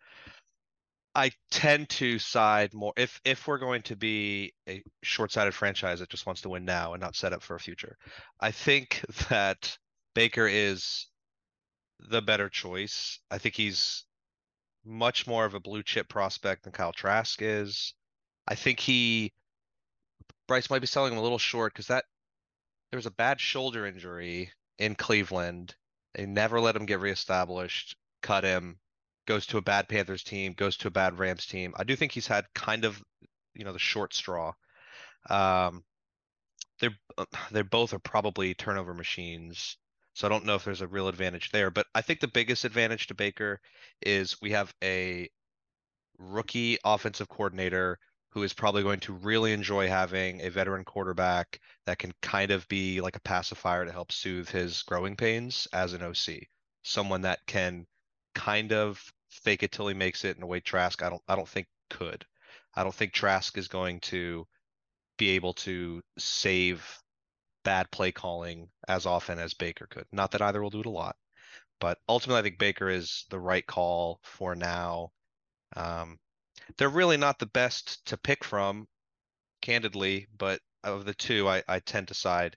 I 1.14 1.30
tend 1.50 1.88
to 1.90 2.18
side 2.18 2.74
more 2.74 2.92
if 2.96 3.20
if 3.24 3.46
we're 3.46 3.58
going 3.58 3.82
to 3.82 3.96
be 3.96 4.52
a 4.68 4.82
short-sighted 5.02 5.54
franchise 5.54 6.00
that 6.00 6.10
just 6.10 6.26
wants 6.26 6.42
to 6.42 6.48
win 6.48 6.64
now 6.64 6.92
and 6.92 7.00
not 7.00 7.16
set 7.16 7.32
up 7.32 7.42
for 7.42 7.56
a 7.56 7.60
future. 7.60 7.96
I 8.40 8.50
think 8.50 9.02
that 9.30 9.78
Baker 10.14 10.46
is 10.46 11.06
the 11.98 12.20
better 12.20 12.48
choice. 12.48 13.20
I 13.30 13.38
think 13.38 13.54
he's 13.54 14.04
much 14.84 15.26
more 15.26 15.44
of 15.44 15.54
a 15.54 15.60
blue 15.60 15.82
chip 15.82 16.08
prospect 16.08 16.64
than 16.64 16.72
Kyle 16.72 16.92
Trask 16.92 17.40
is. 17.40 17.94
I 18.46 18.54
think 18.54 18.80
he 18.80 19.32
Bryce 20.46 20.70
might 20.70 20.80
be 20.80 20.86
selling 20.86 21.12
him 21.12 21.18
a 21.18 21.22
little 21.22 21.38
short 21.38 21.72
because 21.72 21.88
that 21.88 22.04
there 22.90 22.98
was 22.98 23.06
a 23.06 23.10
bad 23.10 23.40
shoulder 23.40 23.86
injury 23.86 24.52
in 24.78 24.94
Cleveland. 24.94 25.74
They 26.14 26.26
never 26.26 26.60
let 26.60 26.76
him 26.76 26.86
get 26.86 27.00
reestablished, 27.00 27.96
cut 28.22 28.44
him, 28.44 28.78
goes 29.26 29.46
to 29.46 29.58
a 29.58 29.62
bad 29.62 29.88
Panthers 29.88 30.22
team, 30.22 30.54
goes 30.54 30.76
to 30.78 30.88
a 30.88 30.92
bad 30.92 31.18
Rams 31.18 31.46
team. 31.46 31.74
I 31.76 31.84
do 31.84 31.96
think 31.96 32.12
he's 32.12 32.26
had 32.26 32.46
kind 32.54 32.84
of, 32.84 33.02
you 33.54 33.64
know, 33.64 33.72
the 33.72 33.78
short 33.78 34.14
straw. 34.14 34.52
Um, 35.28 35.84
they're 36.80 36.96
they 37.50 37.62
both 37.62 37.92
are 37.92 37.98
probably 37.98 38.54
turnover 38.54 38.94
machines. 38.94 39.76
So 40.14 40.26
I 40.26 40.30
don't 40.30 40.46
know 40.46 40.54
if 40.54 40.64
there's 40.64 40.80
a 40.80 40.86
real 40.86 41.08
advantage 41.08 41.50
there, 41.50 41.70
but 41.70 41.86
I 41.94 42.00
think 42.00 42.20
the 42.20 42.28
biggest 42.28 42.64
advantage 42.64 43.08
to 43.08 43.14
Baker 43.14 43.60
is 44.00 44.40
we 44.40 44.52
have 44.52 44.72
a 44.82 45.28
rookie 46.18 46.78
offensive 46.84 47.28
coordinator 47.28 47.98
who 48.36 48.42
is 48.42 48.52
probably 48.52 48.82
going 48.82 49.00
to 49.00 49.14
really 49.14 49.54
enjoy 49.54 49.88
having 49.88 50.42
a 50.42 50.50
veteran 50.50 50.84
quarterback 50.84 51.58
that 51.86 51.98
can 51.98 52.12
kind 52.20 52.50
of 52.50 52.68
be 52.68 53.00
like 53.00 53.16
a 53.16 53.20
pacifier 53.20 53.86
to 53.86 53.90
help 53.90 54.12
soothe 54.12 54.46
his 54.46 54.82
growing 54.82 55.16
pains 55.16 55.66
as 55.72 55.94
an 55.94 56.02
OC. 56.02 56.40
Someone 56.82 57.22
that 57.22 57.38
can 57.46 57.86
kind 58.34 58.74
of 58.74 59.02
fake 59.30 59.62
it 59.62 59.72
till 59.72 59.88
he 59.88 59.94
makes 59.94 60.22
it 60.22 60.36
in 60.36 60.42
a 60.42 60.46
way 60.46 60.60
Trask 60.60 61.02
I 61.02 61.08
don't 61.08 61.22
I 61.26 61.34
don't 61.34 61.48
think 61.48 61.66
could. 61.88 62.26
I 62.74 62.84
don't 62.84 62.94
think 62.94 63.14
Trask 63.14 63.56
is 63.56 63.68
going 63.68 64.00
to 64.00 64.46
be 65.16 65.30
able 65.30 65.54
to 65.54 66.02
save 66.18 66.86
bad 67.64 67.90
play 67.90 68.12
calling 68.12 68.68
as 68.86 69.06
often 69.06 69.38
as 69.38 69.54
Baker 69.54 69.86
could. 69.86 70.04
Not 70.12 70.32
that 70.32 70.42
either 70.42 70.60
will 70.60 70.68
do 70.68 70.80
it 70.80 70.86
a 70.86 70.90
lot, 70.90 71.16
but 71.80 71.96
ultimately, 72.06 72.40
I 72.40 72.42
think 72.42 72.58
Baker 72.58 72.90
is 72.90 73.24
the 73.30 73.40
right 73.40 73.66
call 73.66 74.20
for 74.22 74.54
now. 74.54 75.12
Um, 75.74 76.18
they're 76.76 76.88
really 76.88 77.16
not 77.16 77.38
the 77.38 77.46
best 77.46 78.04
to 78.06 78.16
pick 78.16 78.44
from, 78.44 78.86
candidly, 79.62 80.26
but 80.38 80.60
of 80.84 81.04
the 81.04 81.14
two, 81.14 81.48
I, 81.48 81.62
I 81.68 81.80
tend 81.80 82.08
to 82.08 82.14
side 82.14 82.56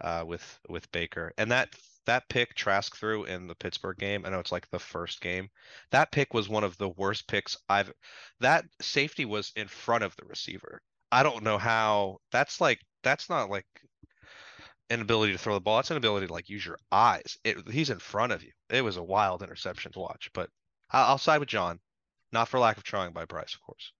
uh, 0.00 0.24
with 0.26 0.58
with 0.68 0.90
Baker. 0.92 1.32
And 1.38 1.50
that 1.50 1.74
that 2.06 2.28
pick 2.28 2.54
Trask 2.54 2.96
threw 2.96 3.24
in 3.24 3.46
the 3.46 3.54
Pittsburgh 3.54 3.98
game, 3.98 4.24
I 4.24 4.30
know 4.30 4.38
it's 4.38 4.52
like 4.52 4.68
the 4.70 4.78
first 4.78 5.20
game. 5.20 5.48
That 5.90 6.12
pick 6.12 6.32
was 6.32 6.48
one 6.48 6.64
of 6.64 6.78
the 6.78 6.90
worst 6.90 7.26
picks 7.28 7.56
I've. 7.68 7.92
That 8.40 8.64
safety 8.80 9.24
was 9.24 9.52
in 9.56 9.68
front 9.68 10.04
of 10.04 10.14
the 10.16 10.24
receiver. 10.26 10.80
I 11.12 11.22
don't 11.22 11.44
know 11.44 11.58
how. 11.58 12.18
That's 12.32 12.60
like 12.60 12.80
that's 13.02 13.28
not 13.28 13.50
like 13.50 13.66
inability 14.90 15.32
to 15.32 15.38
throw 15.38 15.54
the 15.54 15.60
ball. 15.60 15.80
It's 15.80 15.90
an 15.90 15.96
ability 15.96 16.28
to 16.28 16.32
like 16.32 16.48
use 16.48 16.64
your 16.64 16.78
eyes. 16.92 17.36
It, 17.44 17.68
he's 17.70 17.90
in 17.90 17.98
front 17.98 18.32
of 18.32 18.42
you. 18.42 18.52
It 18.70 18.82
was 18.82 18.96
a 18.96 19.02
wild 19.02 19.42
interception 19.42 19.92
to 19.92 20.00
watch, 20.00 20.30
but 20.32 20.48
I'll, 20.90 21.10
I'll 21.10 21.18
side 21.18 21.40
with 21.40 21.48
John, 21.48 21.80
not 22.36 22.48
for 22.48 22.60
lack 22.60 22.76
of 22.76 22.84
trying 22.84 23.12
by 23.12 23.24
Bryce, 23.24 23.54
of 23.54 23.62
course. 23.62 23.92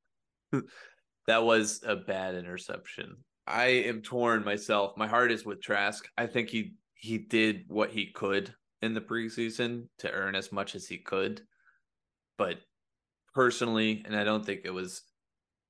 that 1.27 1.42
was 1.42 1.81
a 1.87 1.96
bad 1.96 2.35
interception. 2.35 3.16
I 3.46 3.66
am 3.66 4.03
torn 4.03 4.44
myself. 4.44 4.92
My 4.99 5.07
heart 5.07 5.33
is 5.33 5.46
with 5.46 5.62
Trask. 5.62 6.07
I 6.18 6.27
think 6.27 6.51
he 6.51 6.75
he 6.94 7.16
did 7.16 7.64
what 7.68 7.90
he 7.90 8.12
could 8.12 8.55
in 8.83 8.92
the 8.92 9.01
preseason 9.01 9.88
to 10.01 10.11
earn 10.12 10.35
as 10.35 10.53
much 10.53 10.75
as 10.75 10.87
he 10.87 10.99
could, 10.99 11.40
but 12.37 12.59
personally, 13.35 14.03
and 14.05 14.14
I 14.14 14.22
don't 14.25 14.44
think 14.44 14.61
it 14.64 14.70
was. 14.70 15.03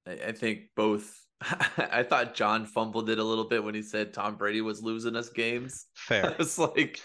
I 0.08 0.32
think 0.32 0.70
both 0.74 1.14
I 1.78 2.02
thought 2.02 2.34
John 2.34 2.66
fumbled 2.66 3.10
it 3.10 3.20
a 3.20 3.24
little 3.24 3.44
bit 3.44 3.62
when 3.62 3.76
he 3.76 3.82
said 3.82 4.12
Tom 4.12 4.34
Brady 4.34 4.60
was 4.60 4.82
losing 4.82 5.14
us 5.14 5.28
games. 5.28 5.86
Fair. 5.94 6.34
It's 6.40 6.58
like, 6.58 7.00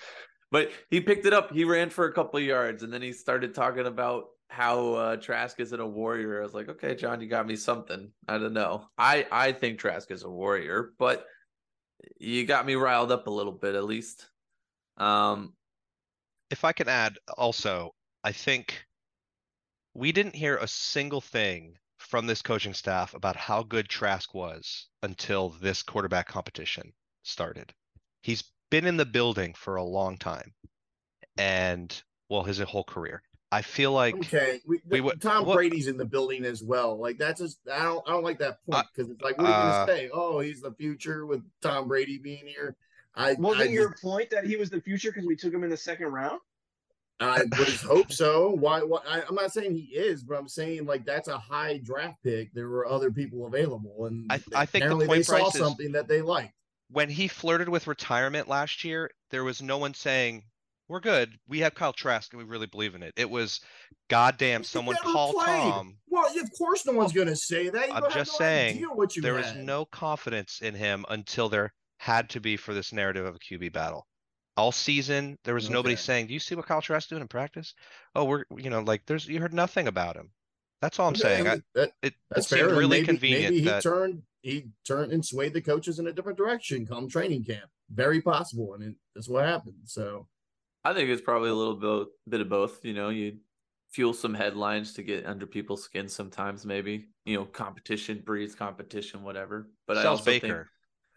but 0.51 0.71
he 0.89 1.01
picked 1.01 1.27
it 1.27 1.33
up. 1.33 1.51
He 1.51 1.65
ran 1.65 1.91
for 1.91 2.05
a 2.05 2.13
couple 2.13 2.39
yards, 2.39 2.81
and 2.81 2.91
then 2.91 3.03
he 3.03 3.13
started 3.13 3.53
talking 3.53 3.85
about 3.85 4.25
how 4.51 4.93
uh, 4.95 5.15
Trask 5.15 5.57
isn't 5.61 5.79
a 5.79 5.87
warrior. 5.87 6.41
I 6.41 6.43
was 6.43 6.53
like, 6.53 6.67
okay, 6.67 6.93
John, 6.93 7.21
you 7.21 7.27
got 7.27 7.47
me 7.47 7.55
something. 7.55 8.11
I 8.27 8.37
don't 8.37 8.53
know. 8.53 8.89
I 8.97 9.25
I 9.31 9.53
think 9.53 9.79
Trask 9.79 10.11
is 10.11 10.23
a 10.23 10.29
warrior, 10.29 10.91
but 10.99 11.25
you 12.19 12.45
got 12.45 12.65
me 12.65 12.75
riled 12.75 13.11
up 13.11 13.27
a 13.27 13.31
little 13.31 13.53
bit, 13.53 13.75
at 13.75 13.85
least. 13.85 14.27
Um, 14.97 15.53
If 16.49 16.65
I 16.65 16.73
can 16.73 16.89
add 16.89 17.17
also, 17.37 17.95
I 18.25 18.33
think 18.33 18.85
we 19.93 20.11
didn't 20.11 20.35
hear 20.35 20.57
a 20.57 20.67
single 20.67 21.21
thing 21.21 21.77
from 21.97 22.27
this 22.27 22.41
coaching 22.41 22.73
staff 22.73 23.13
about 23.13 23.37
how 23.37 23.63
good 23.63 23.87
Trask 23.87 24.33
was 24.33 24.89
until 25.01 25.49
this 25.61 25.81
quarterback 25.81 26.27
competition 26.27 26.91
started. 27.23 27.73
He's 28.21 28.43
been 28.69 28.85
in 28.85 28.97
the 28.97 29.05
building 29.05 29.53
for 29.53 29.77
a 29.77 29.83
long 29.83 30.17
time 30.17 30.53
and 31.37 32.03
well, 32.29 32.43
his 32.43 32.59
whole 32.59 32.83
career. 32.83 33.21
I 33.53 33.61
feel 33.61 33.91
like 33.91 34.15
Okay, 34.15 34.61
we, 34.65 34.79
we 34.87 35.01
would- 35.01 35.21
Tom 35.21 35.45
what- 35.45 35.55
Brady's 35.55 35.87
in 35.87 35.97
the 35.97 36.05
building 36.05 36.45
as 36.45 36.63
well. 36.63 36.97
Like 36.97 37.17
that's 37.17 37.41
just 37.41 37.59
I 37.71 37.83
don't 37.83 38.07
I 38.07 38.11
don't 38.11 38.23
like 38.23 38.39
that 38.39 38.63
point 38.65 38.79
Uh, 38.79 38.83
because 38.95 39.11
it's 39.11 39.21
like 39.21 39.37
what 39.37 39.47
are 39.47 39.49
you 39.49 39.55
uh, 39.55 39.85
gonna 39.85 39.97
say? 39.97 40.09
Oh, 40.13 40.39
he's 40.39 40.61
the 40.61 40.71
future 40.73 41.25
with 41.25 41.41
Tom 41.61 41.87
Brady 41.87 42.17
being 42.17 42.45
here. 42.47 42.75
I 43.13 43.33
Wasn't 43.33 43.69
I, 43.69 43.71
your 43.71 43.93
point 44.01 44.29
that 44.29 44.45
he 44.45 44.55
was 44.55 44.69
the 44.69 44.79
future 44.79 45.11
because 45.11 45.27
we 45.27 45.35
took 45.35 45.53
him 45.53 45.63
in 45.65 45.69
the 45.69 45.75
second 45.77 46.07
round? 46.07 46.39
I 47.19 47.43
would 47.43 47.67
hope 47.85 48.11
so. 48.11 48.49
Why? 48.51 48.79
Why? 48.81 48.99
I, 49.07 49.21
I'm 49.27 49.35
not 49.35 49.51
saying 49.53 49.75
he 49.75 49.95
is, 49.95 50.23
but 50.23 50.39
I'm 50.39 50.47
saying 50.47 50.85
like 50.85 51.05
that's 51.05 51.27
a 51.27 51.37
high 51.37 51.77
draft 51.83 52.17
pick. 52.23 52.51
There 52.53 52.67
were 52.69 52.87
other 52.87 53.11
people 53.11 53.45
available, 53.45 54.05
and 54.05 54.25
I 54.31 54.35
I 54.55 54.65
think 54.65 54.83
the 54.85 54.91
apparently 54.91 55.07
they 55.17 55.23
saw 55.23 55.47
is- 55.49 55.53
something 55.53 55.91
that 55.91 56.07
they 56.07 56.21
liked. 56.21 56.53
when 56.89 57.09
he 57.09 57.27
flirted 57.27 57.69
with 57.69 57.85
retirement 57.85 58.47
last 58.47 58.83
year, 58.83 59.11
there 59.29 59.43
was 59.43 59.61
no 59.61 59.77
one 59.77 59.93
saying, 59.93 60.43
We're 60.91 60.99
good. 60.99 61.39
We 61.47 61.59
have 61.59 61.73
Kyle 61.73 61.93
Trask 61.93 62.33
and 62.33 62.41
we 62.43 62.45
really 62.45 62.67
believe 62.67 62.95
in 62.95 63.01
it. 63.01 63.13
It 63.15 63.29
was 63.29 63.61
goddamn 64.09 64.65
someone 64.65 64.97
call 64.97 65.31
played. 65.31 65.45
Tom. 65.45 65.95
Well, 66.09 66.25
of 66.37 66.49
course, 66.57 66.85
no 66.85 66.91
one's 66.91 67.13
gonna 67.13 67.33
say 67.33 67.69
that. 67.69 67.87
You 67.87 67.93
I'm 67.93 68.11
just 68.11 68.33
no 68.33 68.37
saying, 68.37 68.85
There 69.21 69.35
was 69.35 69.45
had. 69.45 69.63
no 69.63 69.85
confidence 69.85 70.59
in 70.61 70.75
him 70.75 71.05
until 71.07 71.47
there 71.47 71.73
had 71.99 72.29
to 72.31 72.41
be 72.41 72.57
for 72.57 72.73
this 72.73 72.91
narrative 72.91 73.25
of 73.25 73.35
a 73.35 73.39
QB 73.39 73.71
battle. 73.71 74.05
All 74.57 74.73
season, 74.73 75.37
there 75.45 75.53
was 75.53 75.69
nobody 75.69 75.95
saying, 75.95 76.27
Do 76.27 76.33
you 76.33 76.41
see 76.41 76.55
what 76.55 76.65
Kyle 76.65 76.81
Trask 76.81 77.07
doing 77.07 77.21
in 77.21 77.27
practice? 77.29 77.73
Oh, 78.13 78.25
we're 78.25 78.43
you 78.57 78.69
know, 78.69 78.81
like 78.81 79.05
there's 79.05 79.29
you 79.29 79.39
heard 79.39 79.53
nothing 79.53 79.87
about 79.87 80.17
him. 80.17 80.29
That's 80.81 80.99
all 80.99 81.07
I'm 81.07 81.15
saying. 81.15 81.47
I, 81.47 81.61
that- 81.73 81.93
it, 82.01 82.07
it 82.07 82.13
that's 82.29 82.49
seemed 82.49 82.59
fair. 82.59 82.67
and 82.69 82.77
really 82.77 82.97
maybe, 82.97 83.05
convenient 83.05 83.53
Maybe 83.53 83.59
he 83.59 83.69
that 83.69 83.81
turned 83.81 84.23
he 84.41 84.65
turned 84.85 85.13
and 85.13 85.25
swayed 85.25 85.53
the 85.53 85.61
coaches 85.61 85.99
in 85.99 86.07
a 86.07 86.11
different 86.11 86.37
direction 86.37 86.85
come 86.85 87.07
training 87.07 87.45
camp. 87.45 87.69
Very 87.89 88.21
possible, 88.21 88.73
and 88.73 88.83
it, 88.83 88.95
that's 89.15 89.29
what 89.29 89.45
happened. 89.45 89.75
So 89.85 90.27
I 90.83 90.93
think 90.93 91.09
it's 91.09 91.21
probably 91.21 91.49
a 91.49 91.55
little 91.55 91.75
bit 91.75 92.07
bit 92.29 92.41
of 92.41 92.49
both. 92.49 92.83
You 92.83 92.93
know, 92.93 93.09
you 93.09 93.37
fuel 93.91 94.13
some 94.13 94.33
headlines 94.33 94.93
to 94.93 95.03
get 95.03 95.25
under 95.25 95.45
people's 95.45 95.83
skin 95.83 96.07
sometimes. 96.07 96.65
Maybe 96.65 97.09
you 97.25 97.37
know, 97.37 97.45
competition 97.45 98.21
breeds 98.25 98.55
competition, 98.55 99.23
whatever. 99.23 99.69
But 99.87 99.97
I 99.97 100.03
sells 100.03 100.19
also 100.19 100.31
Baker. 100.31 100.47
think, 100.47 100.67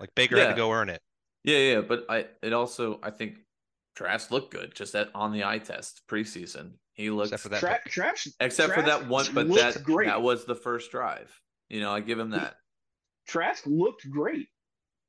Like 0.00 0.14
Baker 0.14 0.36
had 0.38 0.48
to 0.50 0.54
go 0.54 0.70
earn 0.70 0.90
it. 0.90 1.00
yeah, 1.44 1.58
yeah. 1.58 1.80
But 1.80 2.04
I 2.08 2.26
it 2.42 2.52
also 2.52 3.00
I 3.02 3.10
think 3.10 3.36
Trask 3.96 4.30
looked 4.30 4.52
good 4.52 4.74
just 4.74 4.94
at 4.94 5.08
on 5.14 5.32
the 5.32 5.44
eye 5.44 5.58
test 5.58 6.02
preseason. 6.08 6.72
He 6.92 7.10
looked 7.10 7.32
Except 7.32 7.42
for 7.42 7.48
that 7.48 7.60
Tra- 7.60 7.80
Trash, 7.90 8.28
except 8.40 8.72
for 8.74 8.82
that 8.82 9.08
one, 9.08 9.26
but 9.34 9.46
looked 9.46 9.74
that 9.74 9.82
great. 9.82 10.06
that 10.06 10.22
was 10.22 10.44
the 10.44 10.54
first 10.54 10.90
drive. 10.90 11.32
You 11.68 11.80
know, 11.80 11.90
I 11.92 12.00
give 12.00 12.18
him 12.18 12.30
that. 12.30 12.54
Trask 13.26 13.64
looked 13.66 14.08
great. 14.10 14.46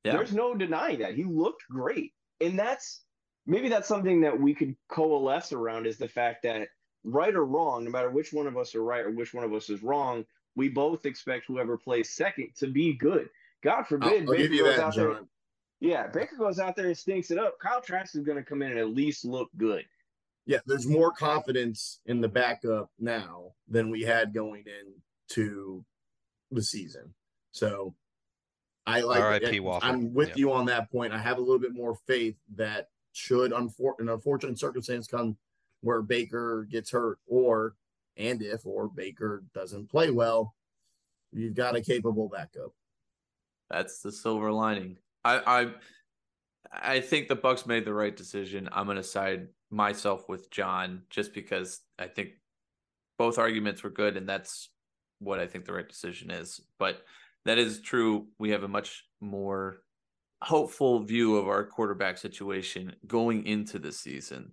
Yeah, 0.03 0.13
There's 0.13 0.33
no 0.33 0.55
denying 0.55 0.99
that. 0.99 1.15
He 1.15 1.23
looked 1.25 1.63
great. 1.69 2.13
And 2.41 2.57
that's 2.57 3.01
maybe 3.45 3.69
that's 3.69 3.87
something 3.87 4.21
that 4.21 4.39
we 4.39 4.53
could 4.53 4.75
coalesce 4.89 5.53
around 5.53 5.85
is 5.87 5.97
the 5.97 6.07
fact 6.07 6.43
that 6.43 6.67
right 7.03 7.35
or 7.35 7.45
wrong, 7.45 7.83
no 7.83 7.91
matter 7.91 8.09
which 8.09 8.33
one 8.33 8.47
of 8.47 8.57
us 8.57 8.75
are 8.75 8.83
right 8.83 9.05
or 9.05 9.11
which 9.11 9.33
one 9.33 9.43
of 9.43 9.53
us 9.53 9.69
is 9.69 9.83
wrong, 9.83 10.25
we 10.55 10.69
both 10.69 11.05
expect 11.05 11.45
whoever 11.47 11.77
plays 11.77 12.11
second 12.11 12.49
to 12.57 12.67
be 12.67 12.93
good. 12.93 13.29
God 13.63 13.79
I'll, 13.79 13.83
forbid 13.83 14.23
I'll 14.23 14.31
Baker 14.31 14.37
give 14.43 14.53
you 14.53 14.63
goes 14.63 14.75
that, 14.77 14.83
out 14.85 14.95
there. 14.95 15.19
Yeah, 15.79 16.07
Baker 16.07 16.37
goes 16.37 16.59
out 16.59 16.75
there 16.75 16.87
and 16.87 16.97
stinks 16.97 17.31
it 17.31 17.37
up. 17.37 17.57
Kyle 17.61 17.81
Trask 17.81 18.15
is 18.15 18.23
going 18.23 18.37
to 18.37 18.43
come 18.43 18.61
in 18.61 18.71
and 18.71 18.79
at 18.79 18.89
least 18.89 19.25
look 19.25 19.49
good. 19.57 19.85
Yeah, 20.45 20.59
there's 20.65 20.87
more 20.87 21.11
confidence 21.11 21.99
in 22.05 22.21
the 22.21 22.29
backup 22.29 22.89
now 22.99 23.51
than 23.67 23.89
we 23.89 24.01
had 24.01 24.33
going 24.33 24.63
into 25.27 25.83
the 26.51 26.63
season. 26.63 27.13
So 27.51 27.95
I 28.85 29.01
like 29.01 29.21
R.I.P. 29.21 29.57
it. 29.57 29.63
Wofford. 29.63 29.79
I'm 29.81 30.13
with 30.13 30.29
Yeah. 30.29 30.35
you 30.37 30.51
on 30.53 30.65
that 30.67 30.91
point. 30.91 31.13
I 31.13 31.17
have 31.17 31.37
a 31.37 31.41
little 31.41 31.59
bit 31.59 31.73
more 31.73 31.95
faith 32.07 32.35
that 32.55 32.89
should 33.15 33.51
unfor- 33.51 33.99
an 33.99 34.09
unfortunate 34.09 34.59
circumstance 34.59 35.07
come 35.07 35.37
where 35.81 36.01
Baker 36.01 36.67
gets 36.69 36.91
hurt 36.91 37.19
or 37.27 37.75
and 38.17 38.41
if 38.41 38.65
or 38.65 38.87
Baker 38.87 39.43
doesn't 39.53 39.89
play 39.89 40.09
well, 40.09 40.55
you've 41.31 41.53
got 41.55 41.75
a 41.75 41.81
capable 41.81 42.29
backup. 42.29 42.73
that's 43.69 44.01
the 44.01 44.11
silver 44.11 44.51
lining. 44.51 44.97
I 45.23 45.39
I 45.61 45.71
I 46.71 46.99
think 46.99 47.27
the 47.27 47.35
Bucs 47.35 47.65
made 47.67 47.85
the 47.85 47.93
right 47.93 48.15
decision. 48.15 48.69
I'm 48.71 48.85
going 48.85 48.97
to 48.97 49.03
side 49.03 49.47
myself 49.71 50.27
with 50.27 50.49
John 50.51 51.03
just 51.09 51.33
because 51.33 51.81
I 51.97 52.07
think 52.07 52.29
both 53.17 53.37
arguments 53.37 53.83
were 53.83 53.89
good, 53.89 54.17
and 54.17 54.27
that's 54.27 54.69
what 55.19 55.39
I 55.39 55.47
think 55.47 55.65
the 55.65 55.73
right 55.73 55.87
decision 55.87 56.31
is. 56.31 56.59
But 56.79 57.01
that 57.45 57.57
is 57.57 57.81
true. 57.81 58.27
We 58.39 58.49
have 58.49 58.63
a 58.63 58.67
much 58.67 59.05
more 59.21 59.77
hopeful 60.45 60.99
view 60.99 61.37
of 61.37 61.47
our 61.47 61.65
quarterback 61.65 62.19
situation 62.19 62.95
going 63.07 63.47
into 63.47 63.79
the 63.79 63.91
season. 63.91 64.51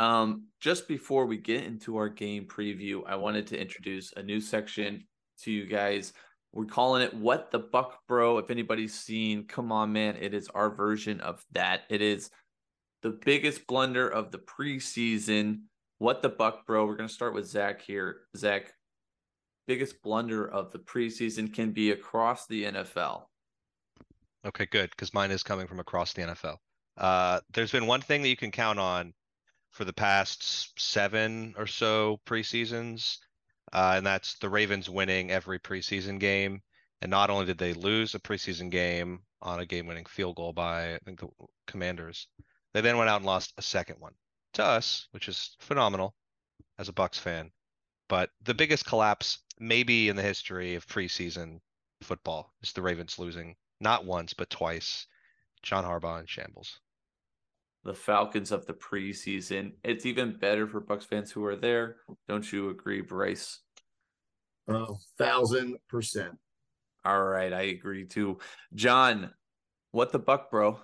Um, 0.00 0.46
just 0.60 0.88
before 0.88 1.26
we 1.26 1.36
get 1.36 1.62
into 1.62 1.96
our 1.96 2.08
game 2.08 2.46
preview, 2.46 3.02
I 3.06 3.14
wanted 3.14 3.46
to 3.48 3.60
introduce 3.60 4.12
a 4.16 4.22
new 4.22 4.40
section 4.40 5.06
to 5.42 5.52
you 5.52 5.66
guys. 5.66 6.12
We're 6.52 6.64
calling 6.64 7.02
it 7.02 7.14
What 7.14 7.52
the 7.52 7.60
Buc 7.60 7.92
Bro. 8.08 8.38
If 8.38 8.50
anybody's 8.50 8.94
seen, 8.94 9.46
come 9.46 9.70
on, 9.70 9.92
man. 9.92 10.16
It 10.20 10.34
is 10.34 10.48
our 10.48 10.70
version 10.70 11.20
of 11.20 11.44
that. 11.52 11.82
It 11.88 12.02
is 12.02 12.30
the 13.02 13.10
biggest 13.24 13.64
blunder 13.68 14.08
of 14.08 14.32
the 14.32 14.38
preseason. 14.38 15.60
What 15.98 16.20
the 16.20 16.30
Buc 16.30 16.66
Bro. 16.66 16.86
We're 16.86 16.96
going 16.96 17.08
to 17.08 17.14
start 17.14 17.32
with 17.32 17.46
Zach 17.46 17.80
here. 17.80 18.22
Zach, 18.36 18.72
biggest 19.68 20.02
blunder 20.02 20.50
of 20.50 20.72
the 20.72 20.80
preseason 20.80 21.54
can 21.54 21.70
be 21.70 21.92
across 21.92 22.48
the 22.48 22.64
NFL. 22.64 23.27
Okay, 24.44 24.66
good, 24.66 24.90
because 24.90 25.12
mine 25.12 25.30
is 25.30 25.42
coming 25.42 25.66
from 25.66 25.80
across 25.80 26.12
the 26.12 26.22
NFL. 26.22 26.56
Uh, 26.96 27.40
there's 27.52 27.72
been 27.72 27.86
one 27.86 28.00
thing 28.00 28.22
that 28.22 28.28
you 28.28 28.36
can 28.36 28.50
count 28.50 28.78
on 28.78 29.12
for 29.70 29.84
the 29.84 29.92
past 29.92 30.78
seven 30.80 31.54
or 31.56 31.66
so 31.66 32.20
preseasons, 32.26 33.18
uh, 33.72 33.94
and 33.96 34.06
that's 34.06 34.38
the 34.38 34.48
Ravens 34.48 34.88
winning 34.88 35.30
every 35.30 35.58
preseason 35.58 36.18
game. 36.18 36.62
And 37.00 37.10
not 37.10 37.30
only 37.30 37.46
did 37.46 37.58
they 37.58 37.74
lose 37.74 38.14
a 38.14 38.18
preseason 38.18 38.70
game 38.70 39.20
on 39.40 39.60
a 39.60 39.66
game-winning 39.66 40.06
field 40.06 40.36
goal 40.36 40.52
by 40.52 40.94
I 40.94 40.98
think 41.04 41.20
the 41.20 41.28
Commanders, 41.66 42.26
they 42.74 42.80
then 42.80 42.98
went 42.98 43.08
out 43.10 43.18
and 43.18 43.26
lost 43.26 43.52
a 43.56 43.62
second 43.62 44.00
one 44.00 44.14
to 44.54 44.64
us, 44.64 45.06
which 45.12 45.28
is 45.28 45.56
phenomenal 45.60 46.14
as 46.78 46.88
a 46.88 46.92
Bucs 46.92 47.18
fan. 47.18 47.52
But 48.08 48.30
the 48.42 48.54
biggest 48.54 48.86
collapse 48.86 49.38
maybe 49.60 50.08
in 50.08 50.16
the 50.16 50.22
history 50.22 50.74
of 50.74 50.86
preseason 50.86 51.60
football 52.02 52.52
is 52.62 52.72
the 52.72 52.82
Ravens 52.82 53.18
losing 53.18 53.54
not 53.80 54.04
once 54.04 54.34
but 54.34 54.50
twice. 54.50 55.06
John 55.62 55.84
Harbaugh 55.84 56.20
in 56.20 56.26
shambles. 56.26 56.80
The 57.84 57.94
Falcons 57.94 58.52
of 58.52 58.66
the 58.66 58.74
preseason. 58.74 59.72
It's 59.84 60.06
even 60.06 60.38
better 60.38 60.66
for 60.66 60.80
Bucs 60.80 61.04
fans 61.04 61.30
who 61.30 61.44
are 61.44 61.56
there. 61.56 61.96
Don't 62.28 62.50
you 62.52 62.70
agree, 62.70 63.00
Bryce? 63.00 63.60
A 64.68 64.86
thousand 65.16 65.76
percent. 65.88 66.36
All 67.04 67.24
right, 67.24 67.52
I 67.52 67.62
agree 67.62 68.04
too. 68.04 68.38
John, 68.74 69.30
what 69.92 70.12
the 70.12 70.20
Buc 70.20 70.50
Bro? 70.50 70.78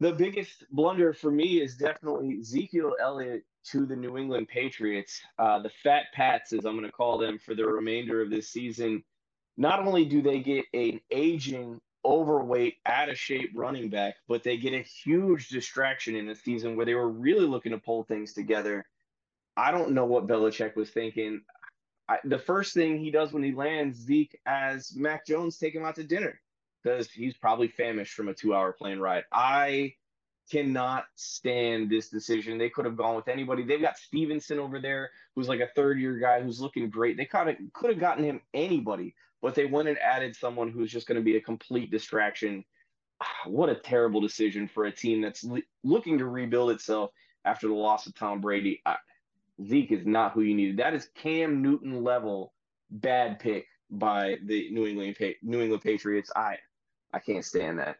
The 0.00 0.12
biggest 0.12 0.64
blunder 0.70 1.12
for 1.12 1.30
me 1.30 1.60
is 1.60 1.76
definitely 1.76 2.38
Ezekiel 2.40 2.96
Elliott 3.00 3.44
to 3.66 3.86
the 3.86 3.94
New 3.94 4.18
England 4.18 4.48
Patriots. 4.48 5.20
Uh, 5.38 5.60
the 5.60 5.70
Fat 5.82 6.04
Pats, 6.14 6.52
as 6.52 6.64
I'm 6.64 6.76
going 6.76 6.86
to 6.86 6.92
call 6.92 7.18
them 7.18 7.38
for 7.38 7.54
the 7.54 7.66
remainder 7.66 8.22
of 8.22 8.30
this 8.30 8.48
season. 8.48 9.04
Not 9.56 9.86
only 9.86 10.04
do 10.04 10.22
they 10.22 10.40
get 10.40 10.64
an 10.72 11.00
aging, 11.10 11.80
overweight, 12.04 12.76
out 12.86 13.08
of 13.08 13.18
shape 13.18 13.50
running 13.54 13.88
back, 13.88 14.16
but 14.28 14.42
they 14.42 14.56
get 14.56 14.74
a 14.74 14.82
huge 14.82 15.48
distraction 15.48 16.16
in 16.16 16.28
a 16.28 16.34
season 16.34 16.76
where 16.76 16.86
they 16.86 16.94
were 16.94 17.08
really 17.08 17.46
looking 17.46 17.72
to 17.72 17.78
pull 17.78 18.04
things 18.04 18.32
together. 18.32 18.84
I 19.56 19.70
don't 19.70 19.92
know 19.92 20.06
what 20.06 20.26
Belichick 20.26 20.76
was 20.76 20.90
thinking. 20.90 21.42
I, 22.08 22.18
the 22.24 22.38
first 22.38 22.74
thing 22.74 22.98
he 22.98 23.10
does 23.10 23.32
when 23.32 23.42
he 23.42 23.52
lands 23.52 23.98
Zeke 23.98 24.38
as 24.46 24.94
Mac 24.96 25.26
Jones 25.26 25.58
take 25.58 25.74
him 25.74 25.84
out 25.84 25.94
to 25.96 26.04
dinner 26.04 26.40
because 26.82 27.10
he's 27.10 27.36
probably 27.36 27.68
famished 27.68 28.14
from 28.14 28.28
a 28.28 28.34
two 28.34 28.54
hour 28.54 28.72
plane 28.72 28.98
ride. 28.98 29.24
I 29.32 29.94
cannot 30.50 31.04
stand 31.14 31.88
this 31.88 32.08
decision. 32.08 32.58
They 32.58 32.70
could 32.70 32.84
have 32.84 32.96
gone 32.96 33.14
with 33.14 33.28
anybody. 33.28 33.62
They've 33.62 33.80
got 33.80 33.96
Stevenson 33.98 34.58
over 34.58 34.80
there, 34.80 35.10
who's 35.34 35.48
like 35.48 35.60
a 35.60 35.70
third 35.74 36.00
year 36.00 36.18
guy 36.18 36.42
who's 36.42 36.60
looking 36.60 36.90
great. 36.90 37.16
They 37.16 37.24
could 37.24 37.46
have 37.46 37.56
could 37.72 37.90
have 37.90 38.00
gotten 38.00 38.24
him 38.24 38.40
anybody, 38.52 39.14
but 39.42 39.54
they 39.54 39.66
went 39.66 39.88
and 39.88 39.98
added 39.98 40.34
someone 40.36 40.70
who's 40.70 40.90
just 40.90 41.06
going 41.06 41.18
to 41.20 41.24
be 41.24 41.36
a 41.36 41.40
complete 41.40 41.90
distraction. 41.90 42.64
Ah, 43.20 43.26
What 43.48 43.68
a 43.68 43.74
terrible 43.74 44.20
decision 44.20 44.68
for 44.68 44.84
a 44.86 44.92
team 44.92 45.20
that's 45.20 45.44
le- 45.44 45.60
looking 45.84 46.16
to 46.18 46.26
rebuild 46.26 46.70
itself 46.70 47.10
after 47.44 47.66
the 47.68 47.74
loss 47.74 48.06
of 48.06 48.14
Tom 48.14 48.40
Brady. 48.40 48.80
I, 48.86 48.96
Zeke 49.66 49.92
is 49.92 50.06
not 50.06 50.32
who 50.32 50.42
you 50.42 50.54
needed. 50.54 50.78
That 50.78 50.94
is 50.94 51.10
Cam 51.14 51.60
Newton 51.60 52.02
level 52.02 52.52
bad 52.90 53.38
pick 53.38 53.66
by 53.90 54.36
the 54.46 54.70
New 54.70 54.86
England 54.86 55.16
Pa- 55.18 55.38
New 55.42 55.60
England 55.60 55.82
Patriots. 55.82 56.30
I 56.34 56.56
I 57.12 57.18
can't 57.18 57.44
stand 57.44 57.78
that. 57.78 57.96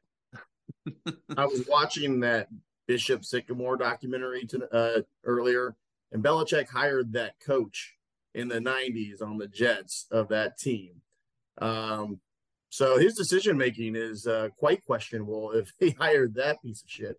I 1.36 1.44
was 1.44 1.66
watching 1.68 2.20
that 2.20 2.48
Bishop 2.86 3.24
Sycamore 3.24 3.76
documentary 3.76 4.44
to, 4.46 4.74
uh, 4.74 5.02
earlier, 5.24 5.76
and 6.12 6.24
Belichick 6.24 6.68
hired 6.68 7.12
that 7.12 7.38
coach 7.40 7.96
in 8.34 8.48
the 8.48 8.58
90s 8.58 9.20
on 9.22 9.36
the 9.38 9.46
Jets 9.46 10.06
of 10.10 10.28
that 10.28 10.58
team. 10.58 11.02
Um, 11.60 12.20
so 12.70 12.98
his 12.98 13.14
decision 13.14 13.56
making 13.58 13.96
is 13.96 14.26
uh, 14.26 14.48
quite 14.58 14.84
questionable 14.84 15.52
if 15.52 15.72
he 15.78 15.90
hired 15.98 16.34
that 16.34 16.62
piece 16.62 16.82
of 16.82 16.90
shit. 16.90 17.16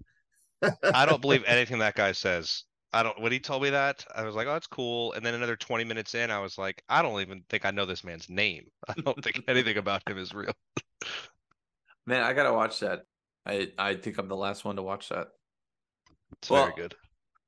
I 0.84 1.06
don't 1.06 1.22
believe 1.22 1.44
anything 1.46 1.80
that 1.80 1.96
guy 1.96 2.12
says. 2.12 2.64
I 2.96 3.02
don't. 3.04 3.20
When 3.20 3.32
he 3.32 3.40
told 3.40 3.64
me 3.64 3.72
that, 3.72 4.06
I 4.16 4.24
was 4.24 4.36
like, 4.36 4.46
"Oh, 4.48 4.54
that's 4.54 4.68
cool." 4.68 5.14
And 5.14 5.26
then 5.26 5.34
another 5.34 5.56
twenty 5.56 5.84
minutes 5.84 6.14
in, 6.14 6.30
I 6.30 6.40
was 6.40 6.58
like, 6.60 6.84
"I 6.88 7.02
don't 7.02 7.20
even 7.22 7.44
think 7.50 7.66
I 7.66 7.72
know 7.72 7.86
this 7.86 8.04
man's 8.04 8.30
name. 8.30 8.66
I 8.88 8.94
don't 8.94 9.22
think 9.24 9.42
anything 9.48 9.78
about 9.78 10.08
him 10.08 10.18
is 10.20 10.34
real." 10.34 10.54
Man, 12.06 12.22
I 12.22 12.34
gotta 12.34 12.54
watch 12.54 12.80
that. 12.82 13.02
I 13.46 13.70
I 13.78 13.96
think 13.96 14.18
I'm 14.20 14.28
the 14.28 14.36
last 14.36 14.64
one 14.64 14.76
to 14.76 14.84
watch 14.84 15.10
that. 15.10 15.28
It's 16.34 16.50
Well- 16.50 16.66
very 16.66 16.76
good. 16.76 16.96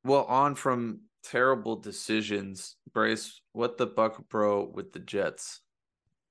Well, 0.03 0.25
on 0.25 0.53
from 0.55 1.01
terrible 1.23 1.75
decisions, 1.77 2.75
Brace. 2.93 3.41
What 3.53 3.77
the 3.77 3.87
buc 3.87 4.27
bro 4.29 4.63
with 4.71 4.93
the 4.93 4.99
Jets? 4.99 5.61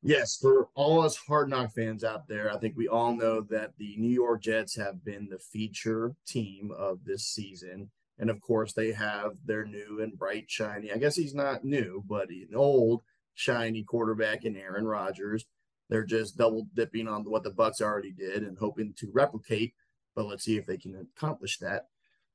Yes, 0.07 0.37
for 0.37 0.69
all 0.75 1.01
us 1.01 1.17
hard 1.17 1.49
knock 1.49 1.73
fans 1.73 2.05
out 2.05 2.29
there, 2.29 2.53
I 2.53 2.59
think 2.59 2.77
we 2.77 2.89
all 2.89 3.17
know 3.17 3.41
that 3.49 3.73
the 3.79 3.97
New 3.97 4.13
York 4.13 4.43
Jets 4.43 4.77
have 4.77 5.03
been 5.03 5.31
the 5.31 5.39
feature 5.39 6.15
team 6.27 6.71
of 6.77 6.99
this 7.07 7.25
season. 7.25 7.91
And 8.19 8.29
of 8.29 8.39
course, 8.43 8.75
they 8.75 8.93
have 8.93 9.33
their 9.47 9.65
new 9.65 10.03
and 10.03 10.13
bright, 10.19 10.45
shiny, 10.47 10.93
I 10.93 10.99
guess 10.99 11.17
he's 11.17 11.35
not 11.35 11.65
new, 11.65 12.05
but 12.07 12.29
an 12.29 12.51
old, 12.55 13.01
shiny 13.33 13.83
quarterback 13.83 14.45
in 14.45 14.59
Aaron 14.59 14.87
Rodgers. 14.87 15.47
They're 15.89 16.05
just 16.05 16.37
double 16.37 16.67
dipping 16.75 17.09
on 17.09 17.23
what 17.25 17.43
the 17.43 17.53
Bucs 17.53 17.81
already 17.81 18.13
did 18.13 18.43
and 18.43 18.59
hoping 18.59 18.93
to 18.99 19.11
replicate, 19.11 19.73
but 20.15 20.27
let's 20.27 20.45
see 20.45 20.59
if 20.59 20.67
they 20.67 20.77
can 20.77 21.09
accomplish 21.17 21.57
that. 21.61 21.87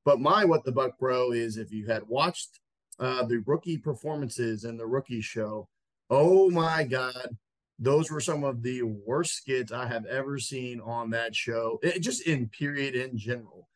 But 0.06 0.20
my 0.20 0.44
what 0.44 0.64
the 0.64 0.74
Buc 0.74 0.98
Bro 1.00 1.34
is 1.34 1.58
if 1.58 1.72
you 1.72 1.86
had 1.86 2.08
watched 2.08 2.62
uh, 2.98 3.26
the 3.26 3.44
rookie 3.46 3.78
performances 3.78 4.64
and 4.64 4.80
the 4.80 4.88
rookie 4.88 5.22
show, 5.22 5.70
oh 6.10 6.50
my 6.50 6.84
God, 6.84 7.38
those 7.80 8.12
were 8.12 8.20
some 8.20 8.44
of 8.44 8.62
the 8.62 8.84
worst 8.84 9.38
skits 9.38 9.72
I 9.72 9.88
have 9.88 10.06
ever 10.06 10.38
seen 10.38 10.82
on 10.82 11.10
that 11.12 11.34
show. 11.34 11.80
It, 11.82 12.02
just 12.02 12.28
in 12.28 12.50
period 12.50 12.94
in 12.94 13.18
general. 13.18 13.70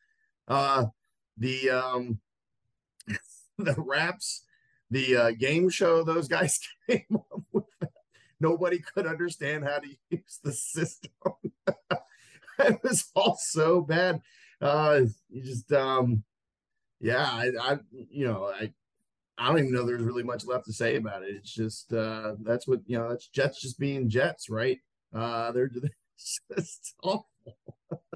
Uh 0.46 0.86
the 1.38 1.70
um 1.70 2.20
the 3.58 3.74
raps, 3.78 4.42
the 4.90 5.16
uh, 5.16 5.30
game 5.32 5.70
show 5.70 6.04
those 6.04 6.28
guys 6.28 6.60
came 6.88 7.04
up 7.10 7.42
with. 7.52 7.64
Nobody 8.40 8.78
could 8.78 9.06
understand 9.06 9.64
how 9.64 9.78
to 9.78 9.88
use 10.10 10.38
the 10.44 10.52
system. 10.52 11.12
it 12.58 12.78
was 12.82 13.10
all 13.16 13.38
so 13.40 13.80
bad. 13.80 14.20
Uh 14.60 15.00
you 15.30 15.42
just 15.42 15.72
um 15.72 16.22
yeah, 17.00 17.24
I, 17.24 17.50
I 17.60 17.78
you 17.90 18.26
know, 18.26 18.52
I 18.54 18.72
I 19.38 19.48
don't 19.48 19.58
even 19.58 19.72
know 19.72 19.84
there's 19.84 20.02
really 20.02 20.22
much 20.22 20.44
left 20.44 20.66
to 20.66 20.72
say 20.72 20.96
about 20.96 21.22
it. 21.22 21.34
It's 21.36 21.52
just 21.52 21.92
uh 21.92 22.34
that's 22.42 22.66
what 22.68 22.80
you 22.86 22.98
know, 22.98 23.08
that's 23.08 23.28
Jets 23.28 23.60
just 23.60 23.78
being 23.78 24.08
Jets, 24.08 24.48
right? 24.48 24.78
Uh 25.14 25.52
they're 25.52 25.70
just 26.18 26.94
awful. 27.02 27.28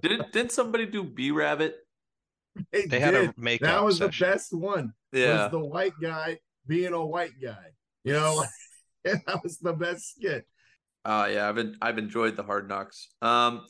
Didn't 0.02 0.32
didn't 0.32 0.52
somebody 0.52 0.86
do 0.86 1.02
B 1.04 1.30
Rabbit? 1.30 1.76
They 2.72 3.00
had 3.00 3.12
did. 3.12 3.30
a 3.30 3.34
make 3.36 3.60
that 3.60 3.84
was 3.84 3.98
session. 3.98 4.26
the 4.28 4.32
best 4.32 4.52
one. 4.52 4.92
Yeah. 5.12 5.44
Was 5.44 5.50
the 5.50 5.64
white 5.64 5.92
guy 6.00 6.38
being 6.66 6.92
a 6.92 7.04
white 7.04 7.32
guy. 7.42 7.72
You 8.04 8.12
know, 8.14 8.44
that 9.04 9.42
was 9.42 9.58
the 9.58 9.72
best 9.72 10.14
skit. 10.14 10.46
Uh 11.04 11.28
yeah, 11.32 11.48
I've 11.48 11.54
been 11.54 11.76
I've 11.80 11.98
enjoyed 11.98 12.36
the 12.36 12.42
hard 12.42 12.68
knocks. 12.68 13.08
Um 13.22 13.62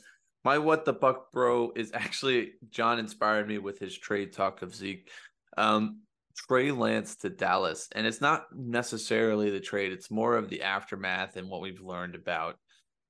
my 0.45 0.59
what 0.59 0.85
the 0.85 0.95
buc 0.95 1.17
bro 1.33 1.73
is 1.77 1.91
actually 1.95 2.53
John 2.71 2.99
inspired 2.99 3.49
me 3.49 3.59
with 3.59 3.79
his 3.79 3.97
trade 3.97 4.33
talk 4.33 4.63
of 4.63 4.75
Zeke. 4.75 5.11
Um 5.57 6.03
Trey 6.47 6.71
Lance 6.71 7.17
to 7.17 7.31
Dallas. 7.31 7.89
And 7.95 8.07
it's 8.07 8.21
not 8.21 8.45
necessarily 8.55 9.51
the 9.51 9.61
trade, 9.61 9.93
it's 9.93 10.11
more 10.11 10.37
of 10.37 10.49
the 10.49 10.63
aftermath 10.63 11.37
and 11.37 11.49
what 11.49 11.61
we've 11.61 11.81
learned 11.81 12.15
about 12.15 12.57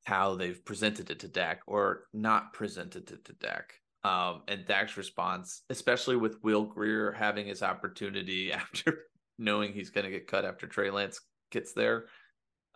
how 0.04 0.36
they've 0.36 0.64
presented 0.64 1.10
it 1.10 1.20
to 1.20 1.28
Dak 1.28 1.60
or 1.66 2.04
not 2.14 2.54
presented 2.54 3.10
it 3.10 3.24
to 3.26 3.32
Dak. 3.34 3.74
Um, 4.04 4.42
and 4.48 4.64
Dak's 4.64 4.96
response, 4.96 5.62
especially 5.68 6.16
with 6.16 6.38
Will 6.42 6.64
Grier 6.64 7.12
having 7.12 7.46
his 7.46 7.62
opportunity 7.62 8.52
after 8.52 9.04
knowing 9.38 9.72
he's 9.72 9.90
going 9.90 10.04
to 10.04 10.10
get 10.10 10.26
cut 10.26 10.44
after 10.44 10.66
Trey 10.66 10.90
Lance 10.90 11.20
gets 11.50 11.72
there, 11.74 12.06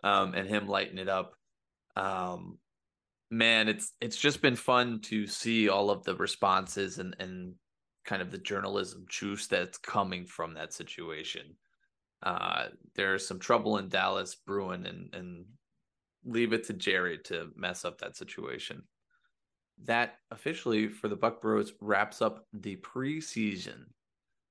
um, 0.03 0.33
and 0.35 0.47
him 0.47 0.67
lighting 0.67 0.97
it 0.99 1.09
up. 1.09 1.33
Um, 1.95 2.59
man, 3.31 3.67
it's 3.69 3.91
it's 3.99 4.17
just 4.17 4.41
been 4.41 4.55
fun 4.55 4.99
to 5.03 5.25
see 5.25 5.69
all 5.69 5.89
of 5.89 6.03
the 6.03 6.15
responses 6.15 6.99
and 6.99 7.15
and 7.19 7.55
kind 8.05 8.21
of 8.21 8.31
the 8.31 8.37
journalism 8.37 9.05
juice 9.09 9.47
that's 9.47 9.77
coming 9.77 10.25
from 10.25 10.53
that 10.53 10.73
situation. 10.73 11.55
Uh, 12.21 12.67
there's 12.95 13.27
some 13.27 13.39
trouble 13.39 13.77
in 13.77 13.89
Dallas 13.89 14.35
brewing, 14.35 14.85
and 14.85 15.13
and 15.13 15.45
leave 16.25 16.53
it 16.53 16.63
to 16.65 16.73
Jerry 16.73 17.19
to 17.25 17.49
mess 17.55 17.85
up 17.85 17.99
that 17.99 18.15
situation. 18.15 18.83
That 19.83 20.15
officially 20.31 20.87
for 20.87 21.07
the 21.07 21.17
Buc 21.17 21.41
Bros 21.41 21.73
wraps 21.81 22.21
up 22.21 22.45
the 22.53 22.77
preseason. 22.77 23.85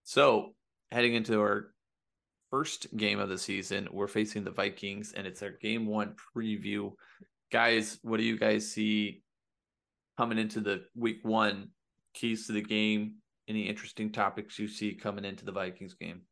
So 0.04 0.54
heading 0.90 1.14
into 1.14 1.40
our 1.40 1.72
first 2.50 2.94
game 2.96 3.18
of 3.18 3.28
the 3.28 3.38
season, 3.38 3.88
we're 3.92 4.08
facing 4.08 4.44
the 4.44 4.50
Vikings, 4.50 5.12
and 5.16 5.26
it's 5.26 5.42
our 5.42 5.52
game 5.52 5.86
one 5.86 6.14
preview. 6.36 6.92
Guys, 7.50 7.98
what 8.02 8.18
do 8.18 8.24
you 8.24 8.38
guys 8.38 8.70
see 8.70 9.22
coming 10.18 10.38
into 10.38 10.60
the 10.60 10.84
week 10.94 11.20
one? 11.22 11.68
Keys 12.14 12.46
to 12.46 12.52
the 12.52 12.60
game. 12.60 13.14
Any 13.48 13.68
interesting 13.68 14.12
topics 14.12 14.58
you 14.58 14.68
see 14.68 14.94
coming 14.94 15.24
into 15.24 15.44
the 15.44 15.52
Vikings 15.52 15.94
game? 15.94 16.22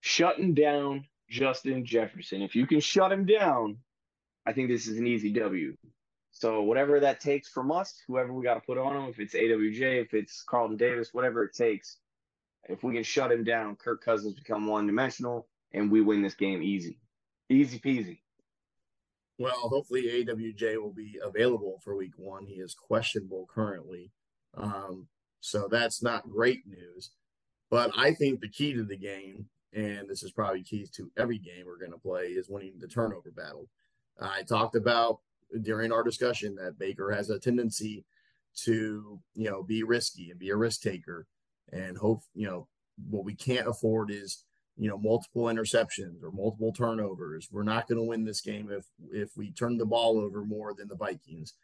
Shutting 0.00 0.54
down 0.54 1.06
Justin 1.28 1.86
Jefferson. 1.86 2.42
If 2.42 2.54
you 2.54 2.66
can 2.66 2.80
shut 2.80 3.12
him 3.12 3.24
down, 3.24 3.78
I 4.44 4.52
think 4.52 4.68
this 4.68 4.86
is 4.86 4.98
an 4.98 5.06
easy 5.06 5.32
W. 5.32 5.74
So 6.30 6.62
whatever 6.62 7.00
that 7.00 7.20
takes 7.20 7.48
from 7.48 7.70
us, 7.70 8.02
whoever 8.06 8.32
we 8.32 8.44
got 8.44 8.54
to 8.54 8.60
put 8.60 8.78
on 8.78 8.96
him, 8.96 9.10
if 9.10 9.18
it's 9.18 9.34
AWJ, 9.34 10.02
if 10.02 10.14
it's 10.14 10.42
Carlton 10.42 10.76
Davis, 10.76 11.10
whatever 11.12 11.44
it 11.44 11.54
takes, 11.54 11.98
if 12.68 12.82
we 12.82 12.94
can 12.94 13.02
shut 13.02 13.32
him 13.32 13.44
down, 13.44 13.76
Kirk 13.76 14.04
Cousins 14.04 14.34
become 14.34 14.66
one 14.66 14.86
dimensional, 14.86 15.48
and 15.72 15.90
we 15.90 16.00
win 16.00 16.22
this 16.22 16.34
game 16.34 16.62
easy, 16.62 16.98
easy 17.48 17.78
peasy. 17.78 18.20
Well, 19.38 19.54
hopefully 19.54 20.04
AWJ 20.04 20.80
will 20.80 20.92
be 20.92 21.18
available 21.22 21.80
for 21.82 21.96
week 21.96 22.12
one. 22.16 22.46
He 22.46 22.54
is 22.54 22.74
questionable 22.74 23.46
currently. 23.52 24.10
Um, 24.54 25.08
so 25.42 25.66
that's 25.68 26.02
not 26.02 26.30
great 26.30 26.66
news. 26.66 27.10
But 27.68 27.90
I 27.96 28.14
think 28.14 28.40
the 28.40 28.48
key 28.48 28.72
to 28.74 28.84
the 28.84 28.96
game, 28.96 29.46
and 29.74 30.08
this 30.08 30.22
is 30.22 30.30
probably 30.30 30.62
keys 30.62 30.88
to 30.90 31.10
every 31.18 31.38
game 31.38 31.64
we're 31.66 31.78
going 31.78 31.92
to 31.92 31.98
play, 31.98 32.26
is 32.26 32.48
winning 32.48 32.74
the 32.78 32.86
turnover 32.86 33.32
battle. 33.32 33.68
I 34.20 34.42
talked 34.42 34.76
about 34.76 35.18
during 35.62 35.90
our 35.90 36.04
discussion 36.04 36.54
that 36.56 36.78
Baker 36.78 37.10
has 37.10 37.28
a 37.28 37.40
tendency 37.40 38.04
to, 38.64 39.18
you 39.34 39.50
know, 39.50 39.64
be 39.64 39.82
risky 39.82 40.30
and 40.30 40.38
be 40.38 40.50
a 40.50 40.56
risk 40.56 40.82
taker 40.82 41.26
and 41.72 41.98
hope, 41.98 42.20
you 42.34 42.46
know, 42.46 42.68
what 43.10 43.24
we 43.24 43.34
can't 43.34 43.66
afford 43.66 44.10
is, 44.12 44.44
you 44.76 44.88
know, 44.88 44.98
multiple 44.98 45.44
interceptions 45.44 46.22
or 46.22 46.30
multiple 46.30 46.72
turnovers. 46.72 47.48
We're 47.50 47.64
not 47.64 47.88
going 47.88 47.98
to 47.98 48.04
win 48.06 48.24
this 48.24 48.42
game 48.42 48.70
if 48.70 48.84
if 49.10 49.36
we 49.36 49.50
turn 49.50 49.76
the 49.76 49.86
ball 49.86 50.20
over 50.20 50.44
more 50.44 50.72
than 50.72 50.86
the 50.86 50.94
Vikings. 50.94 51.54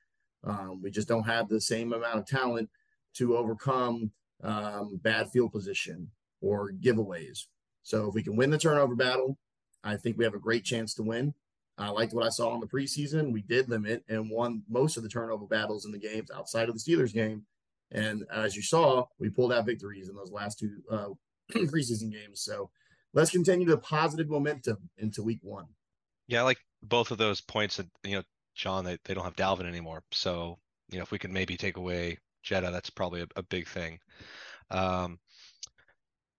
Um, 0.42 0.80
we 0.82 0.90
just 0.90 1.08
don't 1.08 1.24
have 1.24 1.48
the 1.48 1.60
same 1.60 1.92
amount 1.92 2.18
of 2.18 2.26
talent 2.26 2.70
to 3.18 3.36
overcome 3.36 4.12
um, 4.42 5.00
bad 5.02 5.30
field 5.30 5.52
position 5.52 6.10
or 6.40 6.72
giveaways. 6.72 7.44
So 7.82 8.08
if 8.08 8.14
we 8.14 8.22
can 8.22 8.36
win 8.36 8.50
the 8.50 8.58
turnover 8.58 8.94
battle, 8.94 9.38
I 9.82 9.96
think 9.96 10.18
we 10.18 10.24
have 10.24 10.34
a 10.34 10.38
great 10.38 10.64
chance 10.64 10.94
to 10.94 11.02
win. 11.02 11.34
I 11.76 11.90
liked 11.90 12.12
what 12.12 12.26
I 12.26 12.30
saw 12.30 12.54
in 12.54 12.60
the 12.60 12.66
preseason. 12.66 13.32
We 13.32 13.42
did 13.42 13.68
limit 13.68 14.04
and 14.08 14.30
won 14.30 14.62
most 14.68 14.96
of 14.96 15.04
the 15.04 15.08
turnover 15.08 15.46
battles 15.46 15.84
in 15.84 15.92
the 15.92 15.98
games 15.98 16.30
outside 16.34 16.68
of 16.68 16.74
the 16.74 16.80
Steelers 16.80 17.14
game. 17.14 17.44
And 17.90 18.24
as 18.32 18.56
you 18.56 18.62
saw, 18.62 19.06
we 19.18 19.30
pulled 19.30 19.52
out 19.52 19.66
victories 19.66 20.08
in 20.08 20.16
those 20.16 20.32
last 20.32 20.58
two 20.58 20.82
uh, 20.90 21.08
preseason 21.52 22.12
games. 22.12 22.40
So 22.42 22.70
let's 23.14 23.30
continue 23.30 23.66
the 23.68 23.78
positive 23.78 24.28
momentum 24.28 24.90
into 24.98 25.22
week 25.22 25.38
one. 25.42 25.66
Yeah, 26.26 26.40
I 26.40 26.44
like 26.44 26.58
both 26.82 27.10
of 27.10 27.18
those 27.18 27.40
points 27.40 27.76
that, 27.76 27.86
you 28.04 28.16
know, 28.16 28.22
John, 28.54 28.84
they, 28.84 28.98
they 29.04 29.14
don't 29.14 29.24
have 29.24 29.36
Dalvin 29.36 29.66
anymore. 29.66 30.02
So, 30.10 30.58
you 30.90 30.98
know, 30.98 31.04
if 31.04 31.12
we 31.12 31.18
can 31.18 31.32
maybe 31.32 31.56
take 31.56 31.76
away 31.76 32.18
Jetta, 32.48 32.70
that's 32.70 32.90
probably 32.90 33.20
a, 33.20 33.26
a 33.36 33.42
big 33.42 33.68
thing. 33.68 33.98
Um, 34.70 35.18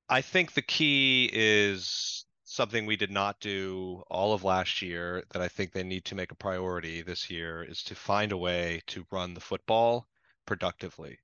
I 0.09 0.21
think 0.21 0.53
the 0.53 0.63
key 0.63 1.29
is 1.31 2.25
something 2.45 2.87
we 2.87 2.95
did 2.95 3.11
not 3.11 3.39
do 3.39 4.01
all 4.09 4.33
of 4.33 4.43
last 4.43 4.81
year 4.81 5.23
that 5.31 5.41
I 5.41 5.47
think 5.47 5.71
they 5.71 5.83
need 5.83 6.05
to 6.05 6.15
make 6.15 6.31
a 6.31 6.35
priority 6.35 7.03
this 7.03 7.29
year 7.29 7.63
is 7.63 7.83
to 7.83 7.95
find 7.95 8.31
a 8.31 8.37
way 8.37 8.81
to 8.87 9.05
run 9.11 9.35
the 9.35 9.39
football 9.39 10.07
productively. 10.47 11.19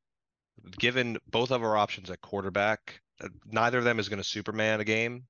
Given 0.78 1.18
both 1.28 1.50
of 1.50 1.64
our 1.64 1.76
options 1.76 2.12
at 2.12 2.22
quarterback, 2.22 3.02
uh, 3.24 3.30
neither 3.48 3.80
of 3.80 3.86
them 3.86 3.98
is 3.98 4.08
going 4.08 4.22
to 4.22 4.24
Superman 4.24 4.82
a 4.82 4.86
game. 4.86 5.26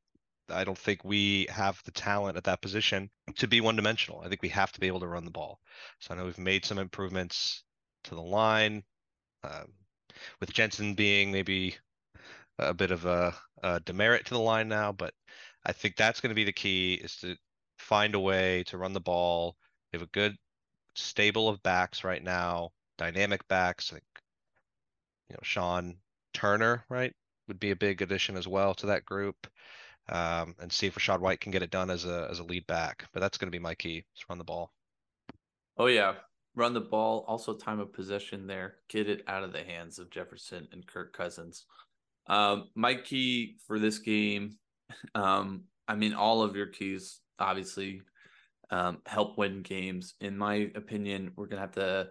I 0.50 0.66
don't 0.66 0.78
think 0.78 1.06
we 1.06 1.48
have 1.50 1.82
the 1.86 1.92
talent 1.92 2.36
at 2.36 2.44
that 2.44 2.62
position 2.62 3.10
to 3.38 3.48
be 3.48 3.62
one 3.62 3.78
dimensional. 3.78 4.20
I 4.20 4.28
think 4.28 4.42
we 4.42 4.50
have 4.50 4.74
to 4.74 4.82
be 4.82 4.88
able 4.88 5.00
to 5.00 5.08
run 5.08 5.24
the 5.24 5.32
ball. 5.32 5.62
So 6.02 6.14
I 6.14 6.18
know 6.18 6.26
we've 6.26 6.38
made 6.38 6.66
some 6.66 6.78
improvements 6.78 7.64
to 8.04 8.16
the 8.16 8.22
line, 8.22 8.84
um, 9.46 9.74
with 10.40 10.54
Jensen 10.54 10.96
being 10.96 11.32
maybe 11.32 11.76
a 12.60 12.74
bit 12.74 12.92
of 12.92 13.06
a, 13.06 13.34
a 13.64 13.80
demerit 13.82 14.26
to 14.26 14.34
the 14.34 14.40
line 14.40 14.68
now, 14.68 14.92
but 14.92 15.14
I 15.66 15.72
think 15.72 15.96
that's 15.96 16.22
going 16.22 16.30
to 16.30 16.36
be 16.36 16.44
the 16.44 16.54
key 16.54 16.96
is 16.96 17.18
to 17.18 17.36
find 17.78 18.16
a 18.16 18.20
way 18.20 18.64
to 18.68 18.78
run 18.78 18.94
the 18.94 19.00
ball. 19.00 19.58
We 19.92 19.98
have 19.98 20.08
a 20.08 20.12
good 20.12 20.36
stable 20.94 21.50
of 21.50 21.64
backs 21.64 22.04
right 22.04 22.24
now, 22.24 22.72
dynamic 22.98 23.48
backs. 23.48 23.92
Like, 23.92 24.04
you 25.30 25.34
know, 25.34 25.40
Sean 25.44 25.98
Tucker, 26.34 26.84
right, 26.90 27.14
would 27.48 27.60
be 27.60 27.72
a 27.72 27.76
big 27.76 28.02
addition 28.02 28.38
as 28.38 28.48
well 28.48 28.74
to 28.76 28.88
that 28.88 29.06
group. 29.06 29.48
Um, 30.08 30.56
and 30.60 30.72
see 30.72 30.86
if 30.86 30.94
Rachaad 30.94 31.20
White 31.20 31.42
can 31.42 31.52
get 31.52 31.64
it 31.64 31.72
done 31.72 31.90
as 31.90 32.06
a 32.06 32.28
as 32.30 32.38
a 32.38 32.44
lead 32.44 32.68
back. 32.68 33.06
But 33.12 33.22
that's 33.22 33.40
going 33.40 33.48
to 33.48 33.56
be 33.56 33.62
my 33.62 33.74
key: 33.74 34.06
is 34.16 34.26
run 34.30 34.38
the 34.38 34.44
ball. 34.44 34.72
Oh 35.78 35.88
yeah, 35.88 36.14
run 36.56 36.74
the 36.74 36.82
ball. 36.82 37.26
Also, 37.28 37.54
time 37.54 37.80
of 37.80 37.94
possession 37.94 38.48
there. 38.48 38.76
Get 38.90 39.10
it 39.10 39.24
out 39.28 39.44
of 39.44 39.52
the 39.52 39.64
hands 39.64 40.00
of 40.00 40.10
Jefferson 40.10 40.68
and 40.72 40.86
Kirk 40.86 41.16
Cousins. 41.16 41.66
Um, 42.28 42.70
my 42.76 42.96
key 42.96 43.58
for 43.68 43.80
this 43.80 44.00
game, 44.00 44.58
um, 45.16 45.64
I 45.88 45.96
mean, 45.96 46.14
all 46.14 46.42
of 46.42 46.56
your 46.56 46.68
keys 46.68 47.20
obviously 47.38 48.02
um, 48.72 49.00
help 49.06 49.38
win 49.38 49.62
games. 49.62 50.16
In 50.22 50.38
my 50.38 50.72
opinion, 50.76 51.32
we're 51.36 51.48
gonna 51.48 51.62
have 51.62 51.74
to 51.74 52.08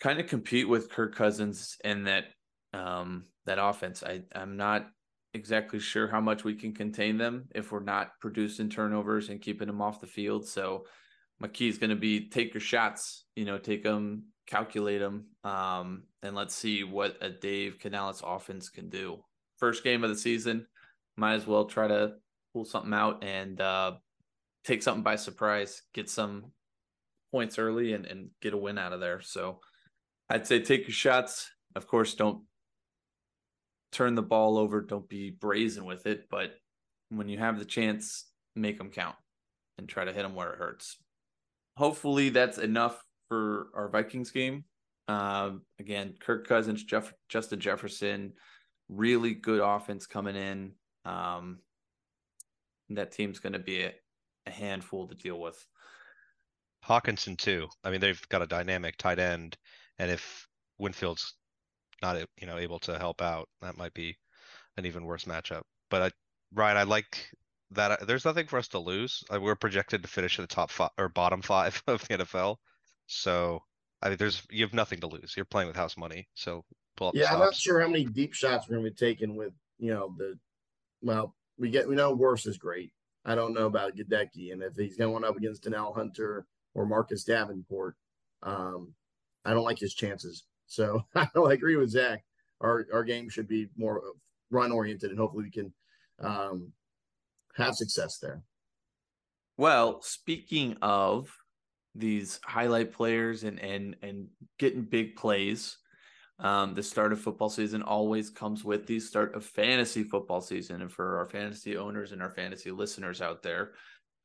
kind 0.00 0.20
of 0.20 0.26
compete 0.26 0.68
with 0.68 0.90
Kirk 0.90 1.14
Cousins 1.14 1.76
and 1.84 2.06
that 2.06 2.24
um, 2.72 3.24
that 3.46 3.58
offense. 3.62 4.02
I 4.02 4.22
I'm 4.34 4.56
not 4.56 4.88
exactly 5.34 5.78
sure 5.78 6.08
how 6.08 6.20
much 6.20 6.44
we 6.44 6.54
can 6.54 6.74
contain 6.74 7.16
them 7.16 7.48
if 7.54 7.72
we're 7.72 7.80
not 7.80 8.10
producing 8.20 8.68
turnovers 8.68 9.30
and 9.30 9.40
keeping 9.40 9.66
them 9.66 9.80
off 9.80 10.00
the 10.00 10.06
field. 10.06 10.46
So 10.46 10.84
my 11.42 11.48
key 11.48 11.68
is 11.68 11.76
going 11.76 11.90
to 11.90 11.96
be 11.96 12.28
take 12.28 12.54
your 12.54 12.60
shots, 12.60 13.24
you 13.34 13.44
know, 13.44 13.58
take 13.58 13.82
them, 13.82 14.26
calculate 14.46 15.00
them, 15.00 15.26
um, 15.42 16.04
and 16.22 16.36
let's 16.36 16.54
see 16.54 16.84
what 16.84 17.16
a 17.20 17.30
Dave 17.30 17.80
Canales 17.80 18.22
offense 18.24 18.68
can 18.68 18.88
do. 18.88 19.18
First 19.58 19.82
game 19.82 20.04
of 20.04 20.10
the 20.10 20.16
season, 20.16 20.66
might 21.16 21.34
as 21.34 21.46
well 21.46 21.64
try 21.64 21.88
to 21.88 22.12
pull 22.54 22.64
something 22.64 22.94
out 22.94 23.24
and 23.24 23.60
uh, 23.60 23.92
take 24.64 24.84
something 24.84 25.02
by 25.02 25.16
surprise, 25.16 25.82
get 25.92 26.08
some 26.08 26.52
points 27.32 27.58
early 27.58 27.92
and, 27.92 28.06
and 28.06 28.30
get 28.40 28.54
a 28.54 28.56
win 28.56 28.78
out 28.78 28.92
of 28.92 29.00
there. 29.00 29.20
So 29.20 29.58
I'd 30.30 30.46
say 30.46 30.60
take 30.60 30.82
your 30.82 30.94
shots. 30.94 31.50
Of 31.74 31.88
course, 31.88 32.14
don't 32.14 32.42
turn 33.90 34.14
the 34.14 34.22
ball 34.22 34.58
over. 34.58 34.80
Don't 34.80 35.08
be 35.08 35.30
brazen 35.30 35.86
with 35.86 36.06
it, 36.06 36.28
but 36.30 36.52
when 37.08 37.28
you 37.28 37.38
have 37.38 37.58
the 37.58 37.64
chance, 37.64 38.26
make 38.54 38.78
them 38.78 38.90
count 38.90 39.16
and 39.76 39.88
try 39.88 40.04
to 40.04 40.12
hit 40.12 40.22
them 40.22 40.36
where 40.36 40.52
it 40.52 40.58
hurts. 40.58 40.98
Hopefully, 41.76 42.28
that's 42.28 42.58
enough 42.58 43.02
for 43.28 43.68
our 43.74 43.88
Vikings 43.88 44.30
game. 44.30 44.64
Um, 45.08 45.62
again, 45.80 46.14
Kirk 46.20 46.46
Cousins, 46.46 46.84
Jeff, 46.84 47.12
Justin 47.28 47.60
Jefferson, 47.60 48.32
really 48.88 49.34
good 49.34 49.60
offense 49.60 50.06
coming 50.06 50.36
in. 50.36 50.72
Um, 51.04 51.58
that 52.90 53.12
team's 53.12 53.38
going 53.38 53.54
to 53.54 53.58
be 53.58 53.82
a, 53.82 53.92
a 54.46 54.50
handful 54.50 55.08
to 55.08 55.14
deal 55.14 55.40
with. 55.40 55.64
Hockenson 56.86 57.36
too. 57.38 57.68
I 57.84 57.90
mean, 57.90 58.00
they've 58.00 58.20
got 58.28 58.42
a 58.42 58.46
dynamic 58.46 58.96
tight 58.96 59.18
end, 59.18 59.56
and 59.98 60.10
if 60.10 60.46
Winfield's 60.78 61.34
not 62.02 62.16
you 62.40 62.46
know 62.46 62.58
able 62.58 62.80
to 62.80 62.98
help 62.98 63.22
out, 63.22 63.48
that 63.60 63.78
might 63.78 63.94
be 63.94 64.16
an 64.76 64.86
even 64.86 65.04
worse 65.04 65.24
matchup. 65.24 65.62
But 65.90 66.02
I, 66.02 66.10
Ryan, 66.54 66.76
I 66.76 66.82
like 66.82 67.30
that. 67.74 68.06
There's 68.06 68.24
nothing 68.24 68.46
for 68.46 68.58
us 68.58 68.68
to 68.68 68.78
lose. 68.78 69.22
We're 69.30 69.56
projected 69.56 70.02
to 70.02 70.08
finish 70.08 70.38
in 70.38 70.42
the 70.42 70.48
top 70.48 70.70
five 70.70 70.90
or 70.98 71.08
bottom 71.08 71.42
five 71.42 71.82
of 71.86 72.06
the 72.08 72.18
NFL, 72.18 72.56
so 73.06 73.62
I 74.02 74.08
think 74.08 74.18
there's 74.18 74.42
you 74.50 74.64
have 74.64 74.74
nothing 74.74 75.00
to 75.00 75.06
lose. 75.06 75.34
You're 75.36 75.44
playing 75.44 75.68
with 75.68 75.76
house 75.76 75.96
money, 75.96 76.28
so 76.34 76.64
pull 76.96 77.08
up. 77.08 77.14
the 77.14 77.20
Yeah, 77.20 77.32
I'm 77.32 77.38
not 77.38 77.54
sure 77.54 77.80
how 77.80 77.86
many 77.86 78.04
deep 78.04 78.34
shots 78.34 78.68
we're 78.68 78.76
gonna 78.76 78.90
be 78.90 78.94
taking 78.94 79.36
with 79.36 79.52
you 79.78 79.92
know 79.94 80.14
the 80.18 80.38
well 81.02 81.34
we 81.58 81.70
get 81.70 81.88
we 81.88 81.94
know 81.94 82.16
Wirfs 82.16 82.46
is 82.46 82.58
great. 82.58 82.92
I 83.24 83.36
don't 83.36 83.54
know 83.54 83.66
about 83.66 83.96
Goedeke 83.96 84.52
and 84.52 84.62
if 84.62 84.74
he's 84.74 84.96
going 84.96 85.24
up 85.24 85.36
against 85.36 85.62
Danielle 85.62 85.92
Hunter 85.92 86.46
or 86.74 86.86
Marcus 86.86 87.22
Davenport, 87.22 87.94
um, 88.42 88.92
I 89.44 89.52
don't 89.52 89.64
like 89.64 89.78
his 89.78 89.94
chances. 89.94 90.44
So 90.66 91.02
I 91.14 91.28
agree 91.34 91.76
with 91.76 91.90
Zach. 91.90 92.24
Our 92.60 92.86
our 92.92 93.04
game 93.04 93.28
should 93.28 93.46
be 93.46 93.68
more 93.76 94.02
run 94.50 94.72
oriented 94.72 95.10
and 95.10 95.18
hopefully 95.18 95.44
we 95.44 95.50
can 95.50 95.72
um, 96.18 96.72
have 97.56 97.74
success 97.74 98.18
there. 98.20 98.42
Well, 99.56 100.00
speaking 100.02 100.76
of 100.82 101.28
these 101.94 102.40
highlight 102.44 102.92
players 102.92 103.44
and 103.44 103.58
and 103.60 103.96
and 104.02 104.28
getting 104.58 104.82
big 104.82 105.16
plays, 105.16 105.76
um, 106.38 106.74
the 106.74 106.82
start 106.82 107.12
of 107.12 107.20
football 107.20 107.50
season 107.50 107.82
always 107.82 108.30
comes 108.30 108.64
with 108.64 108.86
the 108.86 108.98
start 108.98 109.34
of 109.34 109.44
fantasy 109.44 110.02
football 110.02 110.40
season. 110.40 110.82
And 110.82 110.92
for 110.92 111.18
our 111.18 111.28
fantasy 111.28 111.76
owners 111.76 112.12
and 112.12 112.22
our 112.22 112.30
fantasy 112.30 112.70
listeners 112.70 113.20
out 113.20 113.42
there, 113.42 113.72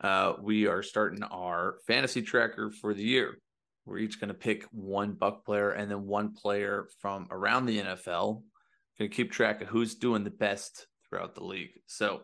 uh, 0.01 0.33
we 0.41 0.67
are 0.67 0.81
starting 0.81 1.23
our 1.23 1.77
fantasy 1.85 2.21
tracker 2.21 2.71
for 2.71 2.93
the 2.93 3.03
year. 3.03 3.37
We're 3.85 3.99
each 3.99 4.19
going 4.19 4.29
to 4.29 4.33
pick 4.33 4.65
one 4.71 5.13
Buc 5.13 5.45
player 5.45 5.71
and 5.71 5.89
then 5.89 6.05
one 6.05 6.33
player 6.33 6.87
from 6.99 7.27
around 7.31 7.65
the 7.65 7.79
NFL. 7.79 8.41
Going 8.97 9.09
to 9.11 9.15
keep 9.15 9.31
track 9.31 9.61
of 9.61 9.67
who's 9.67 9.95
doing 9.95 10.23
the 10.23 10.31
best 10.31 10.87
throughout 11.07 11.35
the 11.35 11.43
league. 11.43 11.79
So 11.85 12.21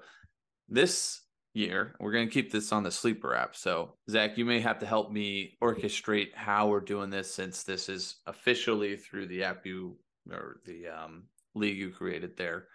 this 0.70 1.22
year, 1.54 1.96
we're 2.00 2.12
going 2.12 2.28
to 2.28 2.34
keep 2.34 2.52
this 2.52 2.72
on 2.72 2.84
the 2.84 2.92
sleeper 2.92 3.36
app. 3.36 3.56
So 3.56 3.94
Zach, 4.10 4.38
you 4.38 4.46
may 4.46 4.60
have 4.60 4.80
to 4.80 4.86
help 4.86 5.12
me 5.12 5.58
orchestrate 5.62 6.34
how 6.34 6.68
we're 6.68 6.80
doing 6.80 7.10
this 7.10 7.34
since 7.34 7.64
this 7.64 7.90
is 7.90 8.16
officially 8.26 8.98
through 8.98 9.28
the 9.28 9.44
app 9.44 9.66
you 9.66 9.98
or 10.32 10.58
the 10.66 10.88
um, 10.88 11.24
league 11.56 11.78
you 11.78 11.90
created 11.92 12.38
there. 12.38 12.66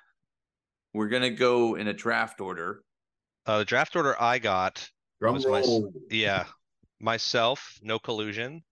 We're 0.95 1.09
going 1.09 1.23
to 1.23 1.31
go 1.31 1.75
in 1.75 1.89
a 1.89 1.93
draft 1.93 2.41
order. 2.41 2.83
Uh, 3.47 3.59
the 3.59 3.65
draft 3.65 3.97
order 3.97 4.21
I 4.21 4.39
got, 4.39 4.89
Drum 5.21 5.35
was 5.35 5.47
my- 5.47 5.65
yeah, 6.11 6.45
myself, 7.01 7.79
no 7.83 7.99
collusion. 7.99 8.63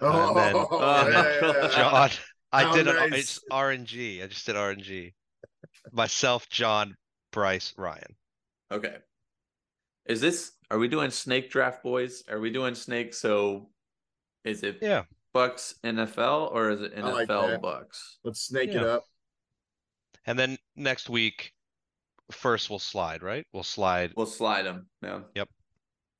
Oh, 0.00 0.28
and 0.28 0.36
then 0.36 0.56
uh, 0.56 0.66
yeah, 1.10 1.38
yeah, 1.40 1.52
yeah. 1.62 1.68
John, 1.68 2.10
I 2.52 2.64
How 2.64 2.74
did 2.74 2.88
an, 2.88 3.10
nice. 3.10 3.20
it's 3.20 3.40
RNG. 3.50 4.22
I 4.22 4.26
just 4.26 4.46
did 4.46 4.56
RNG. 4.56 5.12
Myself, 5.92 6.48
John, 6.48 6.96
Bryce, 7.30 7.74
Ryan. 7.76 8.16
Okay. 8.72 8.96
Is 10.06 10.20
this 10.20 10.52
are 10.70 10.78
we 10.78 10.88
doing 10.88 11.10
snake 11.10 11.50
draft 11.50 11.82
boys? 11.82 12.24
Are 12.28 12.40
we 12.40 12.50
doing 12.50 12.74
snake 12.74 13.14
so 13.14 13.68
is 14.44 14.62
it 14.62 14.78
Yeah. 14.80 15.04
Bucs 15.34 15.74
NFL 15.84 16.52
or 16.52 16.70
is 16.70 16.82
it 16.82 16.92
I 16.96 17.00
like 17.00 17.28
NFL 17.28 17.46
that. 17.48 17.62
Bucs? 17.62 18.16
Let's 18.24 18.40
snake 18.40 18.70
it 18.70 18.82
up. 18.82 19.04
And 20.26 20.38
then 20.38 20.58
next 20.76 21.08
week, 21.08 21.52
first 22.30 22.70
we'll 22.70 22.78
slide, 22.78 23.22
right? 23.22 23.46
We'll 23.52 23.62
slide. 23.62 24.12
We'll 24.16 24.26
slide 24.26 24.62
them. 24.62 24.86
Yeah. 25.02 25.20
Yep. 25.34 25.48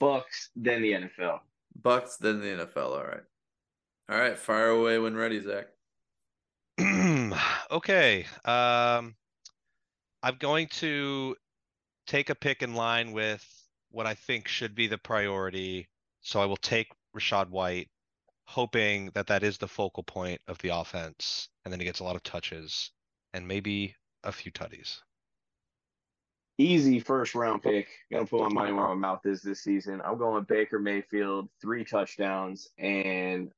Bucs, 0.00 0.48
then 0.56 0.82
the 0.82 0.92
NFL. 0.92 1.40
Bucs, 1.80 2.18
then 2.18 2.40
the 2.40 2.66
NFL. 2.66 2.90
All 2.90 3.04
right. 3.04 3.22
All 4.10 4.18
right. 4.18 4.36
Fire 4.36 4.68
away 4.68 4.98
when 4.98 5.14
ready, 5.14 5.40
Zach. 5.40 5.66
okay. 7.70 8.26
Um, 8.44 9.14
I'm 10.22 10.36
going 10.38 10.68
to 10.78 11.36
take 12.06 12.30
a 12.30 12.34
pick 12.34 12.62
in 12.62 12.74
line 12.74 13.12
with 13.12 13.46
what 13.90 14.06
I 14.06 14.14
think 14.14 14.48
should 14.48 14.74
be 14.74 14.86
the 14.86 14.98
priority. 14.98 15.88
So 16.20 16.40
I 16.40 16.46
will 16.46 16.56
take 16.56 16.88
Rachaad 17.16 17.50
White, 17.50 17.88
hoping 18.44 19.10
that 19.14 19.26
that 19.28 19.42
is 19.42 19.58
the 19.58 19.68
focal 19.68 20.02
point 20.02 20.40
of 20.48 20.58
the 20.58 20.70
offense, 20.70 21.48
and 21.64 21.72
then 21.72 21.80
he 21.80 21.86
gets 21.86 22.00
a 22.00 22.04
lot 22.04 22.16
of 22.16 22.22
touches 22.22 22.90
and 23.32 23.46
maybe 23.46 23.94
a 24.24 24.32
few 24.32 24.52
tutties. 24.52 24.98
Easy 26.58 27.00
first 27.00 27.34
round 27.34 27.62
pick. 27.62 27.88
Gonna 28.10 28.26
put 28.26 28.40
my 28.40 28.48
money 28.48 28.72
where 28.72 28.88
my 28.88 28.94
mouth 28.94 29.24
is 29.24 29.42
this 29.42 29.62
season. 29.62 30.02
I'm 30.04 30.18
going 30.18 30.44
Baker 30.44 30.78
Mayfield, 30.78 31.48
three 31.60 31.84
touchdowns, 31.84 32.68
and 32.78 33.50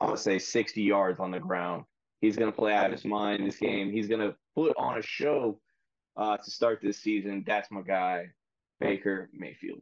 I'm 0.00 0.08
gonna 0.08 0.18
say 0.18 0.38
60 0.38 0.82
yards 0.82 1.18
on 1.18 1.30
the 1.30 1.40
ground. 1.40 1.84
He's 2.20 2.36
gonna 2.36 2.52
play 2.52 2.74
out 2.74 2.86
of 2.86 2.92
his 2.92 3.04
mind 3.04 3.46
this 3.46 3.56
game. 3.56 3.90
He's 3.90 4.06
gonna 4.06 4.36
put 4.54 4.76
on 4.76 4.98
a 4.98 5.02
show 5.02 5.58
uh, 6.16 6.36
to 6.36 6.50
start 6.50 6.80
this 6.82 6.98
season. 6.98 7.44
That's 7.46 7.70
my 7.70 7.82
guy, 7.82 8.26
Baker 8.80 9.28
Mayfield. 9.32 9.80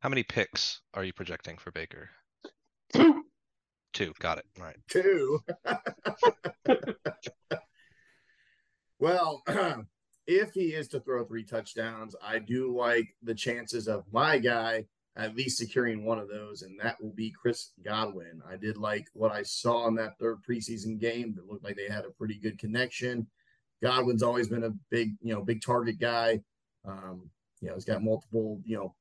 How 0.00 0.08
many 0.08 0.22
picks 0.22 0.80
are 0.94 1.04
you 1.04 1.12
projecting 1.12 1.58
for 1.58 1.70
Baker? 1.70 2.10
Two. 2.92 3.24
Two. 3.92 4.12
Got 4.18 4.38
it. 4.38 4.46
All 4.58 4.64
right. 4.64 4.76
Two. 4.88 5.40
well, 8.98 9.42
if 10.26 10.52
he 10.52 10.74
is 10.74 10.88
to 10.88 11.00
throw 11.00 11.24
three 11.24 11.44
touchdowns, 11.44 12.16
I 12.22 12.38
do 12.38 12.74
like 12.74 13.08
the 13.22 13.34
chances 13.34 13.88
of 13.88 14.04
my 14.10 14.38
guy 14.38 14.86
at 15.16 15.36
least 15.36 15.58
securing 15.58 16.04
one 16.04 16.18
of 16.18 16.28
those, 16.28 16.62
and 16.62 16.78
that 16.80 17.02
will 17.02 17.12
be 17.12 17.30
Chris 17.30 17.72
Godwin. 17.84 18.40
I 18.48 18.56
did 18.56 18.76
like 18.76 19.06
what 19.12 19.32
I 19.32 19.42
saw 19.42 19.86
in 19.88 19.94
that 19.96 20.18
third 20.18 20.38
preseason 20.48 20.98
game. 20.98 21.34
It 21.36 21.46
looked 21.46 21.64
like 21.64 21.76
they 21.76 21.92
had 21.92 22.04
a 22.04 22.10
pretty 22.10 22.38
good 22.38 22.58
connection. 22.58 23.26
Godwin's 23.82 24.22
always 24.22 24.48
been 24.48 24.64
a 24.64 24.70
big, 24.90 25.14
you 25.22 25.34
know, 25.34 25.42
big 25.42 25.62
target 25.62 25.98
guy. 25.98 26.40
Um, 26.86 27.30
you 27.60 27.68
know, 27.68 27.74
he's 27.74 27.84
got 27.84 28.02
multiple, 28.02 28.60
you 28.64 28.76
know, 28.76 28.94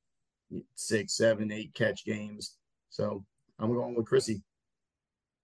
six, 0.76 1.14
seven, 1.16 1.52
eight 1.52 1.74
catch 1.74 2.06
games. 2.06 2.58
So 2.90 3.24
I'm 3.60 3.74
going 3.74 3.96
with 3.96 4.06
Chrissy. 4.06 4.42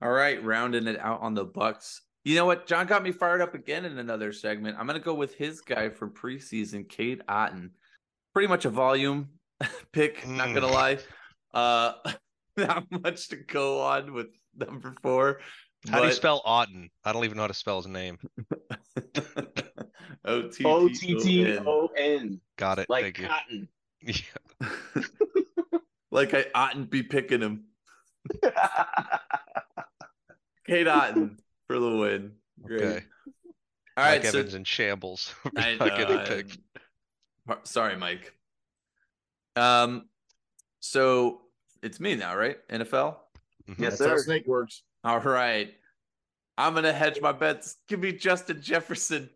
All 0.02 0.12
right, 0.12 0.44
rounding 0.44 0.88
it 0.88 1.00
out 1.00 1.22
on 1.22 1.34
the 1.34 1.46
Bucs. 1.46 2.00
You 2.24 2.36
know 2.36 2.46
what? 2.46 2.66
John 2.68 2.88
got 2.88 3.04
me 3.04 3.12
fired 3.12 3.42
up 3.42 3.54
again 3.54 3.86
in 3.86 3.98
another 4.00 4.34
segment. 4.34 4.78
I'm 4.80 4.88
gonna 4.88 5.00
go 5.00 5.14
with 5.14 5.36
his 5.36 5.62
guy 5.62 5.90
for 5.90 6.10
preseason, 6.10 6.88
Cade 6.90 7.22
Otton. 7.30 7.70
Pretty 8.34 8.48
much 8.48 8.66
a 8.66 8.70
volume 8.70 9.30
pick, 9.94 10.28
not 10.28 10.54
gonna 10.54 10.68
Mm. 10.68 10.72
lie. 10.72 10.98
Uh 11.54 11.94
not 12.58 12.86
much 12.92 13.28
to 13.30 13.36
go 13.38 13.82
on 13.82 14.14
with 14.14 14.28
number 14.56 14.94
four. 15.02 15.40
How 15.90 16.02
do 16.02 16.08
you 16.08 16.14
spell 16.14 16.42
Otton? 16.46 16.90
I 17.04 17.14
don't 17.14 17.26
even 17.26 17.38
know 17.38 17.44
how 17.44 17.48
to 17.48 17.54
spell 17.54 17.78
his 17.78 17.88
name. 17.88 18.18
O 20.26 20.42
T 20.50 20.64
T 20.64 20.66
O-T-T-O-N. 20.66 21.64
O 21.68 21.90
N, 21.96 22.42
Got 22.58 22.80
it. 22.80 22.90
like 22.90 23.04
Thank 23.04 23.20
you. 23.20 23.28
cotton. 23.28 23.68
Yeah. 24.02 24.70
like 26.12 26.34
I 26.34 26.46
oughtn't 26.56 26.90
be 26.90 27.04
picking 27.04 27.42
him. 27.42 27.66
Cade 30.66 30.88
Otton 30.88 31.38
for 31.68 31.80
the 31.80 31.96
win. 31.98 32.32
Great. 32.64 32.82
Okay. 32.82 33.04
All 33.98 34.04
right. 34.04 34.22
Mike 34.24 34.32
so 34.32 34.40
Evans 34.40 34.56
in 34.56 34.64
shambles. 34.64 35.28
for 35.28 35.52
I 35.58 35.76
not 35.76 35.96
getting 35.98 36.20
picked. 36.20 36.58
I'm- 37.48 37.60
Sorry, 37.64 37.96
Mike. 37.96 38.34
Um, 39.56 40.10
so 40.80 41.42
it's 41.84 42.00
me 42.00 42.16
now, 42.16 42.36
right? 42.36 42.58
NFL. 42.70 43.18
Mhm. 43.70 43.80
Yes, 43.80 44.00
That's 44.00 44.10
how 44.10 44.18
sir. 44.18 44.24
Snake 44.24 44.48
works. 44.48 44.82
All 45.04 45.20
right. 45.20 45.74
I'm 46.58 46.74
gonna 46.74 46.94
hedge 46.94 47.20
my 47.22 47.32
bets. 47.32 47.78
Give 47.88 48.00
me 48.00 48.12
Justin 48.14 48.62
Jefferson. 48.62 49.30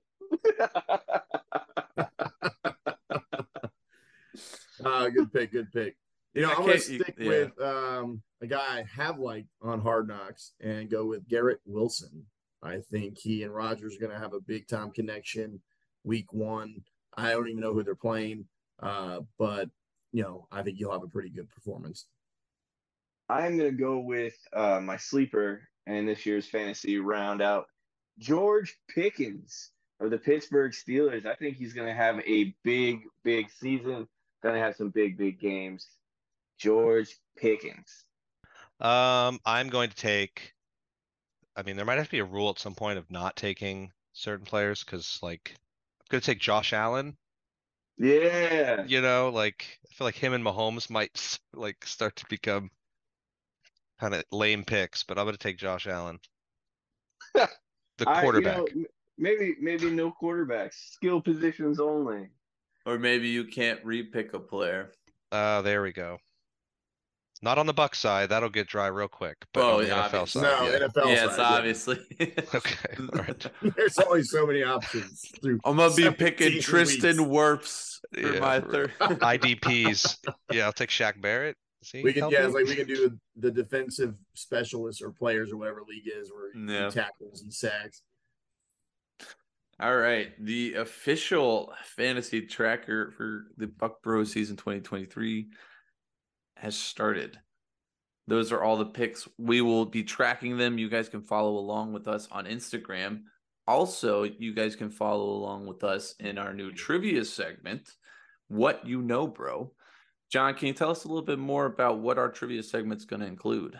Uh, 4.83 5.09
good 5.09 5.31
pick, 5.33 5.51
good 5.51 5.71
pick. 5.71 5.95
You 6.33 6.43
know, 6.43 6.49
I 6.49 6.53
I'm 6.53 6.59
gonna 6.61 6.73
can't- 6.73 6.89
you- 6.89 6.99
stick 7.03 7.15
yeah. 7.17 7.27
with 7.27 7.61
um, 7.61 8.21
a 8.41 8.47
guy 8.47 8.59
I 8.79 8.83
have 8.95 9.19
liked 9.19 9.49
on 9.61 9.81
Hard 9.81 10.07
Knocks 10.07 10.53
and 10.61 10.89
go 10.89 11.05
with 11.05 11.27
Garrett 11.27 11.59
Wilson. 11.65 12.25
I 12.61 12.79
think 12.91 13.17
he 13.17 13.43
and 13.43 13.53
Rodgers 13.53 13.95
are 13.95 13.99
gonna 14.07 14.19
have 14.19 14.33
a 14.33 14.39
big 14.41 14.67
time 14.67 14.91
connection 14.91 15.61
week 16.03 16.31
one. 16.31 16.75
I 17.17 17.31
don't 17.31 17.47
even 17.49 17.61
know 17.61 17.73
who 17.73 17.83
they're 17.83 17.95
playing, 17.95 18.45
uh, 18.81 19.21
but 19.37 19.69
you 20.11 20.23
know, 20.23 20.47
I 20.51 20.61
think 20.63 20.79
you'll 20.79 20.91
have 20.91 21.03
a 21.03 21.07
pretty 21.07 21.29
good 21.29 21.49
performance. 21.49 22.05
I'm 23.27 23.57
gonna 23.57 23.71
go 23.71 23.99
with 23.99 24.35
uh, 24.53 24.79
my 24.81 24.97
sleeper 24.97 25.61
and 25.89 26.07
this 26.07 26.25
year's 26.25 26.47
fantasy 26.47 26.99
round 26.99 27.41
out, 27.41 27.65
George 28.19 28.77
Pickens 28.93 29.71
of 29.99 30.11
the 30.11 30.17
Pittsburgh 30.17 30.71
Steelers. 30.71 31.25
I 31.25 31.35
think 31.35 31.57
he's 31.57 31.73
gonna 31.73 31.93
have 31.93 32.19
a 32.25 32.53
big, 32.63 33.01
big 33.23 33.49
season. 33.49 34.07
Gonna 34.43 34.59
have 34.59 34.75
some 34.75 34.89
big, 34.89 35.17
big 35.17 35.39
games. 35.39 35.87
George 36.57 37.17
Pickens. 37.37 38.05
Um, 38.79 39.39
I'm 39.45 39.69
going 39.69 39.89
to 39.89 39.95
take. 39.95 40.53
I 41.55 41.63
mean, 41.63 41.75
there 41.75 41.85
might 41.85 41.97
have 41.97 42.07
to 42.07 42.11
be 42.11 42.19
a 42.19 42.25
rule 42.25 42.49
at 42.49 42.59
some 42.59 42.75
point 42.75 42.97
of 42.97 43.09
not 43.11 43.35
taking 43.35 43.91
certain 44.13 44.45
players 44.45 44.83
because, 44.83 45.19
like, 45.21 45.51
I'm 45.53 46.05
going 46.09 46.21
to 46.21 46.25
take 46.25 46.39
Josh 46.39 46.71
Allen. 46.71 47.17
Yeah. 47.97 48.85
You 48.87 49.01
know, 49.01 49.29
like 49.29 49.79
I 49.91 49.93
feel 49.93 50.07
like 50.07 50.15
him 50.15 50.33
and 50.33 50.43
Mahomes 50.43 50.89
might 50.89 51.39
like 51.53 51.85
start 51.85 52.15
to 52.17 52.25
become 52.29 52.71
kind 53.99 54.13
of 54.15 54.23
lame 54.31 54.63
picks, 54.63 55.03
but 55.03 55.17
I'm 55.17 55.25
going 55.25 55.33
to 55.35 55.39
take 55.39 55.57
Josh 55.57 55.87
Allen, 55.87 56.19
the 57.33 57.47
I- 58.07 58.15
you 58.15 58.21
quarterback. 58.21 58.57
know, 58.57 58.67
m- 58.71 58.85
maybe, 59.17 59.55
maybe 59.59 59.89
no 59.89 60.11
quarterbacks, 60.21 60.73
skill 60.91 61.21
positions 61.21 61.79
only. 61.79 62.29
Or 62.85 62.97
maybe 62.97 63.27
you 63.27 63.43
can't 63.45 63.83
repick 63.85 64.33
a 64.33 64.39
player. 64.39 64.91
Uh, 65.31 65.61
there 65.61 65.81
we 65.81 65.91
go. 65.91 66.17
Not 67.41 67.57
on 67.57 67.65
the 67.67 67.73
Buc 67.73 67.95
side, 67.95 68.29
that'll 68.29 68.49
get 68.49 68.67
dry 68.67 68.87
real 68.87 69.07
quick, 69.07 69.37
but 69.53 69.61
Oh, 69.63 69.75
on 69.77 69.81
the 69.83 69.87
yeah, 69.87 70.09
NFL 70.09 70.13
obviously. 70.13 70.41
side, 70.41 70.59
no, 70.59 70.69
yeah. 70.71 70.87
NFL 70.87 71.05
yes, 71.05 71.35
side, 71.35 71.37
yeah. 71.39 71.57
obviously. 71.57 71.99
Okay, 72.55 72.95
all 73.13 73.19
right. 73.19 73.45
There's 73.77 73.97
only 73.99 74.23
so 74.23 74.45
many 74.45 74.63
options. 74.63 75.25
Through 75.41 75.59
I'm 75.63 75.77
gonna 75.77 75.93
be 75.95 76.03
17 76.03 76.13
picking 76.17 76.61
Tristan 76.61 77.17
weeks. 77.29 77.31
Wirfs 77.31 77.99
for 78.13 78.33
Yeah, 78.33 78.39
my 78.39 78.59
for- 78.59 78.71
third. 78.71 78.91
IDPs. 78.99 80.17
Yeah, 80.51 80.65
I'll 80.65 80.73
take 80.73 80.89
Shaq 80.89 81.21
Barrett. 81.21 81.55
Is 81.81 81.91
he 81.91 82.03
We 82.03 82.13
can, 82.13 82.29
yeah, 82.29 82.45
it's 82.45 82.53
like 82.53 82.65
we 82.65 82.75
can 82.75 82.87
do 82.87 83.17
the 83.35 83.51
defensive 83.51 84.15
specialists 84.33 85.01
or 85.01 85.11
players 85.11 85.51
or 85.51 85.57
whatever 85.57 85.83
league 85.87 86.09
is 86.13 86.31
where 86.31 86.55
you 86.55 86.91
tackles 86.91 87.41
and 87.41 87.53
sacks. 87.53 88.01
All 89.81 89.95
right, 89.95 90.31
the 90.43 90.73
official 90.73 91.73
fantasy 91.95 92.41
tracker 92.41 93.11
for 93.11 93.45
the 93.55 93.67
Buc 93.67 94.01
Bro 94.03 94.25
season 94.25 94.57
2023 94.57 95.47
has 96.57 96.77
started. 96.77 97.39
Those 98.27 98.51
are 98.51 98.61
all 98.61 98.75
the 98.75 98.85
picks. 98.85 99.27
We 99.37 99.61
will 99.61 99.85
be 99.85 100.03
tracking 100.03 100.57
them. 100.57 100.77
You 100.77 100.89
guys 100.89 101.07
can 101.07 101.21
follow 101.21 101.57
along 101.57 101.93
with 101.93 102.09
us 102.09 102.27
on 102.29 102.45
Instagram. 102.45 103.21
Also, 103.67 104.23
you 104.23 104.53
guys 104.53 104.75
can 104.75 104.89
follow 104.89 105.29
along 105.29 105.65
with 105.65 105.83
us 105.83 106.13
in 106.19 106.37
our 106.37 106.53
new 106.53 106.73
trivia 106.73 107.23
segment, 107.23 107.89
What 108.49 108.85
You 108.85 109.01
Know, 109.01 109.27
Bro. 109.27 109.71
John, 110.29 110.53
can 110.53 110.67
you 110.67 110.73
tell 110.73 110.91
us 110.91 111.05
a 111.05 111.07
little 111.07 111.23
bit 111.23 111.39
more 111.39 111.65
about 111.65 111.99
what 111.99 112.19
our 112.19 112.29
trivia 112.29 112.61
segment's 112.61 113.03
going 113.03 113.21
to 113.21 113.25
include? 113.25 113.79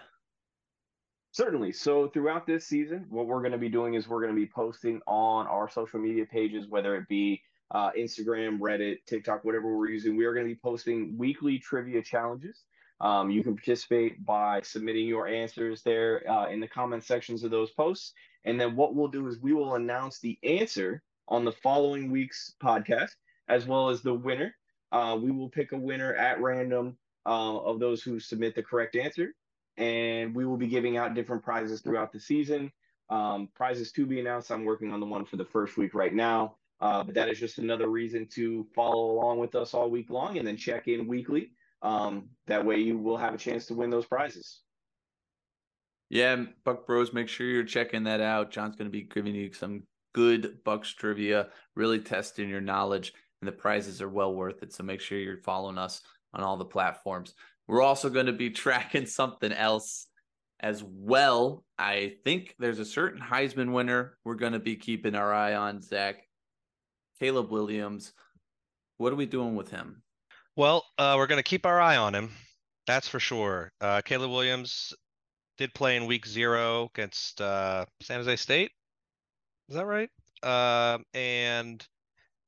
Certainly. 1.32 1.74
So 1.74 2.08
throughout 2.08 2.48
this 2.48 2.66
season, 2.66 3.06
what 3.10 3.28
we're 3.28 3.42
going 3.42 3.52
to 3.52 3.60
be 3.60 3.70
doing 3.70 3.94
is 3.94 4.08
we're 4.08 4.22
going 4.22 4.34
to 4.34 4.40
be 4.40 4.48
posting 4.48 5.00
on 5.06 5.46
our 5.46 5.70
social 5.70 6.00
media 6.00 6.26
pages, 6.26 6.68
whether 6.68 6.96
it 6.96 7.08
be 7.08 7.40
uh, 7.70 7.92
Instagram, 7.92 8.58
Reddit, 8.58 8.98
TikTok, 9.06 9.46
whatever 9.46 9.78
we're 9.78 9.90
using. 9.90 10.18
We 10.18 10.26
are 10.26 10.34
going 10.34 10.48
to 10.48 10.54
be 10.54 10.60
posting 10.60 11.16
weekly 11.20 11.60
trivia 11.60 12.02
challenges. 12.02 12.64
Um, 13.00 13.30
you 13.30 13.44
can 13.44 13.56
participate 13.56 14.26
by 14.26 14.62
submitting 14.64 15.06
your 15.06 15.28
answers 15.28 15.84
there 15.84 16.28
uh, 16.30 16.50
in 16.50 16.60
the 16.60 16.68
comment 16.68 17.04
sections 17.04 17.44
of 17.44 17.52
those 17.52 17.70
posts. 17.72 18.14
And 18.46 18.60
then 18.60 18.76
what 18.76 18.96
we'll 18.96 19.08
do 19.08 19.28
is 19.28 19.40
we 19.40 19.54
will 19.54 19.76
announce 19.76 20.20
the 20.20 20.38
answer 20.44 21.04
on 21.28 21.46
the 21.46 21.52
following 21.52 22.10
week's 22.10 22.56
podcast, 22.62 23.12
as 23.48 23.68
well 23.68 23.90
as 23.90 24.02
the 24.02 24.14
winner. 24.14 24.56
Uh, 24.92 25.18
we 25.22 25.32
will 25.32 25.50
pick 25.50 25.72
a 25.72 25.78
winner 25.78 26.14
at 26.16 26.42
random 26.42 26.98
uh, 27.26 27.58
of 27.58 27.80
those 27.80 28.02
who 28.02 28.20
submit 28.20 28.56
the 28.56 28.64
correct 28.64 28.96
answer 28.96 29.34
and 29.80 30.36
we 30.36 30.46
will 30.46 30.58
be 30.58 30.68
giving 30.68 30.98
out 30.98 31.16
different 31.16 31.42
prizes 31.42 31.82
throughout 31.82 32.12
the 32.12 32.20
season. 32.20 32.72
Um, 33.10 33.50
prizes 33.56 33.92
to 33.94 34.06
be 34.06 34.20
announced. 34.20 34.52
I'm 34.52 34.66
working 34.66 34.92
on 34.92 35.00
the 35.00 35.06
one 35.06 35.26
for 35.26 35.38
the 35.38 35.46
first 35.46 35.78
week 35.78 35.96
right 35.96 36.14
now, 36.14 36.58
uh, 36.80 37.04
but 37.04 37.16
that 37.16 37.30
is 37.30 37.40
just 37.40 37.58
another 37.58 37.88
reason 37.88 38.28
to 38.36 38.68
follow 38.76 39.12
along 39.12 39.40
with 39.40 39.56
us 39.56 39.74
all 39.74 39.90
week 39.90 40.12
long 40.12 40.38
and 40.38 40.46
then 40.46 40.58
check 40.58 40.88
in 40.88 41.08
weekly. 41.08 41.52
Um, 41.82 42.30
that 42.46 42.64
way, 42.64 42.78
you 42.78 42.98
will 42.98 43.18
have 43.18 43.34
a 43.34 43.38
chance 43.38 43.66
to 43.68 43.74
win 43.74 43.90
those 43.90 44.06
prizes. 44.06 44.60
Yeah, 46.10 46.44
Buc 46.66 46.86
Bros, 46.86 47.14
make 47.14 47.30
sure 47.30 47.48
you're 47.48 47.64
checking 47.64 48.04
that 48.04 48.20
out. 48.20 48.52
John's 48.52 48.76
going 48.76 48.88
to 48.88 48.92
be 48.92 49.04
giving 49.04 49.34
you 49.34 49.54
some 49.54 49.84
good 50.14 50.64
Bucs 50.66 50.94
trivia, 50.94 51.48
really 51.76 52.00
testing 52.00 52.50
your 52.50 52.62
knowledge, 52.62 53.14
and 53.42 53.48
the 53.48 53.54
prizes 53.54 54.02
are 54.02 54.10
well 54.10 54.34
worth 54.34 54.64
it. 54.64 54.74
So 54.74 54.84
make 54.84 55.02
sure 55.02 55.18
you're 55.18 55.38
following 55.38 55.78
us 55.78 56.02
on 56.34 56.44
all 56.44 56.58
the 56.58 56.66
platforms. 56.66 57.34
We're 57.68 57.82
also 57.82 58.10
going 58.10 58.26
to 58.26 58.34
be 58.34 58.50
tracking 58.50 59.06
something 59.06 59.52
else 59.52 60.08
as 60.60 60.84
well. 60.84 61.64
I 61.78 62.16
think 62.24 62.56
there's 62.60 62.80
a 62.80 62.86
certain 62.86 63.22
Heisman 63.22 63.72
winner 63.72 64.18
we're 64.26 64.36
going 64.36 64.54
to 64.54 64.60
be 64.60 64.76
keeping 64.76 65.16
our 65.16 65.34
eye 65.34 65.56
on, 65.56 65.82
Zach. 65.82 66.24
Caleb 67.20 67.52
Williams. 67.52 68.14
What 68.98 69.14
are 69.14 69.18
we 69.18 69.26
doing 69.26 69.56
with 69.56 69.70
him? 69.70 70.02
Well, 70.56 70.86
uh, 70.98 71.16
we're 71.18 71.28
going 71.28 71.40
to 71.40 71.44
keep 71.44 71.66
our 71.66 71.80
eye 71.80 71.98
on 71.98 72.16
him. 72.16 72.32
That's 72.88 73.08
for 73.08 73.20
sure. 73.20 73.72
Uh, 73.80 74.02
Caleb 74.02 74.32
Williams 74.32 74.94
did 75.58 75.74
play 75.74 75.96
in 75.96 76.06
week 76.06 76.26
zero 76.26 76.90
against 76.94 77.40
uh, 77.40 77.86
San 78.02 78.20
Jose 78.20 78.38
State. 78.38 78.72
Is 79.70 79.76
that 79.76 79.86
right? 79.86 80.10
Um, 80.42 81.04
and 81.14 81.86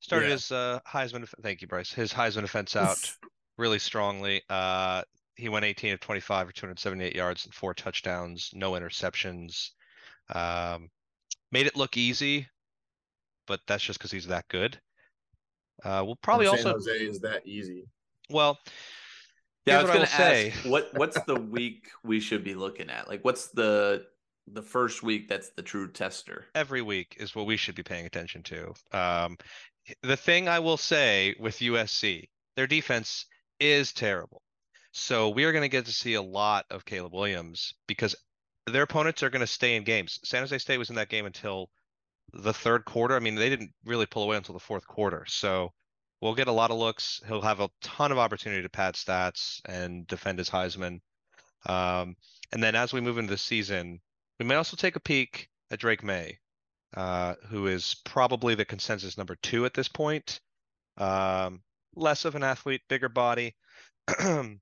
started 0.02 0.26
Yeah. 0.26 0.32
his 0.32 0.52
uh, 0.52 0.80
Heisman. 0.86 1.20
def- 1.20 1.34
Thank 1.42 1.62
you, 1.62 1.68
Bryce. 1.68 1.92
His 1.92 2.12
Heisman 2.12 2.42
defense 2.42 2.76
out 2.76 2.98
really 3.56 3.78
strongly. 3.78 4.42
Uh, 4.50 5.02
he 5.36 5.48
went 5.48 5.64
18 5.64 5.94
of 5.94 6.00
25 6.00 6.48
for 6.48 6.52
278 6.52 7.14
yards 7.16 7.46
and 7.46 7.54
four 7.54 7.72
touchdowns, 7.72 8.50
no 8.52 8.72
interceptions. 8.72 9.70
Um, 10.34 10.90
made 11.50 11.66
it 11.66 11.76
look 11.76 11.96
easy, 11.96 12.46
but 13.46 13.60
that's 13.66 13.82
just 13.82 13.98
because 13.98 14.10
he's 14.10 14.26
that 14.26 14.46
good. 14.48 14.78
Uh, 15.82 16.02
we'll 16.04 16.16
probably 16.22 16.46
San 16.46 16.56
also 16.58 16.72
Jose 16.72 16.90
is 16.90 17.20
that 17.20 17.46
easy. 17.46 17.86
well. 18.28 18.58
Yeah, 19.64 19.78
I 19.78 19.82
was 19.82 19.90
going 19.92 20.00
will 20.00 20.06
to 20.06 20.22
ask 20.22 20.64
what 20.66 20.90
what's 20.94 21.20
the 21.22 21.36
week 21.38 21.88
we 22.02 22.18
should 22.18 22.42
be 22.42 22.54
looking 22.54 22.90
at? 22.90 23.06
Like, 23.08 23.24
what's 23.24 23.48
the 23.52 24.04
the 24.48 24.62
first 24.62 25.04
week 25.04 25.28
that's 25.28 25.50
the 25.50 25.62
true 25.62 25.88
tester? 25.90 26.46
every 26.56 26.82
week 26.82 27.16
is 27.20 27.34
what 27.36 27.46
we 27.46 27.56
should 27.56 27.76
be 27.76 27.82
paying 27.84 28.04
attention 28.06 28.42
to. 28.42 28.74
Um, 28.92 29.38
the 30.02 30.16
thing 30.16 30.48
I 30.48 30.60
will 30.60 30.76
say 30.76 31.34
with 31.38 31.58
USC, 31.58 32.28
their 32.56 32.66
defense 32.66 33.26
is 33.60 33.92
terrible. 33.92 34.42
So 34.92 35.30
we 35.30 35.44
are 35.44 35.52
going 35.52 35.62
to 35.62 35.68
get 35.68 35.86
to 35.86 35.92
see 35.92 36.14
a 36.14 36.22
lot 36.22 36.66
of 36.70 36.84
Caleb 36.84 37.14
Williams 37.14 37.74
because 37.86 38.14
their 38.66 38.82
opponents 38.82 39.22
are 39.22 39.30
going 39.30 39.40
to 39.40 39.46
stay 39.46 39.76
in 39.76 39.84
games. 39.84 40.20
San 40.24 40.42
Jose 40.42 40.58
State 40.58 40.78
was 40.78 40.90
in 40.90 40.96
that 40.96 41.08
game 41.08 41.26
until 41.26 41.70
the 42.32 42.52
third 42.52 42.84
quarter. 42.84 43.16
I 43.16 43.20
mean, 43.20 43.34
they 43.34 43.48
didn't 43.48 43.72
really 43.84 44.06
pull 44.06 44.24
away 44.24 44.36
until 44.36 44.52
the 44.52 44.60
fourth 44.60 44.86
quarter. 44.86 45.24
So 45.26 45.72
we'll 46.20 46.34
get 46.34 46.48
a 46.48 46.52
lot 46.52 46.70
of 46.70 46.78
looks. 46.78 47.20
He'll 47.26 47.40
have 47.40 47.60
a 47.60 47.70
ton 47.82 48.12
of 48.12 48.18
opportunity 48.18 48.62
to 48.62 48.68
pad 48.68 48.94
stats 48.94 49.60
and 49.64 50.06
defend 50.06 50.38
his 50.38 50.50
Heisman. 50.50 51.00
Um, 51.66 52.16
and 52.52 52.62
then 52.62 52.74
as 52.74 52.92
we 52.92 53.00
move 53.00 53.18
into 53.18 53.30
the 53.30 53.38
season, 53.38 54.00
we 54.38 54.46
may 54.46 54.56
also 54.56 54.76
take 54.76 54.96
a 54.96 55.00
peek 55.00 55.48
at 55.70 55.80
Drake 55.80 56.04
Maye 56.04 56.38
uh, 56.94 57.34
who 57.48 57.66
is 57.66 57.96
probably 58.04 58.54
the 58.54 58.64
consensus 58.64 59.16
number 59.18 59.36
two 59.42 59.64
at 59.64 59.74
this 59.74 59.88
point. 59.88 60.40
Um, 60.98 61.62
less 61.94 62.24
of 62.24 62.34
an 62.34 62.42
athlete, 62.42 62.82
bigger 62.88 63.08
body. 63.08 63.54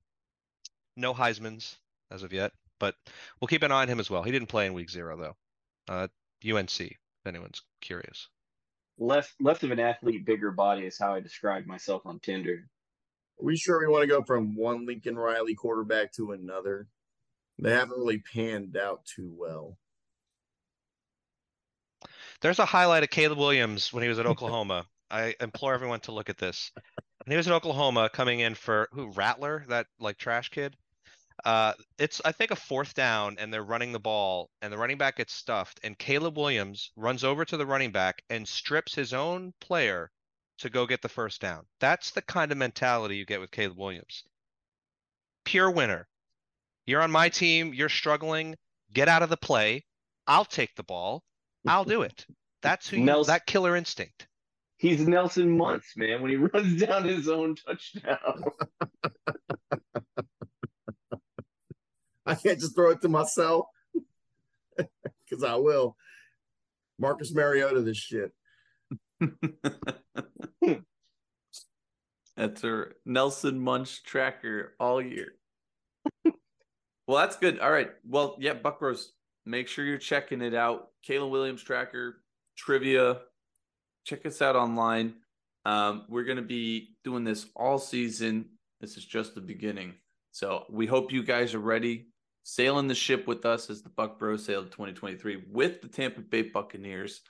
No 0.96 1.14
Heisman's 1.14 1.78
as 2.10 2.22
of 2.22 2.32
yet, 2.32 2.52
but 2.78 2.94
we'll 3.40 3.48
keep 3.48 3.62
an 3.62 3.72
eye 3.72 3.82
on 3.82 3.88
him 3.88 4.00
as 4.00 4.10
well. 4.10 4.22
He 4.22 4.32
didn't 4.32 4.48
play 4.48 4.66
in 4.66 4.74
week 4.74 4.90
zero 4.90 5.16
though. 5.16 5.36
Uh, 5.88 6.08
UNC, 6.44 6.80
if 6.80 6.98
anyone's 7.26 7.62
curious. 7.80 8.28
Less 8.98 9.32
less 9.40 9.62
of 9.62 9.70
an 9.70 9.80
athlete, 9.80 10.26
bigger 10.26 10.50
body 10.50 10.84
is 10.84 10.98
how 10.98 11.14
I 11.14 11.20
describe 11.20 11.64
myself 11.64 12.02
on 12.04 12.20
Tinder. 12.20 12.68
Are 13.40 13.44
we 13.44 13.56
sure 13.56 13.80
we 13.80 13.90
want 13.90 14.02
to 14.02 14.08
go 14.08 14.22
from 14.22 14.54
one 14.54 14.84
Lincoln 14.84 15.16
Riley 15.16 15.54
quarterback 15.54 16.12
to 16.14 16.32
another? 16.32 16.88
They 17.58 17.70
haven't 17.70 17.98
really 17.98 18.22
panned 18.34 18.76
out 18.76 19.04
too 19.06 19.32
well. 19.34 19.78
There's 22.40 22.58
a 22.58 22.64
highlight 22.64 23.02
of 23.02 23.10
Caleb 23.10 23.38
Williams 23.38 23.92
when 23.92 24.02
he 24.02 24.08
was 24.08 24.18
at 24.18 24.26
Oklahoma. 24.26 24.86
I 25.10 25.34
implore 25.40 25.74
everyone 25.74 26.00
to 26.00 26.12
look 26.12 26.30
at 26.30 26.38
this. 26.38 26.70
When 27.24 27.32
he 27.32 27.36
was 27.36 27.46
in 27.46 27.52
Oklahoma 27.52 28.08
coming 28.12 28.40
in 28.40 28.54
for 28.54 28.88
who 28.92 29.10
Rattler, 29.10 29.64
that 29.68 29.86
like 29.98 30.16
trash 30.16 30.48
kid. 30.48 30.76
Uh, 31.44 31.72
it's 31.98 32.20
I 32.24 32.32
think 32.32 32.50
a 32.50 32.56
fourth 32.56 32.94
down 32.94 33.36
and 33.38 33.52
they're 33.52 33.62
running 33.62 33.92
the 33.92 34.00
ball 34.00 34.50
and 34.60 34.72
the 34.72 34.78
running 34.78 34.98
back 34.98 35.16
gets 35.16 35.32
stuffed 35.32 35.80
and 35.82 35.98
Caleb 35.98 36.36
Williams 36.36 36.92
runs 36.96 37.24
over 37.24 37.44
to 37.44 37.56
the 37.56 37.66
running 37.66 37.92
back 37.92 38.22
and 38.28 38.46
strips 38.46 38.94
his 38.94 39.12
own 39.12 39.52
player 39.60 40.10
to 40.58 40.70
go 40.70 40.86
get 40.86 41.00
the 41.00 41.08
first 41.08 41.40
down. 41.40 41.64
That's 41.78 42.10
the 42.10 42.22
kind 42.22 42.52
of 42.52 42.58
mentality 42.58 43.16
you 43.16 43.24
get 43.24 43.40
with 43.40 43.50
Caleb 43.50 43.78
Williams. 43.78 44.24
Pure 45.44 45.70
winner. 45.70 46.06
You're 46.86 47.02
on 47.02 47.10
my 47.10 47.30
team, 47.30 47.72
you're 47.72 47.88
struggling, 47.88 48.56
get 48.92 49.08
out 49.08 49.22
of 49.22 49.30
the 49.30 49.36
play. 49.36 49.84
I'll 50.26 50.44
take 50.44 50.74
the 50.76 50.82
ball. 50.82 51.22
I'll 51.66 51.84
do 51.84 52.02
it. 52.02 52.26
That's 52.62 52.88
who 52.88 52.98
you, 52.98 53.04
Nelson- 53.04 53.32
that 53.32 53.46
killer 53.46 53.76
instinct. 53.76 54.26
He's 54.76 55.06
Nelson 55.06 55.56
Muntz, 55.56 55.94
man, 55.96 56.22
when 56.22 56.30
he 56.30 56.36
runs 56.54 56.80
down 56.80 57.04
his 57.04 57.28
own 57.28 57.54
touchdown. 57.56 58.44
I 62.26 62.34
can't 62.34 62.60
just 62.60 62.74
throw 62.74 62.90
it 62.90 63.02
to 63.02 63.08
myself 63.08 63.66
because 64.76 65.44
I 65.44 65.56
will. 65.56 65.96
Marcus 66.98 67.34
Mariota, 67.34 67.80
this 67.82 67.96
shit. 67.96 68.32
That's 72.36 72.64
our 72.64 72.92
Nelson 73.04 73.60
Muntz 73.60 74.00
tracker 74.00 74.74
all 74.80 75.02
year. 75.02 75.32
well, 76.24 77.18
that's 77.18 77.36
good. 77.36 77.58
All 77.58 77.70
right. 77.70 77.90
Well, 78.06 78.36
yeah, 78.40 78.54
Buc 78.54 78.78
Bros, 78.78 79.12
make 79.50 79.68
sure 79.68 79.84
you're 79.84 79.98
checking 79.98 80.40
it 80.40 80.54
out. 80.54 80.88
Caleb 81.02 81.30
Williams 81.30 81.62
tracker, 81.62 82.22
trivia. 82.56 83.18
Check 84.04 84.24
us 84.24 84.40
out 84.40 84.56
online. 84.56 85.14
Um, 85.66 86.04
we're 86.08 86.24
going 86.24 86.36
to 86.36 86.42
be 86.42 86.96
doing 87.04 87.24
this 87.24 87.46
all 87.54 87.78
season. 87.78 88.46
This 88.80 88.96
is 88.96 89.04
just 89.04 89.34
the 89.34 89.40
beginning. 89.40 89.94
So 90.30 90.64
we 90.70 90.86
hope 90.86 91.12
you 91.12 91.22
guys 91.22 91.54
are 91.54 91.60
ready. 91.60 92.06
Sailing 92.42 92.88
the 92.88 92.94
ship 92.94 93.26
with 93.26 93.44
us 93.44 93.68
as 93.68 93.82
the 93.82 93.90
Buc 93.90 94.18
Bros 94.18 94.44
sailed 94.44 94.70
2023 94.70 95.44
with 95.50 95.82
the 95.82 95.88
Tampa 95.88 96.20
Bay 96.22 96.42
Buccaneers. 96.42 97.20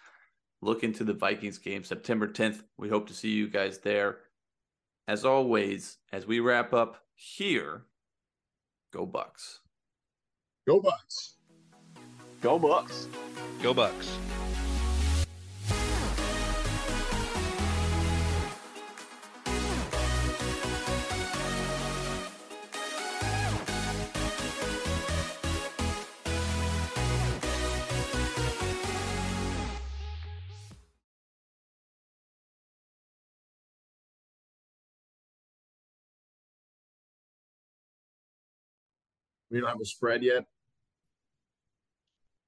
Look 0.63 0.85
into 0.85 1.05
the 1.05 1.15
Vikings 1.15 1.59
game 1.59 1.83
September 1.83 2.29
10th. 2.29 2.63
We 2.77 2.89
hope 2.89 3.09
to 3.09 3.15
see 3.15 3.31
you 3.31 3.49
guys 3.49 3.79
there. 3.79 4.19
As 5.09 5.25
always, 5.25 5.97
as 6.13 6.27
we 6.27 6.39
wrap 6.39 6.73
up 6.73 7.03
here, 7.15 7.87
go 8.93 9.07
Bucs. 9.07 9.59
Go 10.69 10.81
Bucs. 10.81 11.40
Go 12.41 12.59
Bucs. 12.59 13.07
Go 13.63 13.75
Bucs. 13.75 14.09
We 39.51 39.61
don't 39.61 39.69
have 39.69 39.81
a 39.81 39.85
spread 39.85 40.23
yet. 40.23 40.47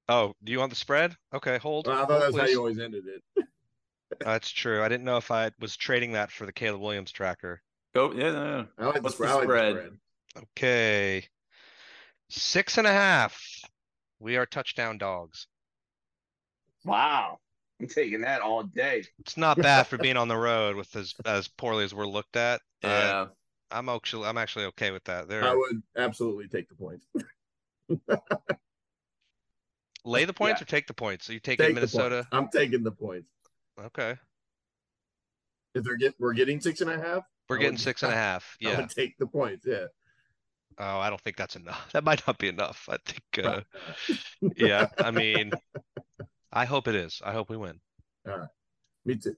Oh, 0.08 0.34
do 0.42 0.52
you 0.52 0.58
want 0.58 0.70
the 0.70 0.76
spread? 0.76 1.16
Okay, 1.34 1.58
hold. 1.58 1.88
On. 1.88 1.94
I 1.94 2.00
thought 2.00 2.10
hold, 2.10 2.22
that's 2.22 2.36
how 2.36 2.42
please. 2.44 2.52
you 2.52 2.58
always 2.58 2.78
ended 2.78 3.04
it. 3.06 3.22
That's 4.20 4.50
true. 4.50 4.82
I 4.82 4.88
didn't 4.88 5.04
know 5.06 5.16
if 5.16 5.30
I 5.30 5.50
was 5.58 5.74
trading 5.74 6.12
that 6.12 6.30
for 6.30 6.44
the 6.44 6.52
Caleb 6.52 6.82
Williams 6.82 7.12
tracker. 7.12 7.62
Go. 7.94 8.12
Yeah, 8.12 8.32
no, 8.32 8.60
no. 8.60 8.66
I 8.78 8.84
like 8.86 9.02
What's 9.02 9.16
the, 9.16 9.24
the 9.24 9.30
spread. 9.30 9.30
I 9.30 9.34
like 9.34 9.48
the 9.48 9.54
spread? 9.54 9.98
spread. 10.34 10.44
Okay. 10.56 11.28
Six 12.28 12.76
and 12.76 12.86
a 12.86 12.92
half. 12.92 13.40
We 14.20 14.36
are 14.36 14.44
touchdown 14.44 14.98
dogs. 14.98 15.46
Wow. 16.84 17.38
I'm 17.80 17.88
taking 17.88 18.20
that 18.20 18.42
all 18.42 18.62
day. 18.64 19.04
It's 19.20 19.36
not 19.36 19.56
bad 19.56 19.86
for 19.86 19.96
being 19.98 20.16
on 20.18 20.28
the 20.28 20.36
road 20.36 20.76
with 20.76 20.94
as 20.94 21.14
as 21.24 21.48
poorly 21.48 21.84
as 21.84 21.94
we're 21.94 22.06
looked 22.06 22.36
at. 22.36 22.60
Uh, 22.84 22.88
Yeah. 22.88 23.26
I'm 23.70 23.88
actually 23.88 24.28
I'm 24.28 24.38
actually 24.38 24.66
okay 24.66 24.90
with 24.90 25.04
that. 25.04 25.28
There, 25.28 25.42
I 25.42 25.54
would 25.54 25.82
absolutely 25.96 26.48
take 26.48 26.68
the 26.68 26.74
points. 26.74 27.06
lay 30.04 30.24
the 30.24 30.32
points 30.32 30.60
Yeah. 30.60 30.64
or 30.64 30.66
take 30.66 30.86
the 30.86 30.94
points. 30.94 31.26
So 31.26 31.32
you 31.32 31.40
taking 31.40 31.66
Take 31.66 31.74
Minnesota? 31.74 32.26
I'm 32.32 32.48
taking 32.48 32.82
the 32.82 32.90
points. 32.92 33.28
Okay, 33.80 34.16
If 35.74 35.84
they're 35.84 35.96
get, 35.96 36.14
we're 36.18 36.34
getting 36.34 36.60
six 36.60 36.80
and 36.82 36.90
a 36.90 36.98
half. 36.98 37.24
we're 37.48 37.56
I 37.56 37.60
getting 37.60 37.74
would- 37.74 37.80
six 37.80 38.02
and 38.02 38.12
a 38.12 38.16
half. 38.16 38.56
I 38.64 38.68
Yeah. 38.68 38.80
would 38.80 38.90
take 38.90 39.16
the 39.18 39.26
points. 39.26 39.66
Yeah. 39.66 39.86
Oh, 40.78 40.98
I 40.98 41.08
don't 41.10 41.20
think 41.20 41.36
that's 41.36 41.56
enough. 41.56 41.88
That 41.92 42.04
might 42.04 42.26
not 42.26 42.38
be 42.38 42.48
enough. 42.48 42.88
I 42.90 42.96
think. 43.04 43.46
Uh, 43.46 43.60
yeah. 44.56 44.88
I 44.98 45.10
mean, 45.10 45.52
I 46.52 46.64
hope 46.66 46.88
it 46.88 46.94
is. 46.94 47.20
I 47.24 47.32
hope 47.32 47.48
we 47.50 47.56
win. 47.56 47.80
All 48.28 48.38
right. 48.38 48.48
Me 49.04 49.16
too. 49.16 49.36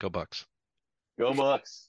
Go 0.00 0.08
Bucs. 0.10 0.44
Go 1.18 1.32
Bucs. 1.32 1.88